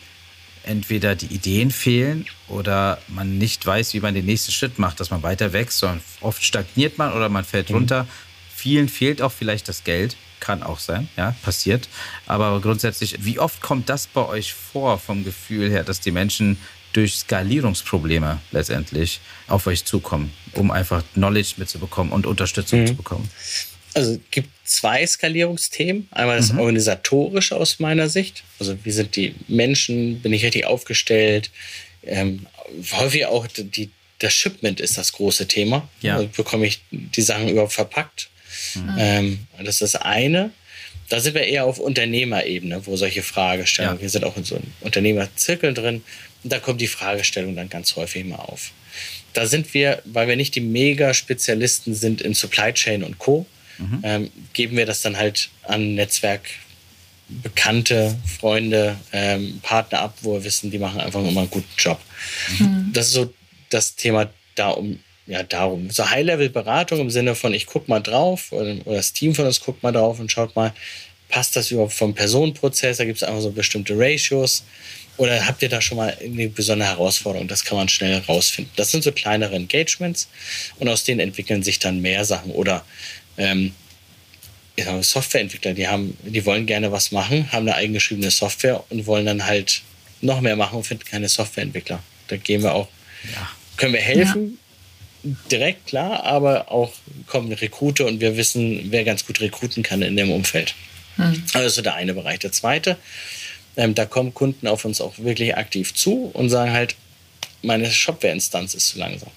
entweder 0.68 1.16
die 1.16 1.26
Ideen 1.26 1.70
fehlen 1.70 2.26
oder 2.48 2.98
man 3.09 3.38
nicht 3.38 3.64
weiß, 3.64 3.94
wie 3.94 4.00
man 4.00 4.14
den 4.14 4.26
nächsten 4.26 4.52
Schritt 4.52 4.78
macht, 4.78 5.00
dass 5.00 5.11
man 5.11 5.22
weiter 5.22 5.52
wächst, 5.52 5.78
sondern 5.78 6.02
oft 6.20 6.44
stagniert 6.44 6.98
man 6.98 7.12
oder 7.12 7.28
man 7.28 7.44
fällt 7.44 7.70
mhm. 7.70 7.76
runter. 7.76 8.07
Vielen 8.54 8.88
fehlt 8.88 9.22
auch 9.22 9.33
vielleicht 9.33 9.68
das 9.68 9.85
Geld, 9.85 10.16
kann 10.40 10.62
auch 10.62 10.78
sein, 10.78 11.09
ja, 11.16 11.35
passiert. 11.42 11.88
Aber 12.26 12.61
grundsätzlich, 12.61 13.24
wie 13.24 13.38
oft 13.38 13.62
kommt 13.62 13.88
das 13.88 14.07
bei 14.07 14.24
euch 14.26 14.52
vor 14.52 14.98
vom 14.98 15.24
Gefühl 15.24 15.70
her, 15.70 15.85
dass 15.85 16.00
die 16.00 16.11
Menschen 16.11 16.59
durch 16.92 17.16
Skalierungsprobleme 17.16 18.40
letztendlich 18.50 19.20
auf 19.46 19.66
euch 19.66 19.85
zukommen, 19.85 20.33
um 20.52 20.70
einfach 20.70 21.02
Knowledge 21.14 21.54
mitzubekommen 21.57 22.12
und 22.12 22.26
Unterstützung 22.26 22.83
mhm. 22.83 22.87
zu 22.88 22.94
bekommen? 22.94 23.31
also 23.94 24.12
es 24.12 24.20
gibt 24.31 24.50
zwei 24.68 25.07
Skalierungsthemen. 25.07 26.09
Einmal 26.11 26.37
das 26.37 26.52
mhm. 26.52 26.61
organisatorische 26.61 27.57
aus 27.57 27.78
meiner 27.78 28.09
Sicht. 28.09 28.44
Also 28.59 28.76
wie 28.85 28.90
sind 28.90 29.16
die 29.16 29.35
Menschen, 29.48 30.20
bin 30.20 30.33
ich 30.33 30.44
richtig 30.44 30.66
aufgestellt? 30.66 31.50
Ähm, 32.02 32.46
häufig 32.92 33.26
auch 33.26 33.46
die, 33.46 33.90
das 34.18 34.33
Shipment 34.33 34.81
ist 34.81 34.98
das 34.98 35.12
große 35.12 35.48
Thema. 35.48 35.88
Ja. 36.00 36.16
Also 36.16 36.28
bekomme 36.28 36.66
ich 36.66 36.81
die 36.90 37.22
Sachen 37.22 37.48
überhaupt 37.48 37.72
verpackt? 37.72 38.28
Mhm. 38.74 38.96
Ähm, 38.98 39.38
das 39.59 39.81
ist 39.81 39.94
das 39.94 40.02
eine. 40.02 40.50
Da 41.09 41.20
sind 41.20 41.35
wir 41.35 41.44
eher 41.44 41.64
auf 41.64 41.78
Unternehmerebene, 41.78 42.87
wo 42.87 42.96
solche 42.96 43.22
Fragestellungen, 43.22 43.98
ja. 43.98 44.02
wir 44.02 44.11
sind 44.11 44.24
auch 44.24 44.37
in 44.37 44.44
so 44.44 44.57
einem 44.57 44.72
Unternehmerzirkel 44.81 45.72
drin, 45.72 46.02
und 46.44 46.52
da 46.52 46.59
kommt 46.59 46.81
die 46.81 46.87
Fragestellung 46.87 47.57
dann 47.57 47.68
ganz 47.68 47.96
häufig 47.96 48.24
mal 48.24 48.37
auf. 48.37 48.70
Da 49.33 49.46
sind 49.46 49.72
wir, 49.74 50.02
weil 50.04 50.28
wir 50.28 50.37
nicht 50.37 50.54
die 50.54 50.61
Mega-Spezialisten 50.61 51.94
sind 51.94 52.20
in 52.20 52.35
Supply 52.35 52.72
Chain 52.72 53.02
und 53.02 53.18
Co., 53.18 53.46
mhm. 53.79 54.01
ähm, 54.03 54.31
geben 54.53 54.77
wir 54.77 54.87
das 54.87 55.03
dann 55.03 55.17
halt 55.17 55.51
an 55.64 55.95
Netzwerk 55.95 56.43
Bekannte, 57.29 58.17
Freunde, 58.41 58.97
ähm, 59.12 59.61
Partner 59.62 60.01
ab, 60.01 60.17
wo 60.23 60.35
wir 60.35 60.45
wissen, 60.45 60.71
die 60.71 60.79
machen 60.79 60.99
einfach 61.01 61.21
immer 61.21 61.41
einen 61.41 61.51
guten 61.51 61.69
Job. 61.77 62.01
Mhm. 62.59 62.91
Das 62.95 63.09
ist 63.09 63.12
so 63.12 63.33
das 63.69 63.97
Thema 63.97 64.31
da 64.55 64.71
um, 64.71 64.99
ja, 65.27 65.43
darum. 65.43 65.91
So 65.91 66.09
High-Level-Beratung 66.09 67.01
im 67.01 67.11
Sinne 67.11 67.35
von, 67.35 67.53
ich 67.53 67.67
guck 67.67 67.87
mal 67.87 68.01
drauf 68.01 68.51
oder, 68.51 68.77
oder, 68.87 68.97
das 68.97 69.12
Team 69.12 69.35
von 69.35 69.45
uns 69.45 69.61
guckt 69.61 69.83
mal 69.83 69.93
drauf 69.93 70.19
und 70.19 70.33
schaut 70.33 70.57
mal, 70.57 70.73
passt 71.29 71.55
das 71.55 71.71
überhaupt 71.71 71.93
vom 71.93 72.14
Personenprozess? 72.14 72.97
Da 72.97 73.05
gibt 73.05 73.19
es 73.19 73.23
einfach 73.23 73.43
so 73.43 73.51
bestimmte 73.51 73.95
Ratios. 73.97 74.64
Oder 75.19 75.47
habt 75.47 75.61
ihr 75.62 75.69
da 75.69 75.81
schon 75.81 75.99
mal 75.99 76.17
eine 76.23 76.49
besondere 76.49 76.88
Herausforderung? 76.88 77.49
Das 77.49 77.64
kann 77.64 77.77
man 77.77 77.88
schnell 77.88 78.23
rausfinden. 78.29 78.73
Das 78.77 78.93
sind 78.93 79.03
so 79.03 79.11
kleinere 79.11 79.57
Engagements 79.57 80.29
und 80.79 80.88
aus 80.88 81.05
denen 81.05 81.21
entwickeln 81.21 81.62
sich 81.62 81.81
dann 81.81 82.01
mehr 82.01 82.25
Sachen. 82.25 82.53
Oder 82.53 82.85
ähm, 83.38 83.72
Softwareentwickler, 85.01 85.74
die 85.74 85.88
haben, 85.88 86.16
die 86.22 86.44
wollen 86.46 86.66
gerne 86.66 86.92
was 86.92 87.11
machen, 87.11 87.51
haben 87.51 87.66
eine 87.66 87.74
eigengeschriebene 87.74 88.31
Software 88.31 88.85
und 88.90 89.07
wollen 89.07 89.27
dann 89.27 89.46
halt 89.46 89.83
noch 90.20 90.40
mehr 90.40 90.57
machen 90.57 90.77
und 90.77 90.85
finden 90.85 91.05
keine 91.05 91.29
Softwareentwickler. 91.29 92.03
Da 92.29 92.37
gehen 92.37 92.62
wir 92.62 92.74
auch, 92.74 92.88
ja. 93.24 93.51
können 93.77 93.92
wir 93.92 94.01
helfen, 94.01 94.59
ja. 95.22 95.31
direkt 95.51 95.87
klar, 95.87 96.24
aber 96.24 96.70
auch 96.70 96.92
kommen 97.27 97.53
Rekrute 97.53 98.05
und 98.05 98.20
wir 98.20 98.37
wissen, 98.37 98.87
wer 98.90 99.05
ganz 99.05 99.27
gut 99.27 99.40
rekruten 99.40 99.83
kann 99.83 100.03
in 100.03 100.16
dem 100.16 100.31
Umfeld. 100.31 100.74
Hm. 101.16 101.43
Also 101.55 101.82
der 101.82 101.95
eine 101.95 102.14
Bereich. 102.14 102.39
Der 102.41 102.53
zweite, 102.53 102.97
ähm, 103.76 103.95
da 103.95 104.07
kommen 104.07 104.34
Kunden 104.34 104.66
auf 104.68 104.84
uns 104.84 105.01
auch 105.01 105.18
wirklich 105.18 105.57
aktiv 105.57 105.95
zu 105.95 106.30
und 106.32 106.51
sagen 106.51 106.72
halt, 106.72 106.95
meine 107.62 107.91
Shopware-Instanz 107.91 108.74
ist 108.74 108.89
zu 108.89 108.99
langsam. 108.99 109.30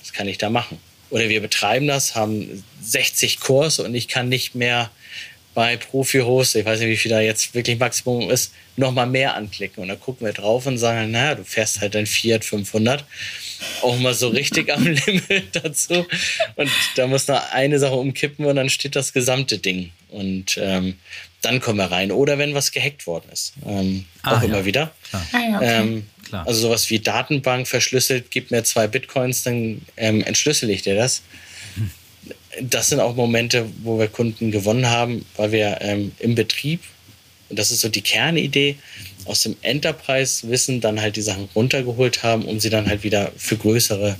Was 0.00 0.12
kann 0.12 0.28
ich 0.28 0.38
da 0.38 0.48
machen? 0.48 0.78
Oder 1.10 1.28
wir 1.28 1.40
betreiben 1.40 1.86
das, 1.86 2.14
haben 2.14 2.64
60 2.82 3.40
Kurs 3.40 3.78
und 3.78 3.94
ich 3.94 4.08
kann 4.08 4.28
nicht 4.28 4.54
mehr 4.54 4.90
bei 5.54 5.78
Profi-Host, 5.78 6.54
ich 6.56 6.66
weiß 6.66 6.80
nicht, 6.80 6.90
wie 6.90 6.96
viel 6.98 7.10
da 7.10 7.20
jetzt 7.20 7.54
wirklich 7.54 7.78
Maximum 7.78 8.30
ist, 8.30 8.52
nochmal 8.76 9.06
mehr 9.06 9.34
anklicken. 9.36 9.82
Und 9.82 9.88
dann 9.88 9.98
gucken 9.98 10.26
wir 10.26 10.34
drauf 10.34 10.66
und 10.66 10.76
sagen, 10.76 11.10
naja, 11.10 11.34
du 11.34 11.44
fährst 11.44 11.80
halt 11.80 11.94
dein 11.94 12.04
Fiat 12.04 12.44
500 12.44 13.02
auch 13.82 13.98
mal 13.98 14.12
so 14.12 14.28
richtig 14.28 14.70
am 14.70 14.84
Limit 15.06 15.56
dazu. 15.56 16.06
Und 16.56 16.70
da 16.96 17.06
muss 17.06 17.26
noch 17.26 17.52
eine 17.52 17.78
Sache 17.78 17.94
umkippen 17.94 18.44
und 18.44 18.56
dann 18.56 18.68
steht 18.68 18.96
das 18.96 19.14
gesamte 19.14 19.56
Ding. 19.56 19.92
Und 20.10 20.58
ähm, 20.60 20.98
dann 21.42 21.60
kommen 21.60 21.78
wir 21.78 21.90
rein. 21.90 22.12
Oder 22.12 22.38
wenn 22.38 22.54
was 22.54 22.72
gehackt 22.72 23.06
worden 23.06 23.30
ist. 23.32 23.54
Ähm, 23.64 24.04
ah, 24.22 24.36
auch 24.36 24.42
ja. 24.42 24.48
immer 24.48 24.64
wieder. 24.64 24.92
Ah, 25.12 25.20
ja, 25.32 25.56
okay. 25.56 25.80
ähm, 25.80 26.06
also 26.32 26.60
sowas 26.60 26.90
wie 26.90 26.98
Datenbank 26.98 27.68
verschlüsselt, 27.68 28.30
gib 28.30 28.50
mir 28.50 28.64
zwei 28.64 28.86
Bitcoins, 28.86 29.42
dann 29.42 29.82
ähm, 29.96 30.22
entschlüssel 30.22 30.70
ich 30.70 30.82
dir 30.82 30.96
das 30.96 31.22
das 32.60 32.88
sind 32.88 33.00
auch 33.00 33.14
Momente, 33.16 33.66
wo 33.82 33.98
wir 33.98 34.08
Kunden 34.08 34.50
gewonnen 34.50 34.88
haben, 34.88 35.24
weil 35.36 35.52
wir 35.52 35.78
ähm, 35.80 36.12
im 36.18 36.34
Betrieb, 36.34 36.80
und 37.48 37.58
das 37.58 37.70
ist 37.70 37.80
so 37.80 37.88
die 37.88 38.02
Kernidee, 38.02 38.76
aus 39.24 39.42
dem 39.42 39.56
Enterprise-Wissen 39.62 40.80
dann 40.80 41.00
halt 41.00 41.16
die 41.16 41.22
Sachen 41.22 41.48
runtergeholt 41.54 42.22
haben, 42.22 42.44
um 42.44 42.60
sie 42.60 42.70
dann 42.70 42.86
halt 42.86 43.02
wieder 43.02 43.32
für 43.36 43.56
größere 43.56 44.16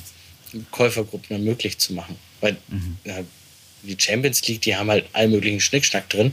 Käufergruppen 0.70 1.44
möglich 1.44 1.78
zu 1.78 1.94
machen. 1.94 2.16
Weil 2.40 2.57
mhm. 2.68 2.96
ja, 3.04 3.20
die 3.82 3.96
Champions 3.98 4.46
League, 4.48 4.62
die 4.62 4.74
haben 4.74 4.90
halt 4.90 5.07
all 5.12 5.28
möglichen 5.28 5.61
Schnickschnack 5.61 6.09
drin, 6.09 6.32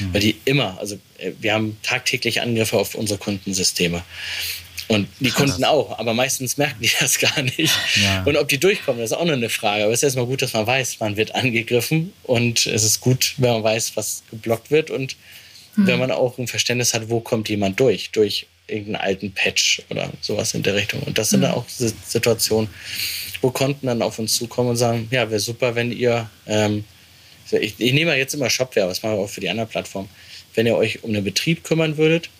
mhm. 0.00 0.14
weil 0.14 0.20
die 0.20 0.36
immer, 0.44 0.78
also 0.78 0.98
äh, 1.18 1.32
wir 1.40 1.52
haben 1.52 1.76
tagtäglich 1.82 2.40
Angriffe 2.40 2.78
auf 2.78 2.94
unsere 2.94 3.18
Kundensysteme. 3.18 4.02
Und 4.88 5.08
die 5.20 5.30
Kunden 5.30 5.64
auch, 5.64 5.98
aber 5.98 6.14
meistens 6.14 6.56
merken 6.56 6.80
die 6.80 6.90
das 7.00 7.18
gar 7.18 7.42
nicht. 7.42 7.72
Ja. 8.02 8.22
Und 8.24 8.36
ob 8.36 8.48
die 8.48 8.58
durchkommen, 8.58 9.00
das 9.00 9.10
ist 9.10 9.16
auch 9.16 9.24
noch 9.24 9.32
eine 9.32 9.48
Frage. 9.48 9.84
Aber 9.84 9.92
es 9.92 10.00
ist 10.00 10.04
erstmal 10.04 10.26
gut, 10.26 10.42
dass 10.42 10.52
man 10.52 10.66
weiß, 10.66 11.00
man 11.00 11.16
wird 11.16 11.34
angegriffen. 11.34 12.12
Und 12.22 12.66
es 12.66 12.84
ist 12.84 13.00
gut, 13.00 13.34
wenn 13.38 13.52
man 13.52 13.62
weiß, 13.62 13.96
was 13.96 14.22
geblockt 14.30 14.70
wird. 14.70 14.90
Und 14.90 15.16
mhm. 15.76 15.86
wenn 15.86 15.98
man 15.98 16.10
auch 16.10 16.38
ein 16.38 16.48
Verständnis 16.48 16.92
hat, 16.92 17.08
wo 17.08 17.20
kommt 17.20 17.48
jemand 17.48 17.80
durch. 17.80 18.10
Durch 18.10 18.46
irgendeinen 18.66 19.02
alten 19.02 19.32
Patch 19.32 19.82
oder 19.90 20.10
sowas 20.20 20.54
in 20.54 20.62
der 20.62 20.74
Richtung. 20.74 21.02
Und 21.02 21.18
das 21.18 21.30
sind 21.30 21.40
mhm. 21.40 21.44
dann 21.44 21.54
auch 21.54 21.66
Situationen, 21.68 22.68
wo 23.40 23.50
Kunden 23.50 23.86
dann 23.86 24.02
auf 24.02 24.18
uns 24.18 24.36
zukommen 24.36 24.70
und 24.70 24.76
sagen, 24.76 25.08
ja, 25.10 25.28
wäre 25.30 25.40
super, 25.40 25.74
wenn 25.74 25.92
ihr, 25.92 26.30
ähm, 26.46 26.84
ich, 27.50 27.74
ich 27.78 27.92
nehme 27.92 28.16
jetzt 28.16 28.34
immer 28.34 28.48
Shopware, 28.48 28.88
was 28.88 29.02
machen 29.02 29.16
wir 29.16 29.24
auch 29.24 29.28
für 29.28 29.40
die 29.40 29.50
anderen 29.50 29.68
Plattformen, 29.68 30.08
wenn 30.54 30.66
ihr 30.66 30.76
euch 30.76 31.04
um 31.04 31.12
den 31.12 31.24
Betrieb 31.24 31.62
kümmern 31.62 31.98
würdet, 31.98 32.30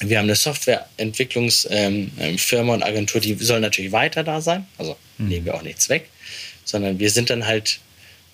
wir 0.00 0.18
haben 0.18 0.24
eine 0.24 0.34
Softwareentwicklungsfirma 0.34 1.78
ähm, 1.78 2.10
ähm 2.18 2.68
und 2.68 2.82
Agentur, 2.82 3.20
die 3.20 3.34
soll 3.34 3.60
natürlich 3.60 3.92
weiter 3.92 4.24
da 4.24 4.40
sein. 4.40 4.66
Also 4.78 4.96
mhm. 5.18 5.28
nehmen 5.28 5.46
wir 5.46 5.54
auch 5.54 5.62
nichts 5.62 5.88
weg, 5.88 6.08
sondern 6.64 6.98
wir 6.98 7.10
sind 7.10 7.30
dann 7.30 7.46
halt, 7.46 7.78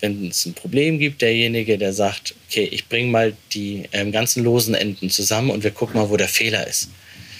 wenn 0.00 0.28
es 0.28 0.46
ein 0.46 0.54
Problem 0.54 0.98
gibt, 0.98 1.20
derjenige, 1.22 1.76
der 1.76 1.92
sagt, 1.92 2.34
okay, 2.48 2.68
ich 2.70 2.88
bringe 2.88 3.10
mal 3.10 3.36
die 3.52 3.84
ähm, 3.92 4.12
ganzen 4.12 4.42
losen 4.42 4.74
Enden 4.74 5.10
zusammen 5.10 5.50
und 5.50 5.62
wir 5.62 5.70
gucken 5.70 6.00
mal, 6.00 6.08
wo 6.08 6.16
der 6.16 6.28
Fehler 6.28 6.66
ist. 6.66 6.88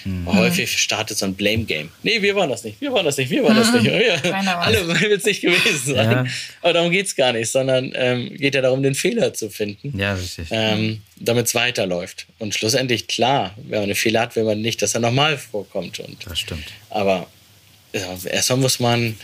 Mhm. 0.05 0.27
Häufig 0.27 0.79
startet 0.79 1.19
so 1.19 1.27
ein 1.27 1.35
Blame-Game. 1.35 1.91
Nee, 2.03 2.23
wir 2.23 2.35
waren 2.35 2.49
das 2.49 2.65
nicht, 2.65 2.81
wir 2.81 2.93
waren 2.93 3.05
das 3.05 3.17
nicht, 3.17 3.31
wir 3.31 3.45
waren 3.45 3.57
das 3.57 3.73
nicht. 3.75 3.85
Ja, 3.85 4.59
alle 4.59 4.87
wollen 4.87 5.13
es 5.13 5.25
nicht 5.25 5.43
gewesen 5.43 5.95
sein. 5.95 6.11
Ja. 6.11 6.27
Aber 6.63 6.73
darum 6.73 6.91
geht 6.91 7.07
es 7.07 7.17
gar 7.17 7.33
nicht, 7.33 7.51
sondern 7.51 7.93
ähm, 7.95 8.35
geht 8.37 8.55
ja 8.55 8.63
darum, 8.63 8.83
den 8.83 8.95
Fehler 8.95 9.35
zu 9.35 9.51
finden. 9.51 9.99
Ja, 9.99 10.15
richtig. 10.15 10.49
Ähm, 10.51 11.03
Damit 11.17 11.47
es 11.47 11.55
weiterläuft. 11.55 12.27
Und 12.39 12.55
schlussendlich, 12.55 13.09
klar, 13.09 13.55
wenn 13.57 13.81
man 13.81 13.83
einen 13.85 13.95
Fehler 13.95 14.23
hat, 14.23 14.37
will 14.37 14.45
man 14.45 14.61
nicht, 14.61 14.81
dass 14.83 14.95
er 14.95 15.01
nochmal 15.01 15.37
vorkommt. 15.37 16.01
Und, 16.01 16.27
das 16.27 16.39
stimmt. 16.39 16.67
Aber 16.89 17.27
ja, 17.93 18.17
erstmal 18.31 18.59
muss 18.59 18.81
man 18.81 19.17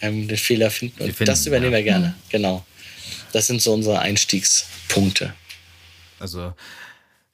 ähm, 0.00 0.28
den 0.28 0.36
Fehler 0.36 0.70
finden. 0.70 1.02
Und 1.02 1.12
finden, 1.12 1.26
das 1.26 1.46
übernehmen 1.46 1.72
ja. 1.72 1.78
wir 1.78 1.84
gerne. 1.84 2.14
Genau. 2.30 2.64
Das 3.32 3.46
sind 3.46 3.62
so 3.62 3.72
unsere 3.72 4.00
Einstiegspunkte. 4.00 5.32
Also 6.18 6.52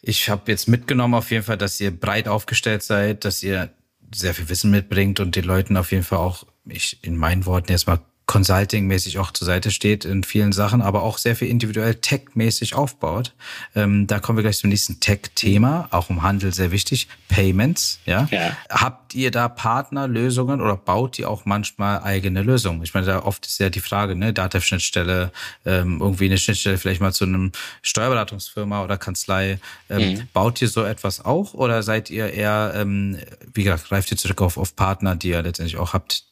ich 0.02 0.28
habe 0.28 0.50
jetzt 0.50 0.68
mitgenommen 0.68 1.14
auf 1.14 1.30
jeden 1.30 1.44
Fall, 1.44 1.58
dass 1.58 1.80
ihr 1.80 1.90
breit 1.90 2.28
aufgestellt 2.28 2.82
seid, 2.82 3.24
dass 3.24 3.42
ihr 3.42 3.70
sehr 4.14 4.34
viel 4.34 4.48
Wissen 4.48 4.70
mitbringt 4.70 5.20
und 5.20 5.36
den 5.36 5.44
Leuten 5.44 5.76
auf 5.76 5.90
jeden 5.92 6.04
Fall 6.04 6.18
auch, 6.18 6.44
ich 6.64 7.02
in 7.02 7.16
meinen 7.16 7.46
Worten 7.46 7.72
erstmal 7.72 8.00
Consulting-mäßig 8.26 9.20
auch 9.20 9.30
zur 9.30 9.46
Seite 9.46 9.70
steht 9.70 10.04
in 10.04 10.24
vielen 10.24 10.52
Sachen, 10.52 10.82
aber 10.82 11.04
auch 11.04 11.16
sehr 11.16 11.36
viel 11.36 11.48
individuell 11.48 11.94
Tech-mäßig 11.94 12.74
aufbaut. 12.74 13.32
Ähm, 13.76 14.08
da 14.08 14.18
kommen 14.18 14.36
wir 14.36 14.42
gleich 14.42 14.58
zum 14.58 14.70
nächsten 14.70 14.98
Tech-Thema, 14.98 15.86
auch 15.92 16.10
im 16.10 16.22
Handel 16.22 16.52
sehr 16.52 16.72
wichtig, 16.72 17.06
Payments. 17.28 18.00
Ja? 18.04 18.26
ja. 18.32 18.56
Habt 18.68 19.14
ihr 19.14 19.30
da 19.30 19.48
Partnerlösungen 19.48 20.60
oder 20.60 20.76
baut 20.76 21.20
ihr 21.20 21.30
auch 21.30 21.44
manchmal 21.44 22.02
eigene 22.02 22.42
Lösungen? 22.42 22.82
Ich 22.82 22.94
meine, 22.94 23.06
da 23.06 23.22
oft 23.22 23.46
ist 23.46 23.60
ja 23.60 23.70
die 23.70 23.80
Frage, 23.80 24.16
ne, 24.16 24.32
Data-Schnittstelle, 24.32 25.30
ähm, 25.64 26.00
irgendwie 26.00 26.24
eine 26.24 26.38
Schnittstelle 26.38 26.78
vielleicht 26.78 27.00
mal 27.00 27.12
zu 27.12 27.24
einem 27.24 27.52
Steuerberatungsfirma 27.82 28.82
oder 28.82 28.98
Kanzlei. 28.98 29.60
Ähm, 29.88 30.14
mhm. 30.14 30.28
Baut 30.32 30.60
ihr 30.60 30.68
so 30.68 30.82
etwas 30.82 31.24
auch 31.24 31.54
oder 31.54 31.84
seid 31.84 32.10
ihr 32.10 32.32
eher, 32.32 32.72
ähm, 32.74 33.18
wie 33.54 33.62
gesagt, 33.62 33.88
greift 33.88 34.10
ihr 34.10 34.16
zurück 34.16 34.42
auf, 34.42 34.58
auf 34.58 34.74
Partner, 34.74 35.14
die 35.14 35.28
ihr 35.28 35.42
letztendlich 35.42 35.78
auch 35.78 35.92
habt, 35.92 36.24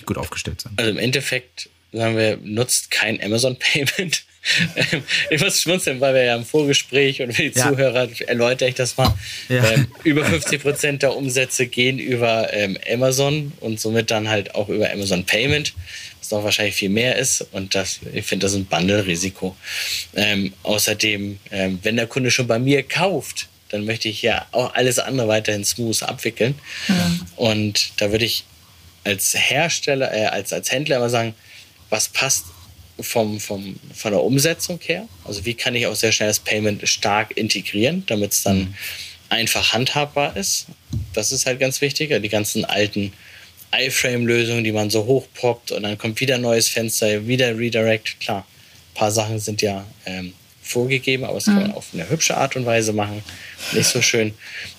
die 0.00 0.06
gut 0.06 0.18
aufgestellt 0.18 0.60
sind. 0.60 0.78
Also 0.78 0.90
im 0.90 0.98
Endeffekt, 0.98 1.68
sagen 1.92 2.16
wir, 2.16 2.38
nutzt 2.42 2.90
kein 2.90 3.22
Amazon 3.22 3.56
Payment. 3.56 4.24
ich 5.30 5.40
muss 5.42 5.60
schmunzeln, 5.60 6.00
weil 6.00 6.14
wir 6.14 6.24
ja 6.24 6.36
im 6.36 6.44
Vorgespräch 6.44 7.20
und 7.20 7.32
für 7.32 7.50
die 7.50 7.58
ja. 7.58 7.68
Zuhörer 7.68 8.08
erläutere 8.26 8.70
ich 8.70 8.74
das 8.74 8.96
mal. 8.96 9.14
Ja. 9.48 9.62
Ähm, 9.70 9.88
über 10.04 10.24
50 10.24 10.62
Prozent 10.62 11.02
der 11.02 11.14
Umsätze 11.14 11.66
gehen 11.66 11.98
über 11.98 12.52
ähm, 12.52 12.78
Amazon 12.90 13.52
und 13.60 13.80
somit 13.80 14.10
dann 14.10 14.28
halt 14.28 14.54
auch 14.54 14.68
über 14.68 14.90
Amazon 14.90 15.24
Payment, 15.24 15.74
was 16.18 16.30
noch 16.30 16.42
wahrscheinlich 16.42 16.74
viel 16.74 16.88
mehr 16.88 17.16
ist. 17.16 17.46
Und 17.52 17.74
das, 17.74 18.00
ich 18.14 18.24
finde, 18.24 18.46
das 18.46 18.52
ist 18.52 18.58
ein 18.58 18.66
Bundle-Risiko. 18.66 19.56
Ähm, 20.14 20.54
außerdem, 20.62 21.38
ähm, 21.50 21.78
wenn 21.82 21.96
der 21.96 22.06
Kunde 22.06 22.30
schon 22.30 22.46
bei 22.46 22.58
mir 22.58 22.82
kauft, 22.82 23.48
dann 23.68 23.84
möchte 23.84 24.08
ich 24.08 24.22
ja 24.22 24.46
auch 24.52 24.74
alles 24.74 24.98
andere 24.98 25.28
weiterhin 25.28 25.64
smooth 25.64 26.02
abwickeln. 26.02 26.54
Ja. 26.88 27.12
Und 27.36 27.92
da 28.00 28.10
würde 28.10 28.24
ich 28.24 28.44
als 29.04 29.34
Hersteller, 29.34 30.12
äh, 30.12 30.26
als, 30.26 30.52
als 30.52 30.70
Händler 30.70 30.96
immer 30.96 31.10
sagen, 31.10 31.34
was 31.88 32.08
passt 32.08 32.46
vom, 33.00 33.40
vom, 33.40 33.76
von 33.94 34.12
der 34.12 34.22
Umsetzung 34.22 34.78
her? 34.82 35.08
Also 35.24 35.44
wie 35.44 35.54
kann 35.54 35.74
ich 35.74 35.86
auch 35.86 35.94
sehr 35.94 36.12
schnell 36.12 36.28
das 36.28 36.38
Payment 36.38 36.86
stark 36.88 37.36
integrieren, 37.36 38.04
damit 38.06 38.32
es 38.32 38.42
dann 38.42 38.58
mhm. 38.58 38.74
einfach 39.28 39.72
handhabbar 39.72 40.36
ist? 40.36 40.66
Das 41.12 41.32
ist 41.32 41.46
halt 41.46 41.60
ganz 41.60 41.80
wichtig. 41.80 42.10
Die 42.22 42.28
ganzen 42.28 42.64
alten 42.64 43.12
iFrame-Lösungen, 43.72 44.64
die 44.64 44.72
man 44.72 44.90
so 44.90 45.04
hochpoppt 45.04 45.72
und 45.72 45.84
dann 45.84 45.96
kommt 45.96 46.20
wieder 46.20 46.36
ein 46.36 46.40
neues 46.40 46.68
Fenster, 46.68 47.26
wieder 47.26 47.56
Redirect. 47.56 48.20
Klar, 48.20 48.40
ein 48.40 48.94
paar 48.94 49.12
Sachen 49.12 49.38
sind 49.38 49.62
ja 49.62 49.86
ähm, 50.06 50.32
vorgegeben, 50.62 51.24
aber 51.24 51.34
das 51.34 51.46
mhm. 51.46 51.52
kann 51.52 51.62
man 51.62 51.72
auf 51.72 51.86
eine 51.92 52.08
hübsche 52.08 52.36
Art 52.36 52.56
und 52.56 52.66
Weise 52.66 52.92
machen. 52.92 53.22
Nicht 53.72 53.88
so 53.88 54.02
schön, 54.02 54.34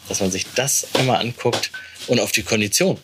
dass 0.09 0.19
man 0.19 0.31
sich 0.31 0.45
das 0.55 0.87
immer 0.99 1.19
anguckt 1.19 1.71
und 2.07 2.19
auf 2.19 2.31
die 2.31 2.43
Kondition. 2.43 2.97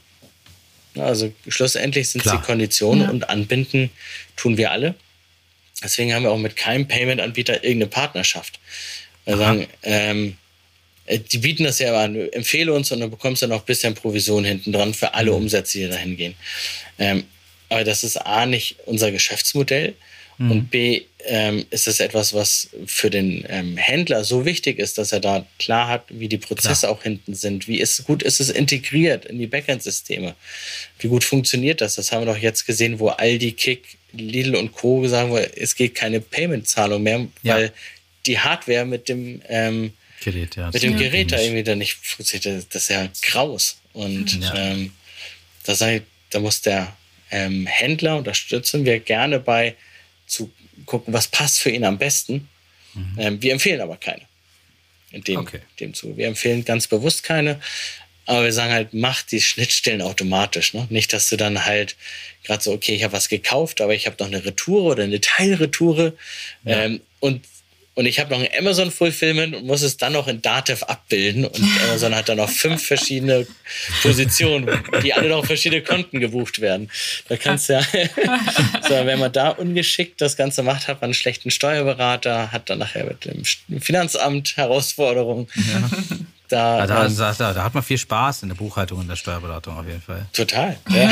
Also 0.99 1.33
schlussendlich 1.47 2.09
sind 2.09 2.25
es 2.25 2.31
die 2.31 2.37
Konditionen 2.39 3.03
ja. 3.03 3.09
und 3.09 3.29
anbinden 3.29 3.89
tun 4.35 4.57
wir 4.57 4.71
alle. 4.71 4.95
Deswegen 5.83 6.13
haben 6.13 6.23
wir 6.23 6.31
auch 6.31 6.39
mit 6.39 6.55
keinem 6.55 6.87
Payment-Anbieter 6.87 7.63
irgendeine 7.63 7.87
Partnerschaft. 7.87 8.59
Wir 9.25 9.37
sagen, 9.37 9.67
ähm, 9.83 10.37
äh, 11.05 11.19
die 11.19 11.37
bieten 11.37 11.63
das 11.63 11.79
ja 11.79 11.99
an, 11.99 12.15
empfehle 12.15 12.73
uns 12.73 12.91
und 12.91 12.99
dann 12.99 13.11
bekommst 13.11 13.41
du 13.41 13.47
noch 13.47 13.59
ein 13.59 13.65
bisschen 13.65 13.93
Provision 13.93 14.43
hinten 14.43 14.71
dran 14.71 14.93
für 14.93 15.13
alle 15.13 15.31
mhm. 15.31 15.37
Umsätze, 15.37 15.79
die 15.79 15.89
dahin 15.89 16.17
gehen. 16.17 16.35
Ähm, 16.97 17.25
aber 17.69 17.83
das 17.83 18.03
ist 18.03 18.17
A, 18.17 18.45
nicht 18.45 18.77
unser 18.85 19.11
Geschäftsmodell. 19.11 19.95
Mhm. 20.37 20.51
Und 20.51 20.71
B, 20.71 21.03
ähm, 21.27 21.65
ist 21.69 21.87
es 21.87 21.99
etwas, 21.99 22.33
was 22.33 22.69
für 22.85 23.09
den 23.09 23.45
ähm, 23.49 23.77
Händler 23.77 24.23
so 24.23 24.45
wichtig 24.45 24.79
ist, 24.79 24.97
dass 24.97 25.11
er 25.11 25.19
da 25.19 25.45
klar 25.59 25.89
hat, 25.89 26.05
wie 26.09 26.29
die 26.29 26.37
Prozesse 26.37 26.87
klar. 26.87 26.93
auch 26.93 27.03
hinten 27.03 27.35
sind. 27.35 27.67
Wie 27.67 27.79
ist, 27.79 28.05
gut 28.05 28.23
ist 28.23 28.39
es 28.39 28.49
integriert 28.49 29.25
in 29.25 29.37
die 29.37 29.47
Backend-Systeme? 29.47 30.35
Wie 30.99 31.07
gut 31.07 31.23
funktioniert 31.23 31.81
das? 31.81 31.95
Das 31.95 32.11
haben 32.11 32.25
wir 32.25 32.33
doch 32.33 32.39
jetzt 32.39 32.65
gesehen, 32.65 32.99
wo 32.99 33.09
Aldi, 33.09 33.51
Kick, 33.51 33.97
Lidl 34.13 34.55
und 34.55 34.71
Co. 34.71 35.05
sagen, 35.07 35.35
es 35.35 35.75
geht 35.75 35.95
keine 35.95 36.21
Payment-Zahlung 36.21 37.03
mehr, 37.03 37.27
ja. 37.43 37.55
weil 37.55 37.73
die 38.25 38.39
Hardware 38.39 38.85
mit 38.85 39.09
dem 39.09 39.41
ähm, 39.49 39.93
Gerät, 40.23 40.55
ja, 40.55 40.71
mit 40.71 40.81
dem 40.81 40.97
Gerät 40.97 41.31
da 41.31 41.39
irgendwie 41.39 41.63
dann 41.63 41.77
nicht 41.77 41.93
funktioniert. 41.93 42.67
Das 42.71 42.83
ist 42.83 42.89
ja 42.89 43.07
graus. 43.21 43.77
Und 43.93 44.41
ja. 44.41 44.55
ähm, 44.55 44.91
da, 45.63 45.75
sei, 45.75 46.01
da 46.29 46.39
muss 46.39 46.61
der 46.61 46.95
ähm, 47.31 47.65
Händler 47.65 48.17
unterstützen 48.17 48.85
wir 48.85 48.99
gerne 48.99 49.39
bei 49.39 49.75
zu 50.25 50.51
gucken, 50.85 51.13
was 51.13 51.27
passt 51.27 51.59
für 51.59 51.69
ihn 51.69 51.83
am 51.83 51.97
besten. 51.97 52.47
Mhm. 52.93 53.15
Ähm, 53.17 53.41
wir 53.41 53.53
empfehlen 53.53 53.81
aber 53.81 53.97
keine. 53.97 54.23
In 55.11 55.23
dem, 55.23 55.39
okay. 55.39 55.61
dem 55.79 55.93
zu. 55.93 56.17
Wir 56.17 56.27
empfehlen 56.27 56.65
ganz 56.65 56.87
bewusst 56.87 57.23
keine. 57.23 57.59
Aber 58.25 58.43
wir 58.43 58.51
sagen 58.51 58.73
halt, 58.73 58.93
mach 58.93 59.21
die 59.21 59.39
Schnittstellen 59.39 60.01
automatisch. 60.01 60.73
Ne? 60.73 60.85
Nicht, 60.89 61.13
dass 61.13 61.29
du 61.29 61.37
dann 61.37 61.63
halt 61.63 61.95
gerade 62.43 62.61
so, 62.61 62.73
okay, 62.73 62.93
ich 62.93 63.03
habe 63.03 63.13
was 63.13 63.29
gekauft, 63.29 63.79
aber 63.79 63.95
ich 63.95 64.05
habe 64.05 64.17
noch 64.19 64.27
eine 64.27 64.43
Retour 64.43 64.83
oder 64.83 65.03
eine 65.03 65.21
Teilretoure. 65.21 66.13
Ja. 66.65 66.83
Ähm, 66.83 67.01
und 67.21 67.45
und 67.97 68.05
ich 68.05 68.19
habe 68.19 68.29
noch 68.29 68.39
ein 68.39 68.49
Amazon 68.55 68.91
Fulfillment 68.91 69.55
und 69.55 69.65
muss 69.65 69.81
es 69.81 69.97
dann 69.97 70.13
noch 70.13 70.27
in 70.27 70.39
Datev 70.39 70.85
abbilden. 70.85 71.45
Und 71.45 71.63
Amazon 71.87 72.13
hat 72.13 72.29
dann 72.29 72.37
noch 72.37 72.49
fünf 72.49 72.85
verschiedene 72.85 73.47
Positionen, 74.03 74.69
die 75.01 75.15
alle 75.15 75.29
noch 75.29 75.43
verschiedene 75.43 75.81
Konten 75.81 76.19
gebucht 76.19 76.61
werden. 76.61 76.91
Da 77.27 77.37
kannst 77.37 77.69
du 77.69 77.73
ja, 77.73 77.81
so, 78.87 78.91
wenn 78.91 79.17
man 79.17 79.31
da 79.31 79.49
ungeschickt 79.49 80.21
das 80.21 80.37
Ganze 80.37 80.61
macht, 80.61 80.87
hat 80.87 81.01
man 81.01 81.07
einen 81.07 81.13
schlechten 81.15 81.49
Steuerberater, 81.49 82.51
hat 82.51 82.69
dann 82.69 82.77
nachher 82.77 83.03
mit 83.03 83.25
dem 83.25 83.81
Finanzamt 83.81 84.55
Herausforderungen. 84.57 85.47
Ja. 85.55 85.89
Da, 86.49 86.77
ja, 86.77 86.87
da, 86.87 87.33
da, 87.33 87.53
da, 87.53 87.61
hat 87.61 87.73
man 87.73 87.83
viel 87.83 87.97
Spaß 87.97 88.43
in 88.43 88.47
der 88.47 88.55
Buchhaltung 88.55 88.99
und 88.99 89.09
der 89.09 89.17
Steuerberatung 89.17 89.77
auf 89.77 89.85
jeden 89.85 90.01
Fall. 90.01 90.27
Total. 90.31 90.77
Ja. 90.89 91.09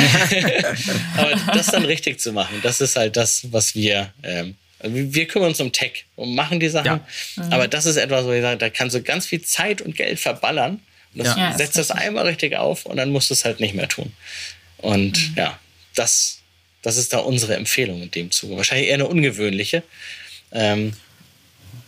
Aber 1.18 1.36
das 1.54 1.68
dann 1.68 1.84
richtig 1.84 2.22
zu 2.22 2.32
machen, 2.32 2.62
das 2.64 2.80
ist 2.80 2.96
halt 2.96 3.18
das, 3.18 3.52
was 3.52 3.76
wir 3.76 4.14
ähm, 4.24 4.56
wir 4.82 5.28
kümmern 5.28 5.50
uns 5.50 5.62
um 5.62 5.72
Tech 5.72 6.06
und 6.16 6.36
machen 6.36 6.60
die 6.60 6.70
Sachen. 6.70 6.86
Ja. 6.86 7.08
Mhm. 7.38 7.54
Aber 7.54 7.68
das 7.68 7.86
ist 7.86 7.96
etwas, 7.96 8.26
wo 8.26 8.32
ich 8.32 8.42
sage, 8.42 8.58
da 8.58 8.70
kannst 8.70 8.96
du 8.96 9.02
ganz 9.02 9.26
viel 9.26 9.42
Zeit 9.42 9.82
und 9.82 9.96
Geld 9.96 10.20
verballern. 10.20 10.82
Und 11.14 11.26
das 11.26 11.38
ja. 11.38 11.58
setzt 11.58 11.78
das 11.78 11.92
einmal 11.92 12.26
richtig 12.26 12.56
auf 12.58 12.86
und 12.86 12.98
dann 12.98 13.12
musst 13.12 13.30
du 13.30 13.34
es 13.34 13.46
halt 13.46 13.60
nicht 13.60 13.74
mehr 13.74 13.88
tun. 13.88 14.12
Und 14.78 15.30
mhm. 15.30 15.36
ja, 15.38 15.60
das, 15.96 16.40
das 16.82 16.98
ist 16.98 17.14
da 17.14 17.20
unsere 17.20 17.56
Empfehlung 17.56 18.02
in 18.02 18.12
dem 18.12 18.32
Zuge. 18.32 18.58
Wahrscheinlich 18.58 18.90
eher 18.90 18.96
eine 18.96 19.08
ungewöhnliche. 19.08 19.84
Ähm, 20.52 20.94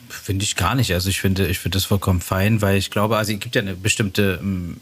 finde 0.10 0.46
ich 0.46 0.56
gar 0.56 0.76
nicht. 0.76 0.94
Also 0.94 1.10
ich 1.10 1.20
finde, 1.20 1.48
ich 1.48 1.60
finde 1.60 1.76
das 1.76 1.86
vollkommen 1.86 2.22
fein, 2.22 2.62
weil 2.62 2.78
ich 2.78 2.90
glaube, 2.90 3.18
also 3.18 3.34
es 3.34 3.40
gibt 3.40 3.56
ja 3.56 3.62
eine 3.62 3.76
bestimmte, 3.76 4.40
ähm, 4.42 4.78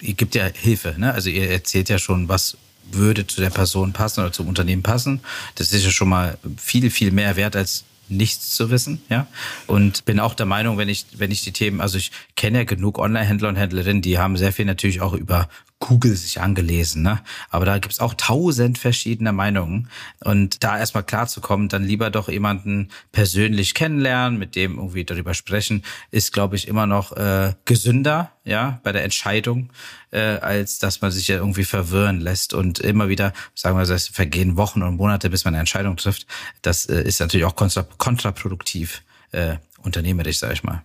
ihr 0.00 0.14
gibt 0.14 0.34
ja 0.34 0.46
Hilfe, 0.46 0.94
ne? 0.98 1.14
Also 1.14 1.30
ihr 1.30 1.48
erzählt 1.48 1.88
ja 1.88 1.98
schon, 1.98 2.28
was 2.28 2.56
würde 2.92 3.26
zu 3.26 3.40
der 3.40 3.50
Person 3.50 3.92
passen 3.92 4.20
oder 4.20 4.32
zum 4.32 4.48
Unternehmen 4.48 4.82
passen. 4.82 5.20
Das 5.56 5.72
ist 5.72 5.84
ja 5.84 5.90
schon 5.90 6.08
mal 6.08 6.38
viel, 6.56 6.90
viel 6.90 7.10
mehr 7.10 7.36
wert 7.36 7.56
als 7.56 7.84
nichts 8.08 8.54
zu 8.54 8.70
wissen, 8.70 9.02
ja. 9.08 9.26
Und 9.66 10.04
bin 10.04 10.18
auch 10.20 10.34
der 10.34 10.46
Meinung, 10.46 10.78
wenn 10.78 10.88
ich, 10.88 11.06
wenn 11.16 11.30
ich 11.30 11.42
die 11.44 11.52
Themen, 11.52 11.80
also 11.80 11.98
ich 11.98 12.10
kenne 12.36 12.58
ja 12.58 12.64
genug 12.64 12.98
Online-Händler 12.98 13.50
und 13.50 13.56
Händlerinnen, 13.56 14.02
die 14.02 14.18
haben 14.18 14.36
sehr 14.36 14.52
viel 14.52 14.64
natürlich 14.64 15.00
auch 15.00 15.12
über 15.12 15.48
Google 15.80 16.16
sich 16.16 16.40
angelesen, 16.40 17.02
ne? 17.02 17.20
Aber 17.50 17.64
da 17.64 17.78
gibt's 17.78 18.00
auch 18.00 18.14
tausend 18.14 18.78
verschiedene 18.78 19.32
Meinungen. 19.32 19.88
Und 20.24 20.64
da 20.64 20.76
erstmal 20.76 21.04
klar 21.04 21.28
zu 21.28 21.40
kommen, 21.40 21.68
dann 21.68 21.84
lieber 21.84 22.10
doch 22.10 22.28
jemanden 22.28 22.88
persönlich 23.12 23.74
kennenlernen, 23.74 24.38
mit 24.38 24.56
dem 24.56 24.76
irgendwie 24.76 25.04
darüber 25.04 25.34
sprechen, 25.34 25.84
ist, 26.10 26.32
glaube 26.32 26.56
ich, 26.56 26.66
immer 26.66 26.86
noch 26.86 27.12
äh, 27.12 27.54
gesünder, 27.64 28.32
ja, 28.44 28.80
bei 28.82 28.90
der 28.90 29.04
Entscheidung, 29.04 29.70
äh, 30.10 30.18
als 30.18 30.80
dass 30.80 31.00
man 31.00 31.12
sich 31.12 31.28
ja 31.28 31.36
irgendwie 31.36 31.64
verwirren 31.64 32.20
lässt 32.20 32.54
und 32.54 32.80
immer 32.80 33.08
wieder, 33.08 33.32
sagen 33.54 33.76
wir, 33.76 33.88
es 33.88 34.08
vergehen 34.08 34.56
Wochen 34.56 34.82
und 34.82 34.96
Monate, 34.96 35.30
bis 35.30 35.44
man 35.44 35.54
eine 35.54 35.60
Entscheidung 35.60 35.96
trifft. 35.96 36.26
Das 36.62 36.86
äh, 36.86 37.02
ist 37.02 37.20
natürlich 37.20 37.46
auch 37.46 37.54
kontra 37.54 37.86
kontraproduktiv, 37.98 39.02
äh, 39.30 39.56
unternehmerisch, 39.82 40.38
sag 40.38 40.52
ich 40.52 40.64
mal. 40.64 40.82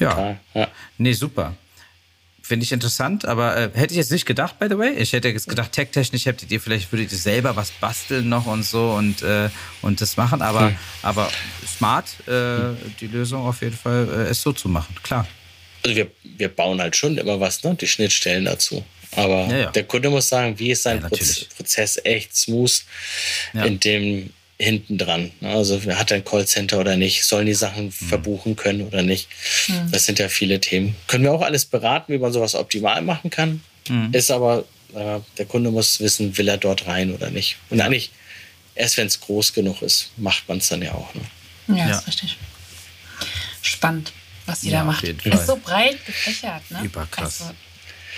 Ja. 0.00 0.36
ja. 0.54 0.68
Nee, 0.96 1.12
super. 1.12 1.54
Finde 2.48 2.64
ich 2.64 2.72
interessant, 2.72 3.26
aber 3.26 3.58
äh, 3.58 3.70
hätte 3.74 3.92
ich 3.92 3.98
jetzt 3.98 4.10
nicht 4.10 4.24
gedacht, 4.24 4.58
by 4.58 4.68
the 4.70 4.78
way. 4.78 4.94
Ich 4.94 5.12
hätte 5.12 5.28
jetzt 5.28 5.50
gedacht, 5.50 5.70
tech-technisch 5.70 6.24
hättet 6.24 6.50
ihr 6.50 6.62
vielleicht, 6.62 6.90
würdet 6.90 7.12
ihr 7.12 7.18
selber 7.18 7.56
was 7.56 7.70
basteln 7.72 8.30
noch 8.30 8.46
und 8.46 8.62
so 8.62 8.92
und, 8.92 9.20
äh, 9.20 9.50
und 9.82 10.00
das 10.00 10.16
machen, 10.16 10.40
aber, 10.40 10.68
hm. 10.68 10.76
aber 11.02 11.30
smart, 11.66 12.06
äh, 12.26 12.74
die 13.00 13.08
Lösung 13.08 13.44
auf 13.44 13.60
jeden 13.60 13.76
Fall, 13.76 14.08
äh, 14.08 14.30
es 14.30 14.40
so 14.40 14.54
zu 14.54 14.70
machen, 14.70 14.96
klar. 15.02 15.28
Also 15.84 15.94
wir, 15.94 16.10
wir 16.22 16.48
bauen 16.48 16.80
halt 16.80 16.96
schon 16.96 17.18
immer 17.18 17.38
was, 17.38 17.62
ne? 17.64 17.76
Die 17.78 17.86
Schnittstellen 17.86 18.46
dazu. 18.46 18.82
Aber 19.14 19.46
ja, 19.48 19.58
ja. 19.58 19.70
der 19.70 19.84
Kunde 19.84 20.08
muss 20.08 20.30
sagen, 20.30 20.58
wie 20.58 20.70
ist 20.70 20.84
sein 20.84 21.02
ja, 21.02 21.08
Prozess 21.54 22.00
echt 22.02 22.34
smooth, 22.34 22.82
in 23.52 23.78
dem 23.78 24.30
hinten 24.60 24.98
dran. 24.98 25.30
Also 25.40 25.80
hat 25.94 26.10
er 26.10 26.16
ein 26.16 26.24
Callcenter 26.24 26.78
oder 26.78 26.96
nicht? 26.96 27.24
Sollen 27.24 27.46
die 27.46 27.54
Sachen 27.54 27.86
mhm. 27.86 27.92
verbuchen 27.92 28.56
können 28.56 28.82
oder 28.82 29.02
nicht? 29.02 29.28
Mhm. 29.68 29.90
Das 29.92 30.06
sind 30.06 30.18
ja 30.18 30.28
viele 30.28 30.60
Themen. 30.60 30.96
Können 31.06 31.24
wir 31.24 31.32
auch 31.32 31.42
alles 31.42 31.64
beraten, 31.64 32.12
wie 32.12 32.18
man 32.18 32.32
sowas 32.32 32.54
optimal 32.54 33.02
machen 33.02 33.30
kann. 33.30 33.62
Mhm. 33.88 34.10
Ist 34.12 34.30
aber, 34.30 34.64
äh, 34.94 35.20
der 35.38 35.46
Kunde 35.46 35.70
muss 35.70 36.00
wissen, 36.00 36.36
will 36.36 36.48
er 36.48 36.58
dort 36.58 36.86
rein 36.86 37.14
oder 37.14 37.30
nicht. 37.30 37.56
Und 37.70 37.80
eigentlich, 37.80 38.10
erst 38.74 38.96
wenn 38.96 39.06
es 39.06 39.20
groß 39.20 39.52
genug 39.52 39.82
ist, 39.82 40.10
macht 40.16 40.48
man 40.48 40.58
es 40.58 40.68
dann 40.68 40.82
ja 40.82 40.92
auch. 40.92 41.14
Ne? 41.14 41.22
Ja, 41.78 41.88
ja, 41.88 41.98
ist 41.98 42.08
richtig. 42.08 42.36
Spannend, 43.62 44.12
was 44.46 44.62
die 44.62 44.70
ja, 44.70 44.80
da 44.80 44.84
macht. 44.84 45.04
Ist 45.04 45.46
so 45.46 45.56
breit 45.56 46.04
gefächert. 46.04 46.68
Ne? 46.70 46.82
Überkrass. 46.84 47.42
Also, 47.42 47.54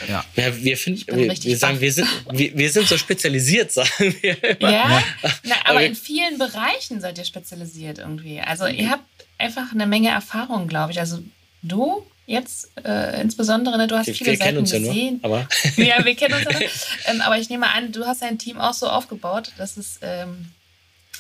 ja. 0.09 0.25
ja 0.37 0.63
wir, 0.63 0.77
find, 0.77 1.07
wir, 1.07 1.29
wir 1.31 1.57
sagen, 1.57 1.81
wir 1.81 1.93
sind, 1.93 2.09
wir, 2.31 2.57
wir 2.57 2.71
sind 2.71 2.89
so 2.89 2.97
spezialisiert, 2.97 3.73
sagen 3.73 4.17
wir 4.21 4.43
immer. 4.43 4.71
Ja, 4.71 5.03
Na, 5.45 5.55
aber 5.65 5.83
in 5.85 5.95
vielen 5.95 6.39
Bereichen 6.39 7.01
seid 7.01 7.19
ihr 7.19 7.25
spezialisiert 7.25 7.99
irgendwie. 7.99 8.41
Also 8.41 8.67
ihr 8.67 8.91
habt 8.91 9.05
einfach 9.39 9.73
eine 9.73 9.87
Menge 9.87 10.11
Erfahrung, 10.11 10.69
glaube 10.69 10.93
ich. 10.93 11.01
Also 11.01 11.23
du 11.63 12.07
jetzt 12.27 12.71
äh, 12.85 13.21
insbesondere, 13.21 13.77
ne, 13.77 13.89
du 13.89 13.97
hast 13.97 14.07
wir, 14.07 14.15
viele 14.15 14.31
wir 14.31 14.39
Seiten 14.39 14.59
uns 14.59 14.71
gesehen. 14.71 15.21
Ja, 15.23 15.29
nur, 15.29 15.39
aber 15.39 15.49
ja, 15.77 16.05
wir 16.05 16.15
kennen 16.15 16.35
uns 16.35 16.45
ja. 16.45 17.13
Ähm, 17.13 17.21
aber 17.21 17.39
ich 17.39 17.51
nehme 17.51 17.69
an, 17.69 17.93
du 17.93 18.07
hast 18.07 18.23
dein 18.23 18.39
Team 18.39 18.59
auch 18.59 18.75
so 18.75 18.89
aufgebaut, 18.89 19.53
dass 19.59 19.77
es 19.77 19.99
ähm, 20.03 20.53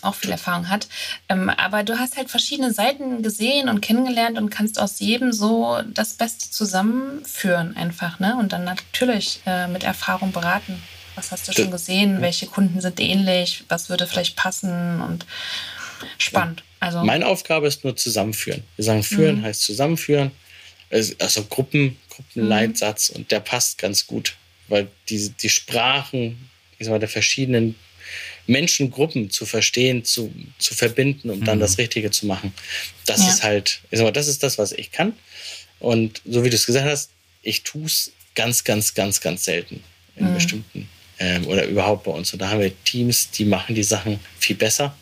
auch 0.02 0.14
viel 0.14 0.30
Erfahrung 0.30 0.68
hat. 0.68 0.88
Ähm, 1.28 1.50
aber 1.50 1.82
du 1.82 1.98
hast 1.98 2.16
halt 2.16 2.30
verschiedene 2.30 2.72
Seiten 2.72 3.22
gesehen 3.22 3.68
und 3.68 3.80
kennengelernt 3.80 4.38
und 4.38 4.50
kannst 4.50 4.78
aus 4.78 5.00
jedem 5.00 5.32
so 5.32 5.80
das 5.92 6.14
Beste 6.14 6.50
zusammenführen 6.50 7.76
einfach, 7.76 8.18
ne? 8.18 8.36
Und 8.38 8.52
dann 8.52 8.64
natürlich 8.64 9.40
äh, 9.46 9.68
mit 9.68 9.84
Erfahrung 9.84 10.32
beraten. 10.32 10.82
Was 11.16 11.32
hast 11.32 11.48
du 11.48 11.52
schon 11.52 11.70
gesehen? 11.70 12.20
Welche 12.20 12.46
Kunden 12.46 12.80
sind 12.80 13.00
ähnlich? 13.00 13.64
Was 13.68 13.88
würde 13.90 14.06
vielleicht 14.06 14.36
passen? 14.36 15.00
Und 15.02 15.26
spannend. 16.18 16.62
Also 16.78 17.02
Meine 17.04 17.26
Aufgabe 17.26 17.66
ist 17.66 17.84
nur 17.84 17.96
zusammenführen. 17.96 18.64
Wir 18.76 18.84
sagen, 18.84 19.02
führen 19.02 19.40
mhm. 19.40 19.44
heißt 19.44 19.62
zusammenführen. 19.62 20.30
Also 20.90 21.44
Gruppen, 21.44 21.98
Gruppenleitsatz 22.08 23.10
mhm. 23.10 23.16
und 23.16 23.30
der 23.30 23.40
passt 23.40 23.78
ganz 23.78 24.06
gut, 24.06 24.34
weil 24.68 24.88
die, 25.08 25.28
die 25.30 25.50
Sprachen 25.50 26.50
ich 26.80 26.86
sag 26.86 26.92
mal, 26.92 26.98
der 26.98 27.10
verschiedenen 27.10 27.76
Menschengruppen 28.46 29.30
zu 29.30 29.46
verstehen, 29.46 30.04
zu, 30.04 30.32
zu 30.58 30.74
verbinden, 30.74 31.30
um 31.30 31.44
dann 31.44 31.58
mhm. 31.58 31.62
das 31.62 31.78
Richtige 31.78 32.10
zu 32.10 32.26
machen. 32.26 32.52
Das 33.06 33.20
ja. 33.22 33.28
ist 33.28 33.42
halt, 33.42 33.80
ich 33.90 33.98
sag 33.98 34.04
mal, 34.04 34.12
das 34.12 34.28
ist 34.28 34.42
das, 34.42 34.58
was 34.58 34.72
ich 34.72 34.92
kann. 34.92 35.14
Und 35.78 36.20
so 36.24 36.44
wie 36.44 36.50
du 36.50 36.56
es 36.56 36.66
gesagt 36.66 36.86
hast, 36.86 37.10
ich 37.42 37.62
tue 37.62 37.86
es 37.86 38.12
ganz, 38.34 38.64
ganz, 38.64 38.94
ganz, 38.94 39.20
ganz 39.20 39.44
selten 39.44 39.82
in 40.16 40.30
mhm. 40.30 40.34
bestimmten 40.34 40.88
ähm, 41.18 41.46
oder 41.46 41.66
überhaupt 41.66 42.04
bei 42.04 42.12
uns. 42.12 42.32
Und 42.32 42.40
da 42.40 42.50
haben 42.50 42.60
wir 42.60 42.72
Teams, 42.84 43.30
die 43.30 43.44
machen 43.44 43.74
die 43.74 43.82
Sachen 43.82 44.20
viel 44.38 44.56
besser 44.56 44.94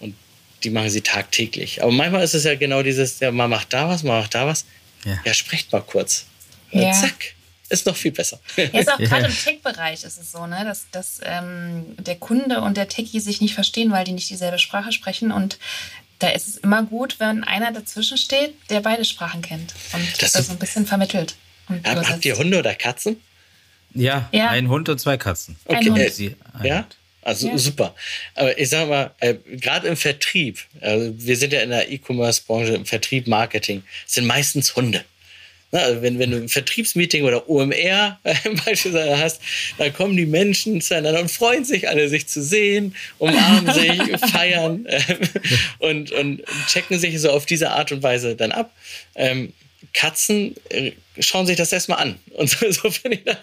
und 0.00 0.14
die 0.62 0.70
machen 0.70 0.90
sie 0.90 1.00
tagtäglich. 1.00 1.82
Aber 1.82 1.92
manchmal 1.92 2.22
ist 2.22 2.34
es 2.34 2.44
ja 2.44 2.54
genau 2.54 2.82
dieses, 2.82 3.20
ja, 3.20 3.30
man 3.32 3.50
macht 3.50 3.72
da 3.72 3.88
was, 3.88 4.02
man 4.02 4.20
macht 4.20 4.34
da 4.34 4.46
was. 4.46 4.64
Ja, 5.04 5.18
ja 5.24 5.34
sprecht 5.34 5.72
mal 5.72 5.80
kurz. 5.80 6.26
Ja. 6.70 6.92
Zack 6.92 7.34
ist 7.68 7.86
noch 7.86 7.96
viel 7.96 8.12
besser. 8.12 8.40
Ist 8.72 8.90
auch 8.90 8.98
gerade 8.98 9.26
im 9.26 9.32
Tech-Bereich 9.32 10.04
ist 10.04 10.18
es 10.18 10.32
so, 10.32 10.46
ne, 10.46 10.64
dass, 10.64 10.86
dass 10.90 11.20
ähm, 11.22 11.96
der 11.98 12.16
Kunde 12.16 12.60
und 12.62 12.76
der 12.76 12.88
Techie 12.88 13.20
sich 13.20 13.40
nicht 13.40 13.54
verstehen, 13.54 13.90
weil 13.92 14.04
die 14.04 14.12
nicht 14.12 14.30
dieselbe 14.30 14.58
Sprache 14.58 14.92
sprechen. 14.92 15.32
Und 15.32 15.58
da 16.18 16.28
ist 16.28 16.48
es 16.48 16.56
immer 16.56 16.82
gut, 16.82 17.20
wenn 17.20 17.44
einer 17.44 17.72
dazwischen 17.72 18.16
steht, 18.16 18.54
der 18.70 18.80
beide 18.80 19.04
Sprachen 19.04 19.42
kennt 19.42 19.74
und 19.92 20.22
das, 20.22 20.32
das 20.32 20.46
so 20.46 20.52
ein 20.52 20.58
bisschen 20.58 20.86
vermittelt. 20.86 21.36
Hab, 21.84 22.08
habt 22.08 22.24
ihr 22.24 22.36
Hunde 22.38 22.58
oder 22.58 22.74
Katzen? 22.74 23.20
Ja, 23.94 24.28
ja, 24.32 24.48
ein 24.48 24.68
Hund 24.68 24.88
und 24.88 24.98
zwei 24.98 25.16
Katzen. 25.16 25.56
Okay. 25.66 26.34
Äh, 26.62 26.68
ja? 26.68 26.86
Also 27.22 27.48
ja. 27.48 27.58
super. 27.58 27.94
Aber 28.34 28.58
ich 28.58 28.68
sage 28.68 28.88
mal, 28.88 29.10
äh, 29.20 29.34
gerade 29.34 29.88
im 29.88 29.96
Vertrieb, 29.96 30.60
also 30.80 31.12
wir 31.14 31.36
sind 31.36 31.52
ja 31.52 31.60
in 31.60 31.70
der 31.70 31.90
E-Commerce-Branche, 31.90 32.74
im 32.74 32.86
Vertrieb, 32.86 33.26
Marketing, 33.26 33.82
sind 34.06 34.26
meistens 34.26 34.74
Hunde. 34.76 35.04
Also 35.70 36.00
wenn, 36.00 36.18
wenn 36.18 36.30
du 36.30 36.38
ein 36.38 36.48
Vertriebsmeeting 36.48 37.24
oder 37.24 37.48
OMR 37.48 38.18
äh, 38.24 38.34
beispielsweise 38.64 39.18
hast, 39.18 39.42
dann 39.76 39.92
kommen 39.92 40.16
die 40.16 40.26
Menschen 40.26 40.80
zueinander 40.80 41.20
und 41.20 41.30
freuen 41.30 41.64
sich 41.64 41.88
alle, 41.88 42.08
sich 42.08 42.26
zu 42.26 42.42
sehen, 42.42 42.94
umarmen 43.18 43.74
sich, 43.74 44.00
feiern 44.30 44.86
äh, 44.86 45.00
und, 45.78 46.10
und 46.12 46.42
checken 46.68 46.98
sich 46.98 47.20
so 47.20 47.30
auf 47.30 47.44
diese 47.44 47.70
Art 47.70 47.92
und 47.92 48.02
Weise 48.02 48.34
dann 48.34 48.52
ab. 48.52 48.74
Ähm, 49.14 49.52
Katzen 49.92 50.54
äh, 50.70 50.92
schauen 51.20 51.46
sich 51.46 51.56
das 51.56 51.72
erstmal 51.72 51.98
an. 51.98 52.18
Und 52.32 52.50
so, 52.50 52.70
so 52.70 52.90
finde 52.90 53.18
ich 53.18 53.24
das, 53.24 53.36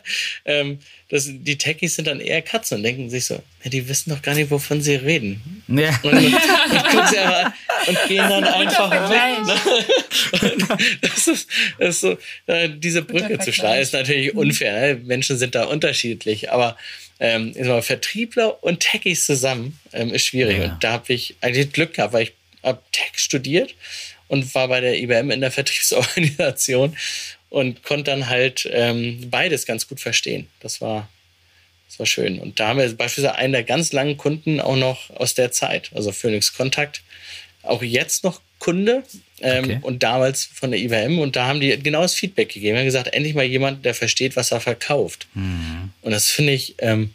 ähm, 0.45 0.79
das, 1.09 1.27
die 1.29 1.57
Techies 1.57 1.95
sind 1.95 2.07
dann 2.07 2.19
eher 2.19 2.41
Katzen 2.41 2.77
und 2.77 2.83
denken 2.83 3.09
sich 3.09 3.25
so, 3.25 3.35
ja, 3.63 3.69
die 3.69 3.87
wissen 3.87 4.09
doch 4.09 4.21
gar 4.21 4.33
nicht, 4.33 4.49
wovon 4.49 4.81
sie 4.81 4.95
reden. 4.95 5.63
Ja. 5.67 5.89
Und, 6.01 6.13
und, 6.13 6.25
und, 6.25 7.09
sie 7.09 7.19
aber, 7.19 7.53
und 7.87 7.97
gehen 8.07 8.27
dann 8.27 8.43
einfach 8.43 8.91
weg. 9.09 9.45
Ne? 9.45 9.55
Das 11.01 11.27
ist, 11.27 11.47
das 11.77 11.89
ist 11.89 12.01
so, 12.01 12.17
äh, 12.47 12.69
diese 12.69 13.01
Brücke 13.01 13.37
zu 13.39 13.53
schlagen, 13.53 13.81
ist 13.81 13.93
natürlich 13.93 14.33
mhm. 14.33 14.39
unfair. 14.39 14.95
Ne? 14.95 15.01
Menschen 15.03 15.37
sind 15.37 15.53
da 15.55 15.65
unterschiedlich, 15.65 16.51
aber 16.51 16.77
ähm, 17.19 17.53
mal, 17.57 17.81
Vertriebler 17.81 18.63
und 18.63 18.79
Techies 18.79 19.25
zusammen 19.25 19.79
ähm, 19.93 20.13
ist 20.13 20.25
schwierig. 20.25 20.57
Ja. 20.57 20.65
Und 20.65 20.83
da 20.83 20.93
habe 20.93 21.13
ich 21.13 21.35
eigentlich 21.41 21.71
Glück 21.71 21.93
gehabt, 21.93 22.13
weil 22.13 22.23
ich 22.23 22.33
habe 22.63 22.81
Tech 22.91 23.11
studiert 23.15 23.75
und 24.27 24.53
war 24.55 24.67
bei 24.67 24.81
der 24.81 24.99
IBM 24.99 25.31
in 25.31 25.41
der 25.41 25.51
Vertriebsorganisation 25.51 26.95
und 27.49 27.83
konnte 27.83 28.11
dann 28.11 28.27
halt 28.27 28.67
ähm, 28.71 29.29
beides 29.29 29.65
ganz 29.65 29.87
gut 29.87 29.99
verstehen. 29.99 30.47
Das 30.59 30.81
war, 30.81 31.09
das 31.87 31.99
war 31.99 32.05
schön. 32.05 32.39
Und 32.39 32.59
da 32.59 32.69
haben 32.69 32.79
wir 32.79 32.93
beispielsweise 32.95 33.35
einen 33.35 33.53
der 33.53 33.63
ganz 33.63 33.93
langen 33.93 34.17
Kunden 34.17 34.59
auch 34.59 34.75
noch 34.75 35.09
aus 35.11 35.33
der 35.33 35.51
Zeit, 35.51 35.91
also 35.93 36.11
Phoenix 36.11 36.53
Kontakt, 36.53 37.01
auch 37.63 37.81
jetzt 37.81 38.23
noch 38.23 38.41
Kunde 38.59 39.03
ähm, 39.41 39.63
okay. 39.65 39.79
und 39.81 40.01
damals 40.01 40.45
von 40.45 40.71
der 40.71 40.79
IBM 40.79 41.19
und 41.19 41.35
da 41.35 41.47
haben 41.47 41.59
die 41.59 41.77
genau 41.77 42.01
das 42.01 42.15
Feedback 42.15 42.49
gegeben. 42.49 42.77
haben 42.77 42.85
gesagt, 42.85 43.13
endlich 43.13 43.35
mal 43.35 43.43
jemand, 43.43 43.85
der 43.85 43.93
versteht, 43.93 44.35
was 44.35 44.51
er 44.51 44.61
verkauft. 44.61 45.27
Mhm. 45.33 45.91
Und 46.01 46.11
das 46.11 46.29
finde 46.29 46.53
ich, 46.53 46.75
ähm, 46.79 47.13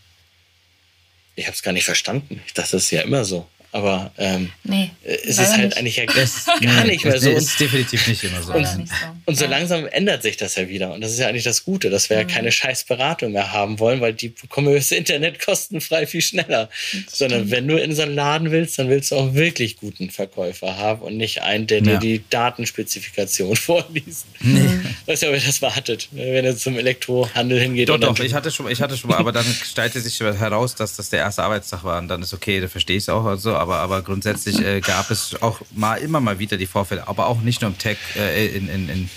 ich 1.34 1.46
habe 1.46 1.54
es 1.54 1.62
gar 1.62 1.72
nicht 1.72 1.84
verstanden. 1.84 2.42
Ich 2.46 2.52
dachte, 2.52 2.72
das 2.72 2.84
ist 2.84 2.90
ja 2.90 3.00
immer 3.00 3.24
so. 3.24 3.48
Aber 3.72 4.10
ähm, 4.18 4.50
nee, 4.64 4.90
es 5.04 5.38
ist 5.38 5.56
halt 5.56 5.66
nicht. 5.66 5.78
eigentlich 5.78 5.96
ja 5.96 6.06
das, 6.06 6.46
gar 6.60 6.84
nicht 6.84 7.04
mehr 7.04 7.20
so. 7.20 7.30
Es 7.30 7.44
ist 7.44 7.60
definitiv 7.60 8.06
nicht 8.08 8.24
immer 8.24 8.42
so. 8.42 8.52
Und, 8.52 8.66
so. 8.66 8.82
und 9.26 9.38
so 9.38 9.46
langsam 9.46 9.86
ändert 9.86 10.22
sich 10.22 10.36
das 10.36 10.56
ja 10.56 10.68
wieder. 10.68 10.92
Und 10.92 11.02
das 11.02 11.12
ist 11.12 11.20
ja 11.20 11.28
eigentlich 11.28 11.44
das 11.44 11.64
Gute, 11.64 11.88
dass 11.88 12.10
wir 12.10 12.16
mhm. 12.16 12.28
ja 12.28 12.34
keine 12.34 12.50
scheiß 12.50 12.84
Beratung 12.84 13.32
mehr 13.32 13.52
haben 13.52 13.78
wollen, 13.78 14.00
weil 14.00 14.12
die 14.12 14.30
bekommen 14.30 14.68
wir 14.68 14.74
das 14.74 14.90
Internet 14.90 15.44
kostenfrei 15.44 16.06
viel 16.06 16.20
schneller. 16.20 16.68
Sondern 17.08 17.50
wenn 17.52 17.68
du 17.68 17.76
in 17.76 17.94
so 17.94 18.02
einen 18.02 18.14
Laden 18.14 18.50
willst, 18.50 18.78
dann 18.78 18.88
willst 18.88 19.12
du 19.12 19.16
auch 19.16 19.34
wirklich 19.34 19.76
guten 19.76 20.10
Verkäufer 20.10 20.76
haben 20.76 21.02
und 21.02 21.16
nicht 21.16 21.42
einen, 21.42 21.68
der 21.68 21.78
ja. 21.78 21.84
dir 21.84 21.98
die 21.98 22.24
Datenspezifikation 22.28 23.54
vorliest. 23.56 24.26
Nee. 24.40 24.68
Weißt 25.06 25.22
du, 25.22 25.30
wer 25.30 25.38
das 25.38 25.62
wartet, 25.62 26.08
wenn 26.10 26.44
er 26.44 26.56
zum 26.56 26.76
Elektrohandel 26.76 27.60
hingeht. 27.60 27.88
Doch, 27.88 27.98
doch, 27.98 28.18
ich 28.18 28.34
hatte 28.34 28.50
schon, 28.50 28.68
ich 28.68 28.82
hatte 28.82 28.96
schon 28.96 29.10
mal, 29.10 29.18
aber 29.18 29.30
dann 29.30 29.44
stellte 29.44 30.00
sich 30.00 30.18
heraus, 30.18 30.74
dass 30.74 30.96
das 30.96 31.10
der 31.10 31.20
erste 31.20 31.44
Arbeitstag 31.44 31.84
war 31.84 31.98
und 31.98 32.08
dann 32.08 32.22
ist 32.22 32.34
okay, 32.34 32.60
da 32.60 32.66
verstehe 32.66 32.96
ich 32.96 33.04
es 33.04 33.08
auch. 33.08 33.24
Also, 33.24 33.59
aber, 33.60 33.76
aber 33.76 34.02
grundsätzlich 34.02 34.58
äh, 34.60 34.80
gab 34.80 35.10
es 35.10 35.40
auch 35.42 35.60
mal 35.72 35.96
immer 35.96 36.20
mal 36.20 36.38
wieder 36.38 36.56
die 36.56 36.66
Vorfälle, 36.66 37.06
aber 37.06 37.26
auch 37.26 37.42
nicht 37.42 37.60
nur 37.60 37.70
im 37.70 37.78
Tech, 37.78 37.98
äh, 38.16 38.46
in, 38.48 38.68
in, 38.68 38.88
in 38.88 39.10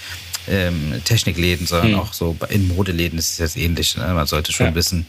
ähm, 0.48 1.02
Technikläden, 1.06 1.66
sondern 1.66 1.94
hm. 1.94 2.00
auch 2.00 2.14
so 2.14 2.36
in 2.50 2.68
Modeläden 2.68 3.18
ist 3.18 3.32
es 3.32 3.38
jetzt 3.38 3.58
ähnlich. 3.58 3.96
Ne? 3.96 4.14
Man 4.14 4.28
sollte 4.28 4.52
schon 4.52 4.68
ja. 4.68 4.76
wissen, 4.76 5.06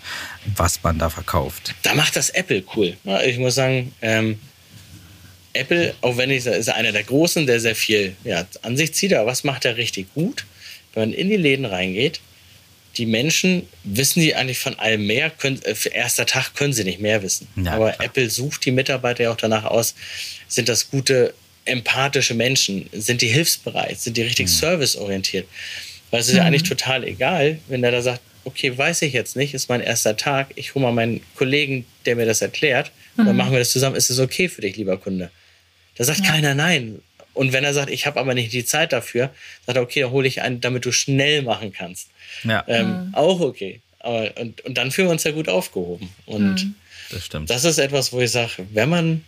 was 0.56 0.82
man 0.82 0.98
da 0.98 1.10
verkauft. 1.10 1.74
Da 1.82 1.94
macht 1.94 2.16
das 2.16 2.30
Apple 2.30 2.62
cool. 2.76 2.96
Ich 3.26 3.38
muss 3.38 3.56
sagen, 3.56 3.92
ähm, 4.00 4.38
Apple, 5.52 5.94
auch 6.00 6.16
wenn 6.16 6.30
ich 6.30 6.46
ist 6.46 6.68
einer 6.68 6.92
der 6.92 7.04
Großen, 7.04 7.46
der 7.46 7.60
sehr 7.60 7.76
viel 7.76 8.14
ja, 8.24 8.44
an 8.62 8.76
sich 8.76 8.94
zieht, 8.94 9.14
aber 9.14 9.26
was 9.26 9.44
macht 9.44 9.64
er 9.64 9.76
richtig 9.76 10.12
gut? 10.14 10.44
Wenn 10.92 11.10
man 11.10 11.18
in 11.18 11.28
die 11.28 11.36
Läden 11.36 11.64
reingeht, 11.64 12.20
die 12.96 13.06
Menschen 13.06 13.66
wissen 13.82 14.20
sie 14.20 14.34
eigentlich 14.34 14.58
von 14.58 14.78
allem 14.78 15.06
mehr. 15.06 15.30
Können, 15.30 15.60
äh, 15.62 15.74
für 15.74 15.90
erster 15.90 16.26
Tag 16.26 16.54
können 16.54 16.72
sie 16.72 16.84
nicht 16.84 17.00
mehr 17.00 17.22
wissen. 17.22 17.48
Ja, 17.56 17.72
Aber 17.72 17.92
klar. 17.92 18.06
Apple 18.06 18.30
sucht 18.30 18.64
die 18.64 18.70
Mitarbeiter 18.70 19.24
ja 19.24 19.32
auch 19.32 19.36
danach 19.36 19.64
aus, 19.64 19.94
sind 20.48 20.68
das 20.68 20.90
gute, 20.90 21.34
empathische 21.64 22.34
Menschen? 22.34 22.88
Sind 22.92 23.22
die 23.22 23.28
hilfsbereit? 23.28 24.00
Sind 24.00 24.16
die 24.16 24.22
richtig 24.22 24.46
mhm. 24.46 24.50
serviceorientiert? 24.50 25.46
Weil 26.10 26.20
es 26.20 26.28
ist 26.28 26.34
mhm. 26.34 26.38
ja 26.38 26.44
eigentlich 26.44 26.64
total 26.64 27.04
egal, 27.04 27.58
wenn 27.68 27.82
der 27.82 27.90
da 27.90 28.02
sagt, 28.02 28.20
okay, 28.44 28.76
weiß 28.76 29.02
ich 29.02 29.12
jetzt 29.12 29.36
nicht, 29.36 29.54
ist 29.54 29.68
mein 29.68 29.80
erster 29.80 30.16
Tag, 30.16 30.48
ich 30.56 30.74
hole 30.74 30.84
mal 30.84 30.92
meinen 30.92 31.22
Kollegen, 31.34 31.86
der 32.04 32.16
mir 32.16 32.26
das 32.26 32.42
erklärt, 32.42 32.92
mhm. 33.16 33.26
dann 33.26 33.36
machen 33.36 33.52
wir 33.52 33.58
das 33.58 33.70
zusammen, 33.70 33.96
ist 33.96 34.10
es 34.10 34.18
okay 34.18 34.48
für 34.48 34.60
dich, 34.60 34.76
lieber 34.76 34.98
Kunde? 34.98 35.30
Da 35.96 36.04
sagt 36.04 36.20
ja. 36.20 36.26
keiner 36.26 36.54
nein. 36.54 37.00
Und 37.32 37.52
wenn 37.52 37.64
er 37.64 37.74
sagt, 37.74 37.90
ich 37.90 38.06
habe 38.06 38.20
aber 38.20 38.34
nicht 38.34 38.52
die 38.52 38.64
Zeit 38.64 38.92
dafür, 38.92 39.30
sagt 39.66 39.76
er, 39.76 39.82
okay, 39.82 40.02
dann 40.02 40.10
hole 40.10 40.28
ich 40.28 40.42
einen, 40.42 40.60
damit 40.60 40.84
du 40.84 40.92
schnell 40.92 41.42
machen 41.42 41.72
kannst. 41.72 42.08
Ja. 42.42 42.64
Ähm, 42.66 43.06
mhm. 43.06 43.14
Auch 43.14 43.40
okay. 43.40 43.80
Aber, 44.00 44.36
und, 44.38 44.60
und 44.62 44.76
dann 44.76 44.90
fühlen 44.90 45.08
wir 45.08 45.12
uns 45.12 45.24
ja 45.24 45.32
gut 45.32 45.48
aufgehoben. 45.48 46.10
Und 46.26 46.64
mhm. 46.64 46.74
das, 47.10 47.24
stimmt. 47.24 47.50
das 47.50 47.64
ist 47.64 47.78
etwas, 47.78 48.12
wo 48.12 48.20
ich 48.20 48.30
sage, 48.30 48.66
wenn 48.72 48.88
man, 48.88 49.24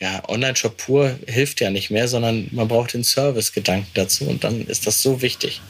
ja, 0.00 0.26
Online-Shop 0.28 0.76
pur 0.76 1.18
hilft 1.26 1.60
ja 1.60 1.70
nicht 1.70 1.90
mehr, 1.90 2.08
sondern 2.08 2.48
man 2.52 2.68
braucht 2.68 2.94
den 2.94 3.04
Service-Gedanken 3.04 3.90
dazu 3.94 4.24
und 4.24 4.44
dann 4.44 4.66
ist 4.66 4.86
das 4.86 5.02
so 5.02 5.20
wichtig. 5.22 5.60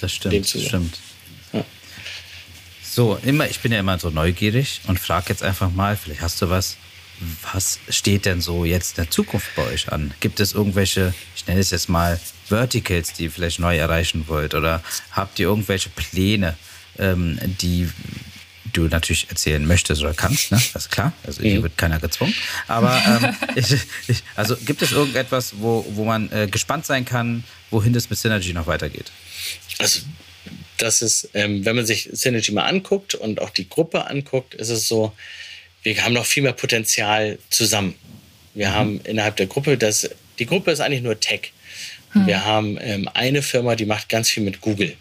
Das 0.00 0.12
stimmt, 0.12 0.54
das 0.54 0.62
stimmt. 0.62 0.98
Ja. 1.52 1.64
So, 2.82 3.18
immer, 3.22 3.48
ich 3.48 3.60
bin 3.60 3.70
ja 3.70 3.78
immer 3.78 3.98
so 3.98 4.10
neugierig 4.10 4.80
und 4.86 4.98
frage 4.98 5.26
jetzt 5.28 5.42
einfach 5.42 5.70
mal, 5.70 5.96
vielleicht 5.96 6.20
hast 6.20 6.42
du 6.42 6.50
was, 6.50 6.76
was 7.52 7.78
steht 7.88 8.24
denn 8.24 8.40
so 8.40 8.64
jetzt 8.64 8.98
in 8.98 9.04
der 9.04 9.10
Zukunft 9.10 9.54
bei 9.54 9.66
euch 9.66 9.92
an? 9.92 10.12
Gibt 10.20 10.40
es 10.40 10.52
irgendwelche, 10.52 11.14
ich 11.36 11.46
nenne 11.46 11.60
es 11.60 11.70
jetzt 11.70 11.88
mal 11.88 12.18
Verticals, 12.50 13.12
die 13.12 13.24
ihr 13.24 13.30
vielleicht 13.30 13.58
neu 13.58 13.76
erreichen 13.76 14.24
wollt? 14.28 14.54
Oder 14.54 14.82
habt 15.12 15.38
ihr 15.38 15.46
irgendwelche 15.46 15.90
Pläne, 15.90 16.56
ähm, 16.98 17.38
die 17.60 17.88
du 18.72 18.82
natürlich 18.82 19.28
erzählen 19.28 19.66
möchtest 19.66 20.02
oder 20.02 20.14
kannst, 20.14 20.52
ne? 20.52 20.62
Das 20.72 20.84
ist 20.84 20.90
klar. 20.90 21.12
Also 21.26 21.42
hier 21.42 21.58
mhm. 21.58 21.64
wird 21.64 21.78
keiner 21.78 21.98
gezwungen. 21.98 22.34
Aber 22.68 23.00
ähm, 23.06 23.34
ich, 23.56 23.72
ich, 24.08 24.22
also 24.36 24.56
gibt 24.56 24.82
es 24.82 24.92
irgendetwas, 24.92 25.54
wo, 25.58 25.84
wo 25.90 26.04
man 26.04 26.30
äh, 26.32 26.46
gespannt 26.46 26.86
sein 26.86 27.04
kann, 27.04 27.44
wohin 27.70 27.92
das 27.92 28.10
mit 28.10 28.18
Synergy 28.18 28.52
noch 28.52 28.66
weitergeht? 28.66 29.10
Also 29.78 30.00
das 30.76 31.02
ist, 31.02 31.30
ähm, 31.34 31.64
wenn 31.64 31.76
man 31.76 31.86
sich 31.86 32.08
Synergy 32.12 32.52
mal 32.52 32.66
anguckt 32.66 33.14
und 33.14 33.40
auch 33.40 33.50
die 33.50 33.68
Gruppe 33.68 34.06
anguckt, 34.06 34.54
ist 34.54 34.70
es 34.70 34.88
so, 34.88 35.12
wir 35.82 36.02
haben 36.04 36.12
noch 36.12 36.26
viel 36.26 36.42
mehr 36.42 36.52
Potenzial 36.52 37.38
zusammen. 37.50 37.94
Wir 38.54 38.68
mhm. 38.68 38.74
haben 38.74 39.00
innerhalb 39.02 39.36
der 39.36 39.46
Gruppe, 39.46 39.76
das, 39.76 40.08
die 40.38 40.46
Gruppe 40.46 40.70
ist 40.70 40.80
eigentlich 40.80 41.02
nur 41.02 41.18
Tech. 41.18 41.52
Mhm. 42.14 42.26
Wir 42.26 42.44
haben 42.44 42.78
ähm, 42.80 43.08
eine 43.14 43.42
Firma, 43.42 43.76
die 43.76 43.86
macht 43.86 44.08
ganz 44.08 44.28
viel 44.30 44.42
mit 44.42 44.60
Google. 44.60 44.96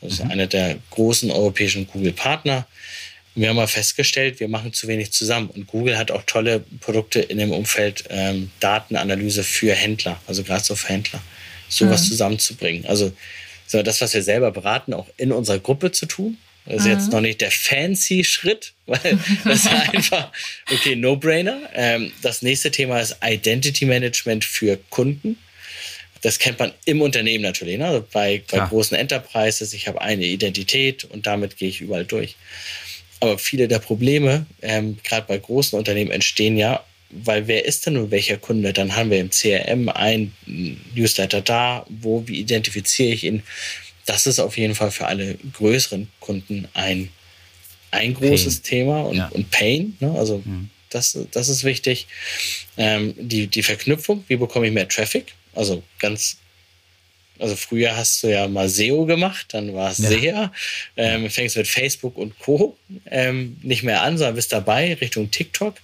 Das 0.00 0.14
ist 0.14 0.24
mhm. 0.24 0.30
einer 0.30 0.46
der 0.46 0.76
großen 0.90 1.30
europäischen 1.30 1.86
Google-Partner. 1.86 2.66
Wir 3.34 3.50
haben 3.50 3.56
mal 3.56 3.68
festgestellt, 3.68 4.40
wir 4.40 4.48
machen 4.48 4.72
zu 4.72 4.88
wenig 4.88 5.12
zusammen. 5.12 5.48
Und 5.48 5.66
Google 5.68 5.96
hat 5.96 6.10
auch 6.10 6.22
tolle 6.26 6.60
Produkte 6.80 7.20
in 7.20 7.38
dem 7.38 7.52
Umfeld 7.52 8.04
ähm, 8.10 8.50
Datenanalyse 8.60 9.44
für 9.44 9.74
Händler, 9.74 10.20
also 10.26 10.42
gerade 10.42 10.64
so 10.64 10.74
für 10.74 10.88
Händler, 10.88 11.20
sowas 11.68 12.02
mhm. 12.02 12.08
zusammenzubringen. 12.08 12.86
Also 12.86 13.12
das, 13.70 14.00
was 14.00 14.14
wir 14.14 14.22
selber 14.22 14.50
beraten, 14.50 14.94
auch 14.94 15.06
in 15.16 15.30
unserer 15.30 15.58
Gruppe 15.58 15.92
zu 15.92 16.06
tun. 16.06 16.38
Das 16.64 16.80
ist 16.80 16.84
mhm. 16.84 16.90
jetzt 16.90 17.12
noch 17.12 17.20
nicht 17.20 17.40
der 17.40 17.50
fancy 17.50 18.24
Schritt, 18.24 18.74
weil 18.86 19.18
das 19.44 19.64
ist 19.64 19.68
einfach, 19.68 20.32
okay, 20.70 20.96
No-Brainer. 20.96 21.60
Ähm, 21.74 22.12
das 22.22 22.42
nächste 22.42 22.70
Thema 22.70 23.00
ist 23.00 23.16
Identity 23.24 23.86
Management 23.86 24.44
für 24.44 24.78
Kunden. 24.90 25.38
Das 26.22 26.38
kennt 26.38 26.58
man 26.58 26.72
im 26.84 27.00
Unternehmen 27.00 27.42
natürlich. 27.42 27.78
Ne? 27.78 27.86
Also 27.86 28.04
bei, 28.12 28.42
bei 28.50 28.58
großen 28.58 28.96
Enterprises, 28.96 29.72
ich 29.72 29.88
habe 29.88 30.00
eine 30.00 30.24
Identität 30.24 31.04
und 31.04 31.26
damit 31.26 31.56
gehe 31.56 31.68
ich 31.68 31.80
überall 31.80 32.04
durch. 32.04 32.36
Aber 33.20 33.38
viele 33.38 33.68
der 33.68 33.78
Probleme, 33.78 34.46
ähm, 34.62 34.98
gerade 35.02 35.26
bei 35.26 35.38
großen 35.38 35.78
Unternehmen, 35.78 36.10
entstehen 36.10 36.56
ja, 36.56 36.84
weil 37.10 37.46
wer 37.48 37.64
ist 37.64 37.86
denn 37.86 37.94
nun 37.94 38.10
welcher 38.10 38.36
Kunde? 38.36 38.72
Dann 38.72 38.94
haben 38.94 39.10
wir 39.10 39.18
im 39.18 39.30
CRM 39.30 39.88
ein 39.88 40.32
Newsletter 40.94 41.40
da, 41.40 41.86
wo, 41.88 42.26
wie 42.26 42.40
identifiziere 42.40 43.12
ich 43.12 43.24
ihn? 43.24 43.42
das 44.08 44.26
ist 44.26 44.38
auf 44.38 44.56
jeden 44.56 44.74
Fall 44.74 44.90
für 44.90 45.06
alle 45.06 45.36
größeren 45.52 46.08
Kunden 46.18 46.66
ein, 46.72 47.10
ein 47.90 48.14
großes 48.14 48.60
Pain. 48.60 48.62
Thema 48.62 49.02
und, 49.02 49.16
ja. 49.18 49.28
und 49.28 49.50
Pain. 49.50 49.96
Ne? 50.00 50.14
Also 50.18 50.40
mhm. 50.44 50.70
das, 50.88 51.18
das 51.30 51.50
ist 51.50 51.62
wichtig. 51.62 52.06
Ähm, 52.78 53.14
die, 53.18 53.48
die 53.48 53.62
Verknüpfung, 53.62 54.24
wie 54.28 54.36
bekomme 54.36 54.66
ich 54.66 54.72
mehr 54.72 54.88
Traffic? 54.88 55.34
Also 55.58 55.82
ganz 55.98 56.38
also 57.40 57.54
früher 57.54 57.96
hast 57.96 58.22
du 58.24 58.28
ja 58.28 58.48
mal 58.48 58.68
SEO 58.68 59.06
gemacht, 59.06 59.46
dann 59.50 59.72
war 59.72 59.92
es 59.92 59.98
ja. 59.98 60.08
SEA. 60.08 60.52
Ähm, 60.96 61.30
fängst 61.30 61.56
mit 61.56 61.68
Facebook 61.68 62.16
und 62.16 62.36
Co. 62.40 62.76
Ähm, 63.06 63.58
nicht 63.62 63.84
mehr 63.84 64.02
an, 64.02 64.18
sondern 64.18 64.34
bist 64.34 64.52
dabei 64.52 64.94
Richtung 64.94 65.30
TikTok. 65.30 65.76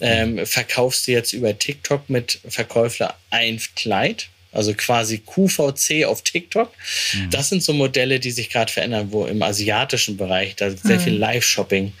Ähm, 0.00 0.34
mhm. 0.34 0.46
verkaufst 0.46 1.06
du 1.06 1.12
jetzt 1.12 1.32
über 1.32 1.58
TikTok 1.58 2.08
mit 2.08 2.40
Verkäufer 2.48 3.14
ein 3.30 3.60
Kleid 3.76 4.28
also 4.56 4.72
quasi 4.74 5.18
QVC 5.18 6.06
auf 6.06 6.22
TikTok. 6.22 6.72
Mhm. 7.12 7.30
Das 7.30 7.50
sind 7.50 7.62
so 7.62 7.74
Modelle, 7.74 8.18
die 8.18 8.30
sich 8.30 8.48
gerade 8.48 8.72
verändern, 8.72 9.08
wo 9.12 9.26
im 9.26 9.42
asiatischen 9.42 10.16
Bereich 10.16 10.56
da 10.56 10.70
sehr 10.70 10.98
mhm. 10.98 11.02
viel 11.02 11.16
Live-Shopping 11.16 11.92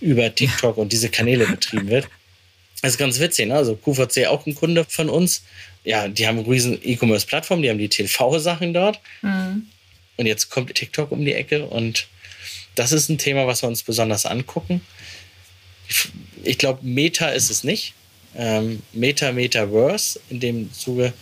über 0.00 0.34
TikTok 0.34 0.76
und 0.76 0.92
diese 0.92 1.08
Kanäle 1.08 1.46
betrieben 1.46 1.88
wird. 1.88 2.08
Das 2.82 2.92
ist 2.92 2.98
ganz 2.98 3.18
witzig, 3.18 3.46
ne? 3.46 3.54
Also 3.54 3.76
QVC 3.76 4.26
auch 4.26 4.44
ein 4.44 4.54
Kunde 4.54 4.84
von 4.86 5.08
uns. 5.08 5.42
Ja, 5.84 6.08
die 6.08 6.26
haben 6.26 6.38
eine 6.38 6.48
riesen 6.48 6.78
E-Commerce-Plattform, 6.82 7.62
die 7.62 7.70
haben 7.70 7.78
die 7.78 7.88
TV-Sachen 7.88 8.72
dort. 8.72 9.00
Mhm. 9.22 9.66
Und 10.16 10.26
jetzt 10.26 10.50
kommt 10.50 10.74
TikTok 10.74 11.10
um 11.10 11.24
die 11.24 11.34
Ecke 11.34 11.66
und 11.66 12.06
das 12.74 12.92
ist 12.92 13.08
ein 13.08 13.18
Thema, 13.18 13.46
was 13.46 13.62
wir 13.62 13.68
uns 13.68 13.82
besonders 13.82 14.24
angucken. 14.24 14.80
Ich 16.44 16.58
glaube, 16.58 16.80
Meta 16.82 17.28
ist 17.28 17.50
es 17.50 17.64
nicht 17.64 17.94
ähm, 18.36 18.82
Meta, 18.92 19.32
Metaverse. 19.32 20.20
In 20.30 20.40
dem 20.40 20.72
Zuge 20.72 21.12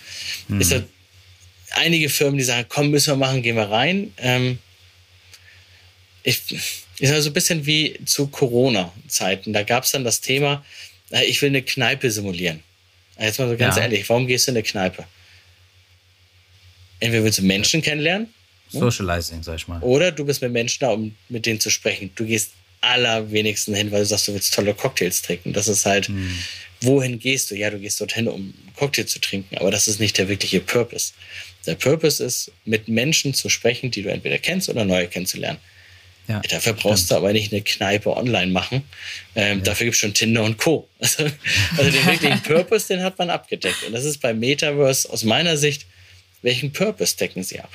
mhm. 0.48 0.60
ist 0.60 0.72
da 0.72 0.82
einige 1.72 2.08
Firmen, 2.08 2.38
die 2.38 2.44
sagen, 2.44 2.66
komm, 2.68 2.90
müssen 2.90 3.12
wir 3.12 3.16
machen, 3.16 3.42
gehen 3.42 3.56
wir 3.56 3.70
rein. 3.70 4.12
Ähm, 4.18 4.58
ich, 6.22 6.40
ist 6.98 7.12
also 7.12 7.30
ein 7.30 7.32
bisschen 7.32 7.66
wie 7.66 7.98
zu 8.04 8.26
Corona-Zeiten. 8.26 9.52
Da 9.52 9.62
gab 9.62 9.84
es 9.84 9.92
dann 9.92 10.04
das 10.04 10.20
Thema, 10.20 10.64
äh, 11.10 11.24
ich 11.24 11.40
will 11.42 11.48
eine 11.48 11.62
Kneipe 11.62 12.10
simulieren. 12.10 12.62
Jetzt 13.20 13.38
mal 13.38 13.48
so 13.48 13.56
ganz 13.56 13.76
ja. 13.76 13.82
ehrlich, 13.82 14.08
warum 14.08 14.26
gehst 14.26 14.46
du 14.46 14.52
in 14.52 14.56
eine 14.56 14.62
Kneipe? 14.62 15.04
Entweder 17.00 17.24
willst 17.24 17.38
du 17.38 17.42
Menschen 17.42 17.82
kennenlernen. 17.82 18.32
Ne? 18.72 18.80
Socializing, 18.80 19.42
sag 19.42 19.56
ich 19.56 19.68
mal. 19.68 19.80
Oder 19.80 20.12
du 20.12 20.24
bist 20.24 20.42
mit 20.42 20.52
Menschen 20.52 20.80
da, 20.80 20.90
um 20.90 21.14
mit 21.28 21.46
denen 21.46 21.60
zu 21.60 21.70
sprechen. 21.70 22.10
Du 22.14 22.24
gehst 22.24 22.52
allerwenigsten 22.80 23.74
hin, 23.74 23.90
weil 23.90 24.00
du 24.00 24.06
sagst, 24.06 24.28
du 24.28 24.34
willst 24.34 24.54
tolle 24.54 24.74
Cocktails 24.74 25.22
trinken. 25.22 25.52
Das 25.52 25.68
ist 25.68 25.84
halt, 25.86 26.08
hm 26.08 26.38
wohin 26.82 27.18
gehst 27.18 27.50
du? 27.50 27.56
Ja, 27.56 27.70
du 27.70 27.78
gehst 27.78 28.00
dorthin, 28.00 28.28
um 28.28 28.54
Cocktail 28.76 29.04
zu 29.04 29.20
trinken, 29.20 29.56
aber 29.58 29.70
das 29.70 29.88
ist 29.88 30.00
nicht 30.00 30.18
der 30.18 30.28
wirkliche 30.28 30.60
Purpose. 30.60 31.12
Der 31.66 31.74
Purpose 31.74 32.24
ist, 32.24 32.52
mit 32.64 32.88
Menschen 32.88 33.34
zu 33.34 33.48
sprechen, 33.48 33.90
die 33.90 34.02
du 34.02 34.10
entweder 34.10 34.38
kennst 34.38 34.68
oder 34.68 34.84
neue 34.84 35.08
kennenzulernen. 35.08 35.58
Ja, 36.30 36.40
dafür 36.40 36.74
brauchst 36.74 37.06
stimmt. 37.06 37.10
du 37.10 37.14
aber 37.16 37.32
nicht 37.32 37.52
eine 37.52 37.62
Kneipe 37.62 38.16
online 38.16 38.52
machen. 38.52 38.84
Ähm, 39.34 39.58
ja. 39.58 39.64
Dafür 39.64 39.86
gibt 39.86 39.94
es 39.94 40.00
schon 40.00 40.14
Tinder 40.14 40.44
und 40.44 40.58
Co. 40.58 40.88
Also, 41.00 41.24
also 41.76 41.90
den 41.90 42.06
wirklichen 42.06 42.42
Purpose, 42.44 42.86
den 42.88 43.02
hat 43.02 43.18
man 43.18 43.30
abgedeckt. 43.30 43.82
Und 43.84 43.92
das 43.92 44.04
ist 44.04 44.18
bei 44.18 44.32
Metaverse 44.32 45.10
aus 45.10 45.24
meiner 45.24 45.56
Sicht, 45.56 45.86
welchen 46.42 46.72
Purpose 46.72 47.16
decken 47.16 47.42
sie 47.42 47.58
ab? 47.58 47.70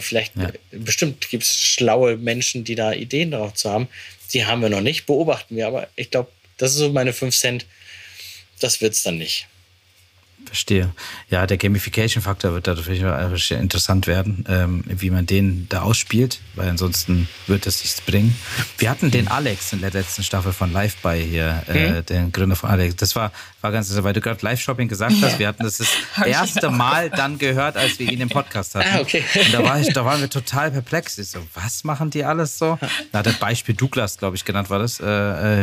Vielleicht, 0.00 0.36
ja. 0.36 0.50
bestimmt 0.70 1.30
gibt 1.30 1.44
es 1.44 1.56
schlaue 1.56 2.16
Menschen, 2.16 2.64
die 2.64 2.74
da 2.74 2.92
Ideen 2.92 3.30
darauf 3.30 3.54
zu 3.54 3.70
haben. 3.70 3.88
Die 4.34 4.44
haben 4.44 4.60
wir 4.60 4.68
noch 4.68 4.82
nicht, 4.82 5.06
beobachten 5.06 5.56
wir, 5.56 5.66
aber 5.66 5.88
ich 5.96 6.10
glaube, 6.10 6.30
das 6.58 6.72
ist 6.72 6.78
so 6.78 6.90
meine 6.90 7.12
5 7.12 7.34
Cent. 7.34 7.66
Das 8.60 8.80
wird 8.80 8.94
es 8.94 9.02
dann 9.02 9.16
nicht. 9.16 9.46
Verstehe. 10.46 10.90
Ja, 11.28 11.46
der 11.46 11.58
Gamification-Faktor 11.58 12.54
wird 12.54 12.66
dadurch 12.66 13.50
interessant 13.50 14.06
werden, 14.06 14.44
ähm, 14.48 14.82
wie 14.86 15.10
man 15.10 15.26
den 15.26 15.68
da 15.68 15.82
ausspielt, 15.82 16.40
weil 16.54 16.70
ansonsten 16.70 17.28
wird 17.46 17.66
es 17.66 17.82
nichts 17.82 18.00
bringen. 18.00 18.34
Wir 18.78 18.88
hatten 18.88 19.10
den 19.10 19.28
Alex 19.28 19.74
in 19.74 19.82
der 19.82 19.90
letzten 19.90 20.22
Staffel 20.22 20.52
von 20.52 20.72
Live 20.72 20.96
by 20.96 21.22
hier, 21.22 21.62
äh, 21.68 21.90
mhm. 21.90 22.06
den 22.06 22.32
Gründer 22.32 22.56
von 22.56 22.70
Alex. 22.70 22.96
Das 22.96 23.14
war, 23.14 23.30
war 23.60 23.72
ganz 23.72 23.86
interessant, 23.86 24.04
weil 24.04 24.14
du 24.14 24.20
gerade 24.20 24.38
Live-Shopping 24.42 24.88
gesagt 24.88 25.16
hast. 25.20 25.38
Wir 25.38 25.48
hatten 25.48 25.64
das 25.64 25.78
das 25.78 25.88
erste 26.26 26.70
Mal 26.70 27.10
dann 27.10 27.38
gehört, 27.38 27.76
als 27.76 27.98
wir 27.98 28.10
ihn 28.10 28.20
im 28.20 28.30
Podcast 28.30 28.74
hatten. 28.74 28.88
Ah, 28.90 29.00
okay. 29.00 29.22
Und 29.34 29.52
da, 29.52 29.62
war 29.62 29.78
ich, 29.80 29.92
da 29.92 30.04
waren 30.04 30.20
wir 30.20 30.30
total 30.30 30.70
perplex. 30.70 31.18
Ich 31.18 31.28
so, 31.28 31.40
was 31.54 31.84
machen 31.84 32.10
die 32.10 32.24
alles 32.24 32.58
so? 32.58 32.78
Da 33.12 33.18
hat 33.18 33.26
das 33.26 33.38
Beispiel 33.38 33.74
Douglas, 33.74 34.16
glaube 34.16 34.36
ich, 34.36 34.44
genannt 34.44 34.70
war 34.70 34.78
das, 34.78 35.00
äh, 35.00 35.04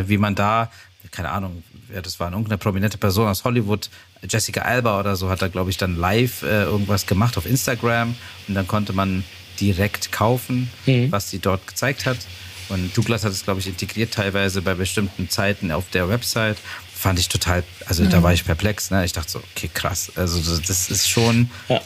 äh, 0.02 0.10
wie 0.10 0.18
man 0.18 0.36
da 0.36 0.70
keine 1.12 1.30
Ahnung, 1.30 1.64
wer 1.88 2.02
das 2.02 2.20
war, 2.20 2.32
irgendeine 2.32 2.58
prominente 2.58 2.98
Person 2.98 3.28
aus 3.28 3.44
Hollywood, 3.44 3.90
Jessica 4.28 4.62
Alba 4.62 5.00
oder 5.00 5.16
so, 5.16 5.30
hat 5.30 5.42
da, 5.42 5.48
glaube 5.48 5.70
ich, 5.70 5.78
dann 5.78 5.96
live 5.96 6.44
äh, 6.44 6.64
irgendwas 6.64 7.06
gemacht 7.06 7.38
auf 7.38 7.46
Instagram 7.46 8.16
und 8.48 8.56
dann 8.56 8.68
konnte 8.68 8.94
man 8.94 9.24
direkt 9.60 10.12
kaufen, 10.12 10.70
mhm. 10.86 11.12
was 11.12 11.30
sie 11.30 11.40
dort 11.40 11.66
gezeigt 11.68 12.06
hat. 12.06 12.18
Und 12.70 12.96
Douglas 12.98 13.24
hat 13.24 13.32
es, 13.32 13.44
glaube 13.44 13.60
ich, 13.60 13.68
integriert 13.68 14.14
teilweise 14.14 14.62
bei 14.62 14.74
bestimmten 14.74 15.30
Zeiten 15.30 15.72
auf 15.72 15.90
der 15.92 16.10
Website. 16.10 16.58
Fand 16.94 17.20
ich 17.20 17.30
total, 17.30 17.64
also 17.86 18.04
mhm. 18.04 18.10
da 18.10 18.24
war 18.24 18.34
ich 18.34 18.44
perplex. 18.44 18.90
Ne? 18.90 19.06
Ich 19.06 19.14
dachte 19.14 19.32
so, 19.32 19.40
okay, 19.56 19.70
krass. 19.72 20.12
Also 20.16 20.40
das 20.60 20.90
ist 20.90 21.08
schon 21.08 21.50
ja. 21.70 21.82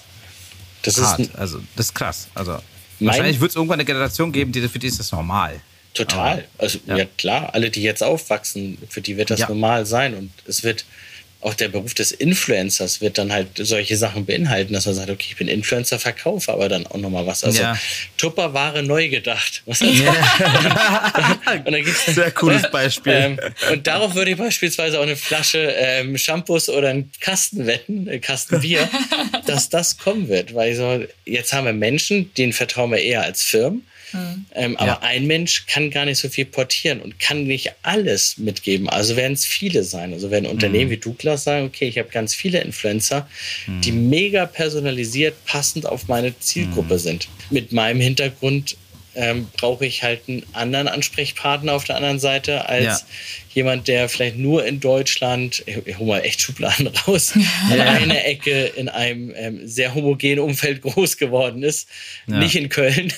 das 0.84 1.02
hart. 1.02 1.20
Ist 1.20 1.36
also 1.36 1.60
das 1.76 1.88
ist 1.88 1.96
krass. 1.96 2.28
Also 2.34 2.60
wahrscheinlich 3.00 3.42
wird 3.42 3.50
es 3.50 3.56
irgendwann 3.56 3.80
eine 3.80 3.86
Generation 3.86 4.32
geben, 4.32 4.52
die, 4.52 4.68
für 4.70 4.80
die 4.80 4.88
ist 4.88 5.00
das 5.00 5.12
normal. 5.12 5.60
Total. 5.94 6.46
Aber, 6.58 6.64
also 6.64 6.80
ja. 6.88 6.98
ja. 6.98 7.06
klar, 7.18 7.54
alle, 7.54 7.70
die 7.70 7.82
jetzt 7.82 8.04
aufwachsen, 8.04 8.78
für 8.90 9.02
die 9.02 9.18
wird 9.18 9.30
das 9.30 9.42
ja. 9.42 9.50
normal 9.50 9.86
sein. 9.86 10.16
Und 10.16 10.32
es 10.46 10.64
wird 10.64 10.86
auch 11.42 11.54
der 11.54 11.70
Beruf 11.70 11.94
des 11.94 12.12
Influencers 12.12 13.00
wird 13.00 13.18
dann 13.18 13.32
halt 13.32 13.48
solche 13.58 13.96
Sachen 13.96 14.26
beinhalten, 14.26 14.74
dass 14.74 14.86
man 14.86 14.96
sagt, 14.96 15.10
okay, 15.10 15.28
ich 15.30 15.38
bin 15.38 15.48
Influencer, 15.48 15.98
verkaufe 15.98 16.52
aber 16.52 16.68
dann 16.68 16.86
auch 16.86 16.98
nochmal 16.98 17.26
was. 17.26 17.46
Also 17.46 17.62
ja. 17.62 17.80
Tupperware 18.18 18.84
neu 18.84 19.08
gedacht. 19.08 19.64
Was 19.70 19.80
ja. 19.80 19.88
und 21.66 21.72
dann 21.72 21.84
gibt's, 21.84 22.08
Sehr 22.08 22.32
cooles 22.32 22.70
Beispiel. 22.70 23.14
Ähm, 23.14 23.40
und 23.72 23.88
darauf 23.88 24.16
würde 24.16 24.32
ich 24.32 24.38
beispielsweise 24.38 25.00
auch 25.00 25.04
eine 25.04 25.16
Flasche 25.16 25.60
ähm, 25.78 26.18
Shampoos 26.18 26.68
oder 26.68 26.90
einen 26.90 27.12
Kasten 27.22 27.66
wetten, 27.68 28.10
einen 28.10 28.20
Kasten 28.20 28.60
Bier, 28.60 28.90
dass 29.46 29.70
das 29.70 29.98
kommen 29.98 30.28
wird. 30.28 30.54
Weil 30.54 30.76
so, 30.76 31.06
jetzt 31.26 31.54
haben 31.54 31.66
wir 31.66 31.74
Menschen, 31.74 32.34
denen 32.34 32.52
vertrauen 32.52 32.92
wir 32.92 33.00
eher 33.00 33.24
als 33.24 33.44
Firmen. 33.44 33.86
Mhm. 34.14 34.46
Ähm, 34.56 34.78
aber 34.78 34.92
ja. 34.92 35.00
ein 35.02 35.28
Mensch 35.28 35.66
kann 35.66 35.90
gar 35.92 36.06
nicht 36.06 36.20
so 36.20 36.30
viel 36.30 36.46
portieren 36.46 37.02
und 37.02 37.20
kann 37.20 37.44
nicht 37.44 37.74
alles 37.84 38.38
mitgeben. 38.38 38.90
Also 38.90 39.16
werden 39.16 39.34
es 39.34 39.46
viele 39.46 39.84
sein. 39.84 40.14
Also 40.14 40.32
werden 40.32 40.46
Unternehmen 40.46 40.88
mhm. 40.88 40.94
wie 40.94 40.98
Douglas 40.98 41.44
sagen, 41.44 41.66
okay, 41.66 41.88
ich 41.88 41.98
habe 41.98 42.10
ganz 42.10 42.34
viele 42.34 42.62
Influencer, 42.62 43.28
mhm. 43.68 43.82
die 43.82 43.92
mega 43.92 44.46
personalisiert 44.46 45.46
passend 45.46 45.86
auf 45.86 46.08
meine 46.08 46.38
Zielgruppe 46.40 46.96
mhm. 46.96 47.00
sind. 47.00 47.28
Mit 47.50 47.72
meinem 47.72 48.02
Hintergrund 48.02 48.78
ähm, 49.20 49.48
brauche 49.58 49.86
ich 49.86 50.02
halt 50.02 50.22
einen 50.30 50.44
anderen 50.54 50.88
Ansprechpartner 50.88 51.74
auf 51.74 51.84
der 51.84 51.98
anderen 51.98 52.20
Seite 52.20 52.70
als 52.70 52.86
ja. 52.86 53.00
jemand, 53.54 53.90
der 53.90 54.08
vielleicht 54.08 54.38
nur 54.38 54.66
in 54.66 54.80
Deutschland, 54.80 55.62
ich, 55.66 55.98
hole 55.98 56.08
mal 56.08 56.20
echt 56.20 56.40
Schubladen 56.40 56.88
raus, 57.08 57.34
in 57.36 57.82
einer 57.82 58.26
Ecke 58.26 58.68
in 58.78 58.88
einem 58.88 59.34
ähm, 59.36 59.68
sehr 59.68 59.94
homogenen 59.94 60.40
Umfeld 60.40 60.82
groß 60.84 61.18
geworden 61.18 61.64
ist, 61.64 61.90
ja. 62.28 62.40
nicht 62.40 62.56
in 62.56 62.70
Köln. 62.70 63.12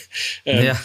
Ähm, 0.46 0.66
ja. 0.66 0.84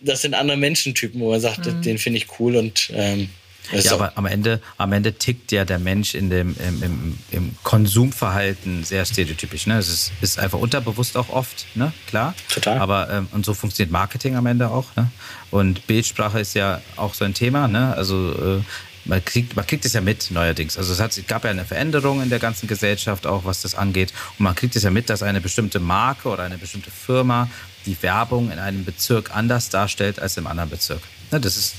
Das 0.00 0.22
sind 0.22 0.32
andere 0.32 0.56
Menschentypen, 0.56 1.20
wo 1.20 1.30
man 1.30 1.40
sagt, 1.40 1.66
mhm. 1.66 1.82
den 1.82 1.98
finde 1.98 2.16
ich 2.16 2.26
cool 2.38 2.56
und 2.56 2.90
ähm, 2.94 3.28
ja, 3.72 3.92
aber 3.92 4.12
am 4.16 4.26
Ende, 4.26 4.60
am 4.76 4.92
Ende 4.92 5.14
tickt 5.14 5.52
ja 5.52 5.64
der 5.64 5.78
Mensch 5.78 6.14
in 6.14 6.30
dem, 6.30 6.54
im, 6.58 6.82
im, 6.82 7.18
im 7.30 7.56
Konsumverhalten 7.62 8.84
sehr 8.84 9.04
stereotypisch. 9.04 9.66
Ne? 9.66 9.78
Es 9.78 9.88
ist, 9.88 10.12
ist, 10.20 10.38
einfach 10.38 10.58
unterbewusst 10.58 11.16
auch 11.16 11.30
oft, 11.30 11.66
ne? 11.74 11.92
klar. 12.06 12.34
Total. 12.48 12.78
Aber 12.78 13.10
ähm, 13.10 13.28
und 13.32 13.44
so 13.44 13.54
funktioniert 13.54 13.90
Marketing 13.90 14.36
am 14.36 14.46
Ende 14.46 14.68
auch. 14.68 14.94
Ne? 14.96 15.10
Und 15.50 15.86
Bildsprache 15.86 16.40
ist 16.40 16.54
ja 16.54 16.80
auch 16.96 17.14
so 17.14 17.24
ein 17.24 17.34
Thema. 17.34 17.68
Ne? 17.68 17.94
Also 17.96 18.58
äh, 18.58 18.62
man 19.06 19.24
kriegt, 19.24 19.56
man 19.56 19.66
kriegt 19.66 19.84
es 19.84 19.92
ja 19.92 20.00
mit 20.00 20.30
neuerdings. 20.30 20.78
Also 20.78 20.92
es, 20.92 21.00
hat, 21.00 21.16
es 21.16 21.26
gab 21.26 21.44
ja 21.44 21.50
eine 21.50 21.64
Veränderung 21.64 22.22
in 22.22 22.30
der 22.30 22.38
ganzen 22.38 22.66
Gesellschaft 22.66 23.26
auch, 23.26 23.44
was 23.44 23.62
das 23.62 23.74
angeht. 23.74 24.12
Und 24.38 24.44
man 24.44 24.54
kriegt 24.54 24.76
es 24.76 24.82
ja 24.82 24.90
mit, 24.90 25.10
dass 25.10 25.22
eine 25.22 25.40
bestimmte 25.40 25.80
Marke 25.80 26.28
oder 26.28 26.42
eine 26.42 26.58
bestimmte 26.58 26.90
Firma 26.90 27.48
die 27.86 27.96
Werbung 28.02 28.50
in 28.50 28.58
einem 28.58 28.84
Bezirk 28.84 29.34
anders 29.34 29.68
darstellt 29.68 30.18
als 30.18 30.36
im 30.36 30.46
anderen 30.46 30.70
Bezirk. 30.70 31.02
Ne, 31.30 31.40
das 31.40 31.56
ist 31.56 31.74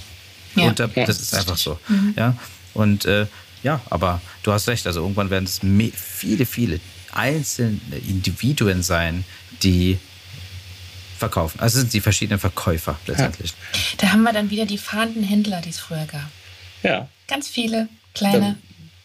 ja. 0.55 0.67
Und 0.67 0.79
das 0.79 1.19
ist 1.19 1.33
einfach 1.33 1.57
so. 1.57 1.79
Mhm. 1.87 2.13
Ja. 2.17 2.37
Und 2.73 3.05
äh, 3.05 3.27
ja, 3.63 3.81
aber 3.89 4.21
du 4.43 4.51
hast 4.51 4.67
recht, 4.67 4.85
also 4.85 5.01
irgendwann 5.01 5.29
werden 5.29 5.45
es 5.45 5.61
viele, 5.95 6.45
viele 6.45 6.79
einzelne 7.13 7.79
Individuen 8.07 8.83
sein, 8.83 9.23
die 9.63 9.97
verkaufen. 11.17 11.59
Also 11.59 11.79
sind 11.79 11.93
die 11.93 12.01
verschiedenen 12.01 12.39
Verkäufer 12.39 12.99
letztendlich. 13.07 13.51
Ja. 13.51 13.79
Da 13.97 14.11
haben 14.11 14.23
wir 14.23 14.33
dann 14.33 14.49
wieder 14.49 14.65
die 14.65 14.77
fahrenden 14.77 15.23
Händler, 15.23 15.61
die 15.61 15.69
es 15.69 15.79
früher 15.79 16.05
gab. 16.05 16.29
Ja. 16.83 17.09
Ganz 17.27 17.47
viele 17.47 17.87
kleine. 18.13 18.57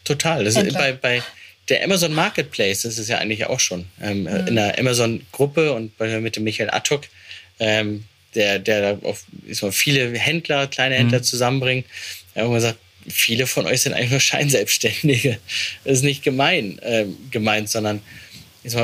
Da, 0.05 0.15
total. 0.15 0.45
Das 0.45 0.57
ist 0.57 0.75
bei, 0.75 0.93
bei 0.93 1.23
der 1.69 1.85
Amazon 1.85 2.13
Marketplace, 2.13 2.83
das 2.83 2.99
ist 2.99 3.09
ja 3.09 3.19
eigentlich 3.19 3.47
auch 3.47 3.61
schon 3.61 3.87
ähm, 4.01 4.23
mhm. 4.23 4.47
in 4.49 4.57
der 4.57 4.79
Amazon-Gruppe 4.79 5.73
und 5.73 5.97
bei, 5.97 6.21
mit 6.21 6.37
dem 6.37 6.45
Michael 6.45 6.71
Attok, 6.71 7.05
ähm, 7.61 8.05
der, 8.35 8.59
der 8.59 8.95
da 8.95 9.09
auf, 9.09 9.25
viele 9.73 10.17
Händler, 10.19 10.67
kleine 10.67 10.95
Händler 10.97 11.19
mhm. 11.19 11.25
zusammenbringt. 11.25 11.87
Er 12.35 12.47
hat 12.47 12.55
gesagt, 12.55 12.79
viele 13.09 13.47
von 13.47 13.67
euch 13.67 13.83
sind 13.83 13.95
eigentlich 13.95 14.11
nur 14.11 14.21
Scheinselbstständige. 14.21 15.39
Das 15.85 15.99
ist 15.99 16.05
nicht 16.05 16.23
gemein, 16.23 16.79
äh, 16.81 17.07
gemeint, 17.31 17.69
sondern 17.69 18.01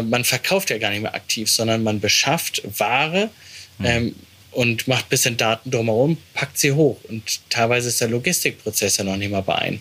man 0.04 0.24
verkauft 0.24 0.70
ja 0.70 0.78
gar 0.78 0.90
nicht 0.90 1.02
mehr 1.02 1.14
aktiv, 1.14 1.50
sondern 1.50 1.82
man 1.82 2.00
beschafft 2.00 2.62
Ware 2.78 3.30
mhm. 3.78 3.84
ähm, 3.84 4.14
und 4.52 4.88
macht 4.88 5.06
ein 5.06 5.10
bisschen 5.10 5.36
Daten 5.36 5.70
drumherum, 5.70 6.16
packt 6.32 6.58
sie 6.58 6.72
hoch. 6.72 6.98
Und 7.08 7.40
teilweise 7.50 7.88
ist 7.88 8.00
der 8.00 8.08
Logistikprozess 8.08 8.96
ja 8.96 9.04
noch 9.04 9.16
nicht 9.16 9.30
mal 9.30 9.42
bei 9.42 9.56
ein. 9.56 9.80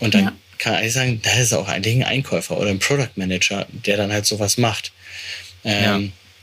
Und 0.00 0.14
dann 0.14 0.24
ja. 0.24 0.32
kann 0.58 0.84
ich 0.84 0.92
sagen, 0.92 1.20
das 1.22 1.38
ist 1.38 1.52
auch 1.52 1.68
eigentlich 1.68 1.94
ein 1.94 2.02
Einkäufer 2.02 2.58
oder 2.58 2.70
ein 2.70 2.80
Product 2.80 3.12
Manager, 3.14 3.66
der 3.70 3.96
dann 3.96 4.12
halt 4.12 4.26
sowas 4.26 4.58
macht. 4.58 4.92
Ähm, 5.64 5.82
ja. 5.84 6.00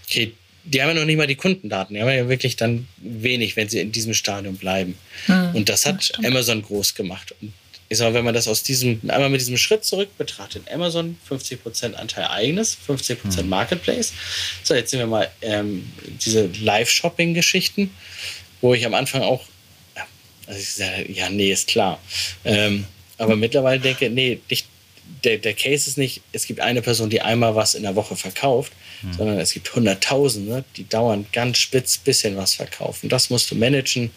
okay, 0.08 0.34
die 0.70 0.82
haben 0.82 0.90
ja 0.90 0.94
noch 0.96 1.06
nicht 1.06 1.18
mal 1.18 1.28
die 1.28 1.36
Kundendaten. 1.36 1.96
Die 1.96 2.02
haben 2.02 2.10
ja 2.10 2.30
wirklich 2.30 2.56
dann 2.56 2.88
wenig, 2.98 3.56
wenn 3.56 3.70
sie 3.70 3.80
in 3.80 3.92
diesem 3.92 4.14
Stadium 4.14 4.56
bleiben. 4.56 4.96
Mhm, 5.28 5.52
und 5.54 5.70
das 5.70 5.86
hat 5.86 6.12
das 6.12 6.24
Amazon 6.24 6.62
groß 6.62 6.94
gemacht. 6.94 7.34
Und 7.42 7.54
ich 7.90 7.98
sag 7.98 8.10
mal, 8.10 8.14
wenn 8.14 8.26
man 8.26 8.36
das 8.36 8.48
aus 8.48 8.62
diesem, 8.62 9.00
einmal 9.08 9.30
mit 9.30 9.42
diesem 9.42 9.58
Schritt 9.58 9.84
zurück 9.84 10.16
betrachtet, 10.18 10.72
Amazon 10.72 11.18
50% 11.28 11.94
Anteil 11.96 12.26
eigenes, 12.26 12.78
50% 12.88 13.42
mhm. 13.42 13.50
Marketplace. 13.50 14.14
So, 14.64 14.76
jetzt 14.76 14.92
sehen 14.92 15.00
wir 15.00 15.08
mal 15.08 15.32
ähm, 15.42 15.92
diese 16.24 16.48
Live-Shopping-Geschichten, 16.62 17.90
wo 18.62 18.76
ich 18.76 18.86
am 18.86 18.94
Anfang 18.94 19.24
auch, 19.24 19.44
also 20.46 20.60
ich 20.60 20.70
sage, 20.70 21.12
ja, 21.12 21.30
nee, 21.30 21.52
ist 21.52 21.68
klar. 21.68 22.00
Ähm, 22.46 22.86
aber 23.18 23.36
mittlerweile 23.36 23.80
denke, 23.80 24.10
nee, 24.12 24.40
nicht, 24.50 24.68
der, 25.24 25.40
der 25.40 25.56
Case 25.56 25.90
ist 25.90 25.98
nicht, 25.98 26.22
es 26.32 26.46
gibt 26.46 26.60
eine 26.60 26.84
Person, 26.84 27.10
die 27.10 27.22
einmal 27.22 27.56
was 27.56 27.74
in 27.74 27.82
der 27.82 27.96
Woche 27.96 28.16
verkauft, 28.16 28.72
mhm. 29.02 29.14
sondern 29.14 29.40
es 29.40 29.54
gibt 29.54 29.74
Hunderttausende, 29.74 30.64
die 30.76 30.88
dauernd 30.88 31.32
ganz 31.34 31.58
spitz 31.58 31.98
bisschen 31.98 32.38
was 32.38 32.56
verkaufen. 32.56 33.10
Das 33.10 33.30
musst 33.30 33.52
du 33.52 33.56
managen, 33.56 34.12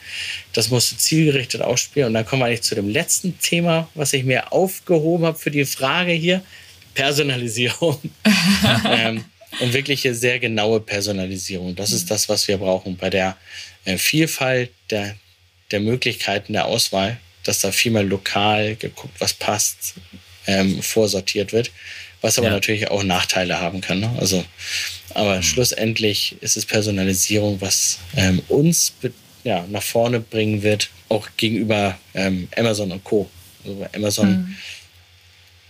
das 0.53 0.71
musst 0.71 0.93
du 0.93 0.97
zielgerichtet 0.97 1.63
ausspielen. 1.63 2.09
Und 2.09 2.15
dann 2.15 2.27
kommen 2.27 2.43
wir 2.43 2.47
eigentlich 2.47 2.63
zu 2.63 2.75
dem 2.75 2.89
letzten 2.89 3.39
Thema, 3.39 3.89
was 3.95 4.13
ich 4.13 4.25
mir 4.25 4.53
aufgehoben 4.53 5.27
habe 5.27 5.39
für 5.39 5.51
die 5.51 5.65
Frage 5.65 6.13
hier: 6.13 6.43
Personalisierung. 6.95 7.99
ähm, 8.89 9.25
und 9.61 9.75
wirkliche 9.75 10.15
sehr 10.15 10.39
genaue 10.39 10.81
Personalisierung. 10.81 11.77
Das 11.77 11.93
ist 11.93 12.11
das, 12.11 12.29
was 12.31 12.49
wir 12.49 12.57
brauchen 12.57 12.97
bei 12.97 13.11
der 13.11 13.37
äh, 13.85 13.99
Vielfalt 13.99 14.71
der, 14.91 15.15
der 15.71 15.81
Möglichkeiten 15.81 16.55
der 16.55 16.65
Auswahl, 16.65 17.19
dass 17.45 17.61
da 17.61 17.71
viel 17.71 17.93
mehr 17.93 18.03
lokal 18.03 18.77
geguckt, 18.77 19.15
was 19.19 19.35
passt, 19.35 19.95
ähm, 20.47 20.83
vorsortiert 20.83 21.53
wird 21.53 21.71
was 22.23 22.39
aber 22.39 22.49
ja. 22.49 22.55
natürlich 22.55 22.91
auch 22.91 23.03
Nachteile 23.03 23.61
haben 23.61 23.81
kann. 23.81 24.01
Ne? 24.01 24.11
Also, 24.19 24.45
aber 25.15 25.37
mhm. 25.37 25.43
schlussendlich 25.43 26.37
ist 26.41 26.57
es 26.57 26.65
Personalisierung, 26.65 27.61
was 27.61 27.99
ähm, 28.17 28.41
uns 28.49 28.95
ja, 29.45 29.67
nach 29.69 29.83
vorne 29.83 30.21
bringen 30.21 30.63
wird, 30.63 30.89
auch 31.09 31.29
gegenüber 31.37 31.99
ähm, 32.15 32.49
Amazon 32.57 32.93
und 32.93 33.05
Co. 33.05 33.29
Also 33.65 33.87
Amazon 33.95 34.31
mhm. 34.31 34.57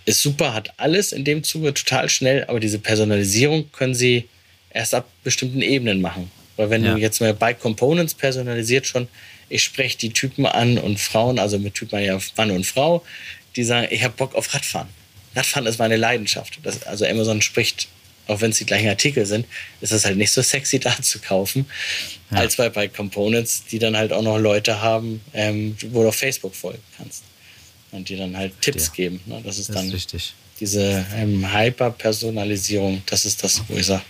ist 0.05 0.23
super, 0.23 0.55
hat 0.55 0.73
alles 0.77 1.13
in 1.13 1.25
dem 1.25 1.43
Zuge 1.43 1.75
total 1.75 2.09
schnell, 2.09 2.45
aber 2.45 2.61
diese 2.61 2.79
Personalisierung 2.79 3.73
können 3.73 3.95
sie 3.95 4.29
erst 4.71 4.95
ab 4.95 5.09
bestimmten 5.25 5.63
Ebenen 5.63 6.01
machen. 6.01 6.31
Weil 6.57 6.71
wenn 6.71 6.85
ja. 6.85 6.95
du 6.95 7.01
jetzt 7.01 7.21
mal 7.21 7.33
Bike 7.35 7.61
Components 7.61 8.15
personalisiert 8.15 8.87
schon, 8.87 9.09
ich 9.49 9.63
spreche 9.63 9.99
die 9.99 10.13
Typen 10.13 10.47
an 10.47 10.79
und 10.79 11.01
Frauen, 11.01 11.39
also 11.39 11.59
mit 11.59 11.75
Typen 11.75 12.03
ja 12.03 12.19
Mann 12.37 12.51
und 12.51 12.67
Frau, 12.67 13.05
die 13.57 13.65
sagen, 13.65 13.89
ich 13.91 14.03
habe 14.05 14.15
Bock 14.17 14.35
auf 14.35 14.53
Radfahren. 14.55 14.89
Radfahren 15.35 15.67
ist 15.67 15.79
meine 15.79 15.97
Leidenschaft. 15.97 16.59
Das, 16.63 16.83
also 16.85 17.07
Amazon 17.07 17.43
spricht, 17.43 17.89
auch 18.27 18.41
wenn 18.41 18.51
es 18.51 18.59
die 18.59 18.67
gleichen 18.67 18.89
Artikel 18.89 19.27
sind, 19.27 19.47
ist 19.81 19.93
das 19.93 20.05
halt 20.05 20.17
nicht 20.17 20.31
so 20.31 20.43
sexy 20.43 20.79
da 20.81 21.01
zu 21.01 21.19
kaufen, 21.19 21.67
ja. 22.31 22.39
als 22.39 22.57
bei 22.57 22.69
Bike 22.69 22.95
Components, 22.95 23.65
die 23.71 23.79
dann 23.79 23.97
halt 23.97 24.13
auch 24.13 24.23
noch 24.23 24.39
Leute 24.39 24.81
haben, 24.81 25.21
ähm, 25.33 25.77
wo 25.91 26.03
du 26.03 26.09
auf 26.09 26.17
Facebook 26.17 26.55
folgen 26.55 26.83
kannst. 26.97 27.25
Und 27.91 28.09
die 28.09 28.17
dann 28.17 28.37
halt 28.37 28.59
Tipps 28.63 28.87
ja. 28.87 28.93
geben. 28.95 29.21
Ne? 29.27 29.43
Das 29.45 29.59
ist 29.59 29.69
das 29.69 29.77
dann 29.77 29.93
ist 29.93 30.35
diese 30.63 31.05
ähm, 31.17 31.53
Hyper-Personalisierung, 31.53 33.03
das 33.07 33.25
ist 33.25 33.43
das, 33.43 33.63
wo 33.67 33.75
ich 33.75 33.87
sage, 33.87 34.03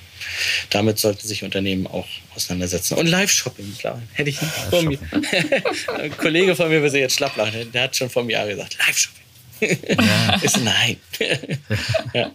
damit 0.69 0.99
sollten 0.99 1.27
sich 1.27 1.43
Unternehmen 1.45 1.87
auch 1.87 2.07
auseinandersetzen. 2.35 2.99
Und 2.99 3.07
Live-Shopping, 3.07 3.75
klar, 3.79 4.03
hätte 4.13 4.29
ich 4.29 4.41
nicht 4.41 4.53
vor 4.71 4.83
mir. 4.83 4.99
Ein 5.99 6.17
Kollege 6.17 6.55
von 6.55 6.69
mir 6.69 6.83
würde 6.83 6.99
jetzt 6.99 7.17
schlapp 7.17 7.37
lachen, 7.37 7.73
der 7.73 7.85
hat 7.85 7.97
schon 7.97 8.11
vor 8.11 8.23
mir 8.23 8.45
gesagt, 8.47 8.77
Live-Shopping. 8.87 9.22
Ja. 9.63 10.35
ist 10.43 10.63
nein. 10.63 10.97
ja. 12.13 12.31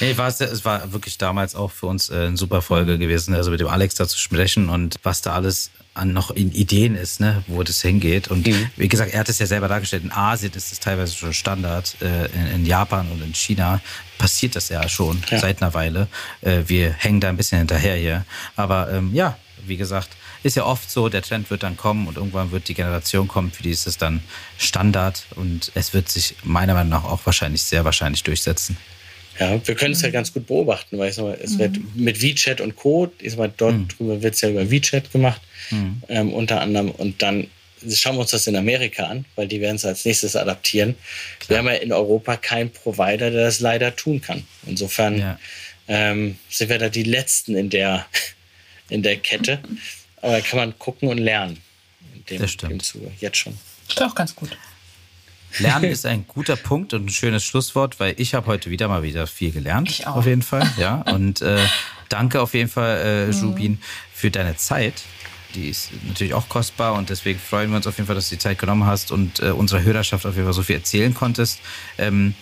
Nee, 0.00 0.16
war 0.16 0.28
es, 0.28 0.40
es 0.40 0.64
war 0.64 0.92
wirklich 0.92 1.18
damals 1.18 1.54
auch 1.54 1.72
für 1.72 1.86
uns 1.86 2.10
äh, 2.10 2.26
eine 2.26 2.36
super 2.36 2.62
Folge 2.62 2.98
gewesen, 2.98 3.34
also 3.34 3.50
mit 3.50 3.60
dem 3.60 3.68
Alex 3.68 3.94
da 3.94 4.06
zu 4.06 4.18
sprechen 4.18 4.68
und 4.68 4.96
was 5.02 5.22
da 5.22 5.32
alles 5.32 5.70
an 5.96 6.12
noch 6.12 6.30
in 6.30 6.52
Ideen 6.52 6.94
ist, 6.94 7.20
ne, 7.20 7.42
wo 7.46 7.62
das 7.62 7.80
hingeht. 7.80 8.28
Und 8.28 8.46
mhm. 8.46 8.70
wie 8.76 8.88
gesagt, 8.88 9.14
er 9.14 9.20
hat 9.20 9.28
es 9.28 9.38
ja 9.38 9.46
selber 9.46 9.68
dargestellt, 9.68 10.04
in 10.04 10.12
Asien 10.12 10.52
ist 10.52 10.72
es 10.72 10.78
teilweise 10.80 11.14
schon 11.14 11.32
Standard, 11.32 11.96
äh, 12.02 12.26
in, 12.26 12.46
in, 12.54 12.66
Japan 12.66 13.10
und 13.10 13.22
in 13.22 13.34
China 13.34 13.80
passiert 14.18 14.56
das 14.56 14.68
ja 14.68 14.86
schon 14.88 15.22
ja. 15.30 15.38
seit 15.38 15.62
einer 15.62 15.72
Weile. 15.72 16.08
Äh, 16.42 16.62
wir 16.66 16.92
hängen 16.92 17.20
da 17.20 17.30
ein 17.30 17.36
bisschen 17.36 17.58
hinterher 17.58 17.96
hier. 17.96 18.24
Aber 18.56 18.90
ähm, 18.92 19.14
ja, 19.14 19.38
wie 19.66 19.76
gesagt, 19.76 20.10
ist 20.46 20.56
ja 20.56 20.64
oft 20.64 20.90
so, 20.90 21.08
der 21.08 21.22
Trend 21.22 21.50
wird 21.50 21.62
dann 21.62 21.76
kommen 21.76 22.06
und 22.06 22.16
irgendwann 22.16 22.50
wird 22.50 22.68
die 22.68 22.74
Generation 22.74 23.28
kommen, 23.28 23.50
für 23.50 23.62
die 23.62 23.70
ist 23.70 23.86
es 23.86 23.98
dann 23.98 24.22
Standard 24.58 25.26
und 25.36 25.72
es 25.74 25.92
wird 25.92 26.08
sich 26.08 26.34
meiner 26.42 26.74
Meinung 26.74 26.90
nach 26.90 27.04
auch 27.04 27.20
wahrscheinlich 27.24 27.62
sehr 27.62 27.84
wahrscheinlich 27.84 28.22
durchsetzen. 28.22 28.76
Ja, 29.38 29.60
wir 29.66 29.74
können 29.74 29.92
es 29.92 30.02
ja 30.02 30.08
mhm. 30.08 30.12
ganz 30.12 30.32
gut 30.32 30.46
beobachten, 30.46 30.98
weil 30.98 31.10
ich 31.10 31.16
sag 31.16 31.24
mal, 31.24 31.38
es 31.42 31.52
mhm. 31.52 31.58
wird 31.58 31.78
mit 31.94 32.22
WeChat 32.22 32.60
und 32.60 32.76
Co. 32.76 33.12
Ich 33.20 33.32
sag 33.32 33.38
mal, 33.38 33.52
dort 33.54 33.74
mhm. 33.74 33.88
drüber 33.88 34.22
wird 34.22 34.34
es 34.34 34.40
ja 34.40 34.48
über 34.48 34.70
WeChat 34.70 35.12
gemacht, 35.12 35.42
mhm. 35.70 36.02
ähm, 36.08 36.32
unter 36.32 36.60
anderem. 36.60 36.90
Und 36.90 37.22
dann 37.22 37.48
schauen 37.88 38.16
wir 38.16 38.20
uns 38.20 38.30
das 38.30 38.46
in 38.46 38.56
Amerika 38.56 39.04
an, 39.04 39.24
weil 39.34 39.46
die 39.46 39.60
werden 39.60 39.76
es 39.76 39.84
als 39.84 40.04
nächstes 40.04 40.36
adaptieren. 40.36 40.94
Klar. 41.40 41.48
Wir 41.48 41.58
haben 41.58 41.66
ja 41.66 41.82
in 41.82 41.92
Europa 41.92 42.36
keinen 42.36 42.70
Provider, 42.70 43.30
der 43.30 43.44
das 43.44 43.60
leider 43.60 43.94
tun 43.94 44.20
kann. 44.20 44.44
Insofern 44.66 45.18
ja. 45.18 45.38
ähm, 45.88 46.38
sind 46.48 46.70
wir 46.70 46.78
da 46.78 46.88
die 46.88 47.02
Letzten 47.02 47.56
in 47.56 47.68
der, 47.68 48.06
in 48.88 49.02
der 49.02 49.16
Kette. 49.16 49.60
Aber 50.26 50.34
da 50.34 50.40
kann 50.40 50.58
man 50.58 50.76
gucken 50.76 51.08
und 51.08 51.18
lernen. 51.18 51.56
In 52.12 52.24
dem, 52.24 52.40
das 52.40 52.50
stimmt. 52.50 52.72
Dem 52.72 52.80
Zuge, 52.80 53.12
jetzt 53.20 53.36
schon. 53.36 53.56
Ist 53.88 54.02
auch 54.02 54.12
ganz 54.12 54.34
gut. 54.34 54.58
Lernen 55.60 55.84
ist 55.92 56.04
ein 56.04 56.26
guter 56.26 56.56
Punkt 56.56 56.94
und 56.94 57.06
ein 57.06 57.10
schönes 57.10 57.44
Schlusswort, 57.44 58.00
weil 58.00 58.14
ich 58.18 58.34
habe 58.34 58.48
heute 58.48 58.68
wieder 58.68 58.88
mal 58.88 59.04
wieder 59.04 59.28
viel 59.28 59.52
gelernt. 59.52 59.88
Ich 59.88 60.04
auch. 60.08 60.16
Auf 60.16 60.26
jeden 60.26 60.42
Fall. 60.42 60.68
Ja. 60.78 61.02
Und 61.02 61.42
äh, 61.42 61.64
danke 62.08 62.40
auf 62.40 62.54
jeden 62.54 62.68
Fall, 62.68 63.28
äh, 63.30 63.32
mhm. 63.32 63.40
Jubin, 63.40 63.78
für 64.12 64.32
deine 64.32 64.56
Zeit. 64.56 65.04
Die 65.54 65.68
ist 65.68 65.90
natürlich 66.08 66.34
auch 66.34 66.48
kostbar 66.48 66.94
und 66.94 67.08
deswegen 67.08 67.38
freuen 67.38 67.70
wir 67.70 67.76
uns 67.76 67.86
auf 67.86 67.96
jeden 67.96 68.08
Fall, 68.08 68.16
dass 68.16 68.28
du 68.28 68.34
die 68.34 68.40
Zeit 68.40 68.58
genommen 68.58 68.84
hast 68.84 69.12
und 69.12 69.38
äh, 69.38 69.50
unserer 69.50 69.82
Hörerschaft 69.82 70.26
auf 70.26 70.34
jeden 70.34 70.46
Fall 70.46 70.54
so 70.54 70.64
viel 70.64 70.74
erzählen 70.74 71.14
konntest. 71.14 71.60
Ähm, 71.98 72.34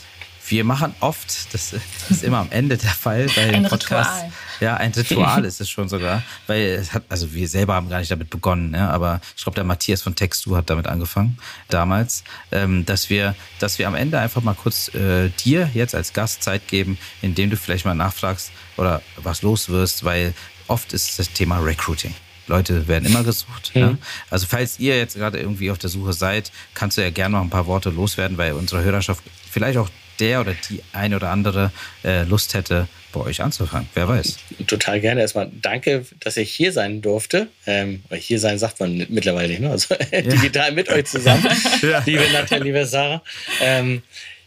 wir 0.47 0.65
machen 0.65 0.95
oft, 1.01 1.55
das 1.55 1.75
ist 2.11 2.23
immer 2.23 2.39
am 2.39 2.51
Ende 2.51 2.77
der 2.77 2.91
Fall 2.91 3.27
bei 3.35 3.51
den 3.51 3.65
Podcasts. 3.65 4.25
Ritual. 4.25 4.33
Ja, 4.61 4.77
ein 4.77 4.93
Ritual 4.93 5.45
ist 5.45 5.61
es 5.61 5.71
schon 5.71 5.89
sogar. 5.89 6.23
Weil 6.47 6.61
es 6.61 6.93
hat, 6.93 7.05
also 7.09 7.33
wir 7.33 7.49
selber 7.49 7.75
haben 7.75 7.89
gar 7.89 7.99
nicht 7.99 8.11
damit 8.11 8.31
begonnen, 8.31 8.71
ne? 8.71 8.89
aber 8.91 9.21
ich 9.37 9.43
glaube, 9.43 9.55
der 9.55 9.65
Matthias 9.65 10.03
von 10.03 10.15
Textu 10.15 10.57
hat 10.57 10.71
damit 10.71 10.87
angefangen, 10.87 11.39
damals, 11.69 12.25
ähm, 12.53 12.85
dass 12.85 13.11
wir, 13.11 13.35
dass 13.59 13.79
wir 13.79 13.89
am 13.89 13.95
Ende 13.95 14.19
einfach 14.19 14.43
mal 14.43 14.55
kurz 14.55 14.95
äh, 14.95 15.31
dir 15.45 15.71
jetzt 15.73 15.95
als 15.95 16.13
Gast 16.13 16.43
Zeit 16.43 16.69
geben, 16.69 16.99
indem 17.23 17.51
du 17.51 17.57
vielleicht 17.57 17.85
mal 17.85 17.95
nachfragst 17.95 18.53
oder 18.77 19.03
was 19.17 19.43
los 19.43 19.69
wirst, 19.69 20.05
weil 20.05 20.35
oft 20.69 20.93
ist 20.93 21.19
das 21.19 21.31
Thema 21.33 21.59
Recruiting. 21.59 22.15
Leute 22.47 22.87
werden 22.89 23.07
immer 23.07 23.25
gesucht. 23.25 23.73
Mhm. 23.75 23.81
Ja? 23.81 23.99
Also 24.29 24.47
falls 24.47 24.79
ihr 24.79 24.99
jetzt 24.99 25.17
gerade 25.17 25.39
irgendwie 25.39 25.71
auf 25.71 25.79
der 25.79 25.89
Suche 25.89 26.13
seid, 26.13 26.53
kannst 26.75 26.99
du 26.99 27.03
ja 27.03 27.11
gerne 27.11 27.37
noch 27.37 27.43
ein 27.43 27.51
paar 27.51 27.67
Worte 27.67 27.91
loswerden, 27.91 28.37
weil 28.37 28.53
unsere 28.53 28.83
Hörerschaft 28.83 29.23
vielleicht 29.51 29.79
auch 29.79 29.89
der 30.21 30.41
oder 30.41 30.55
die 30.69 30.83
eine 30.93 31.17
oder 31.17 31.31
andere 31.31 31.73
äh, 32.05 32.25
Lust 32.25 32.55
hätte, 32.55 32.89
bei 33.13 33.21
euch 33.21 33.41
anzufangen. 33.41 33.89
Wer 33.95 34.09
weiß. 34.09 34.39
Total 34.67 35.01
gerne. 35.01 35.21
Erstmal 35.21 35.51
danke, 35.63 36.05
dass 36.21 36.37
ich 36.37 36.51
hier 36.51 36.73
sein 36.73 37.01
durfte. 37.01 37.47
Ähm, 37.67 38.03
hier 38.13 38.41
sein 38.41 38.59
sagt 38.59 38.81
man 38.81 39.07
mittlerweile 39.09 39.49
nicht, 39.49 39.61
ne? 39.61 39.71
Also 39.71 39.95
ja. 40.13 40.21
digital 40.21 40.73
mit 40.73 40.89
euch 40.89 41.07
zusammen. 41.07 41.47
ja. 41.83 42.03
Liebe 42.05 42.25
Nadja, 42.33 42.59
liebe 42.59 42.85
Sarah. 42.87 43.23
Ähm, 43.61 44.03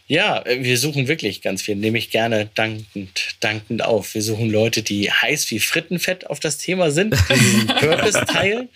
ja, 0.10 0.44
wir 0.48 0.78
suchen 0.78 1.10
wirklich 1.10 1.42
ganz 1.42 1.62
viel, 1.62 1.76
nehme 1.76 1.98
ich 1.98 2.12
gerne 2.12 2.50
dankend, 2.56 3.36
dankend 3.42 3.84
auf. 3.84 4.14
Wir 4.14 4.22
suchen 4.22 4.50
Leute, 4.50 4.82
die 4.82 5.12
heiß 5.12 5.52
wie 5.52 5.60
Frittenfett 5.60 6.28
auf 6.28 6.40
das 6.40 6.58
Thema 6.58 6.92
sind, 6.92 7.14
die 7.30 7.38
diesen 7.38 7.68
Purpose 7.80 8.24
teilen. 8.26 8.70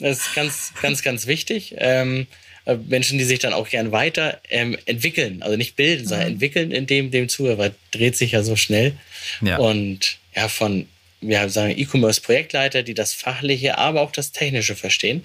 Das 0.00 0.18
ist 0.18 0.34
ganz, 0.34 0.72
ganz, 0.82 1.02
ganz 1.02 1.28
wichtig. 1.28 1.76
Ähm, 1.78 2.26
äh, 2.64 2.76
Menschen, 2.76 3.18
die 3.18 3.24
sich 3.24 3.40
dann 3.40 3.52
auch 3.52 3.68
gern 3.68 3.92
weiter 3.92 4.40
ähm, 4.48 4.76
entwickeln, 4.86 5.42
also 5.42 5.56
nicht 5.56 5.76
bilden, 5.76 6.04
mhm. 6.04 6.08
sondern 6.08 6.28
entwickeln 6.28 6.70
in 6.70 6.86
dem, 6.86 7.10
dem 7.10 7.28
Zuge, 7.28 7.58
weil 7.58 7.74
dreht 7.90 8.16
sich 8.16 8.32
ja 8.32 8.42
so 8.42 8.56
schnell. 8.56 8.94
Ja. 9.40 9.58
Und 9.58 10.18
ja, 10.34 10.48
von, 10.48 10.86
wir 11.20 11.48
sagen 11.48 11.74
E-Commerce-Projektleiter, 11.76 12.82
die 12.82 12.94
das 12.94 13.12
Fachliche, 13.12 13.78
aber 13.78 14.00
auch 14.00 14.12
das 14.12 14.32
Technische 14.32 14.76
verstehen. 14.76 15.22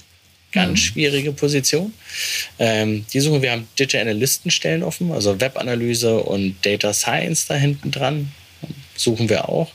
Ganz 0.52 0.72
mhm. 0.72 0.78
schwierige 0.78 1.32
Position. 1.34 1.94
Ähm, 2.58 3.06
die 3.14 3.20
suchen, 3.20 3.42
wir 3.42 3.52
haben 3.52 3.68
Digital 3.78 4.02
Analystenstellen 4.02 4.82
offen, 4.82 5.12
also 5.12 5.40
Webanalyse 5.40 6.20
und 6.20 6.56
Data 6.66 6.94
Science 6.94 7.48
da 7.48 7.56
hinten 7.56 7.92
dran. 7.92 8.32
Suchen 8.96 9.30
wir 9.30 9.48
auch. 9.48 9.72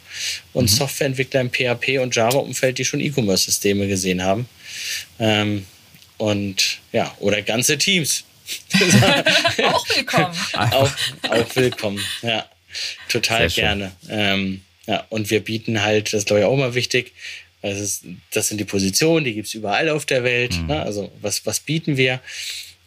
Und 0.52 0.64
mhm. 0.64 0.74
Softwareentwickler 0.74 1.42
im 1.42 1.50
PHP 1.50 2.00
und 2.00 2.16
Java-Umfeld, 2.16 2.78
die 2.78 2.84
schon 2.84 3.00
E-Commerce-Systeme 3.00 3.86
gesehen 3.86 4.24
haben. 4.24 4.48
Ähm, 5.20 5.66
und 6.22 6.78
ja, 6.92 7.12
oder 7.18 7.42
ganze 7.42 7.78
Teams. 7.78 8.22
auch 9.64 9.88
willkommen. 9.88 10.38
auch, 10.52 10.90
auch 11.28 11.56
willkommen, 11.56 12.00
ja. 12.22 12.46
Total 13.08 13.48
gerne. 13.48 13.92
Ähm, 14.08 14.62
ja, 14.86 15.04
und 15.08 15.30
wir 15.30 15.40
bieten 15.40 15.82
halt, 15.82 16.12
das 16.12 16.20
ist 16.20 16.26
glaube 16.26 16.40
ich 16.40 16.46
auch 16.46 16.56
mal 16.56 16.74
wichtig, 16.74 17.12
das, 17.60 17.78
ist, 17.80 18.04
das 18.30 18.48
sind 18.48 18.58
die 18.58 18.64
Positionen, 18.64 19.24
die 19.24 19.34
gibt 19.34 19.48
es 19.48 19.54
überall 19.54 19.88
auf 19.88 20.06
der 20.06 20.22
Welt. 20.22 20.56
Mhm. 20.60 20.66
Ne? 20.68 20.82
Also 20.82 21.10
was, 21.20 21.44
was 21.44 21.58
bieten 21.58 21.96
wir? 21.96 22.20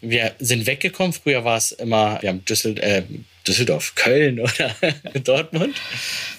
Wir 0.00 0.34
sind 0.38 0.66
weggekommen. 0.66 1.12
Früher 1.12 1.44
war 1.44 1.58
es 1.58 1.72
immer, 1.72 2.20
wir 2.22 2.30
haben 2.30 2.44
Düssel, 2.44 2.78
äh, 2.78 3.02
Düsseldorf, 3.46 3.94
Köln 3.94 4.40
oder 4.40 4.74
Dortmund. 5.20 5.76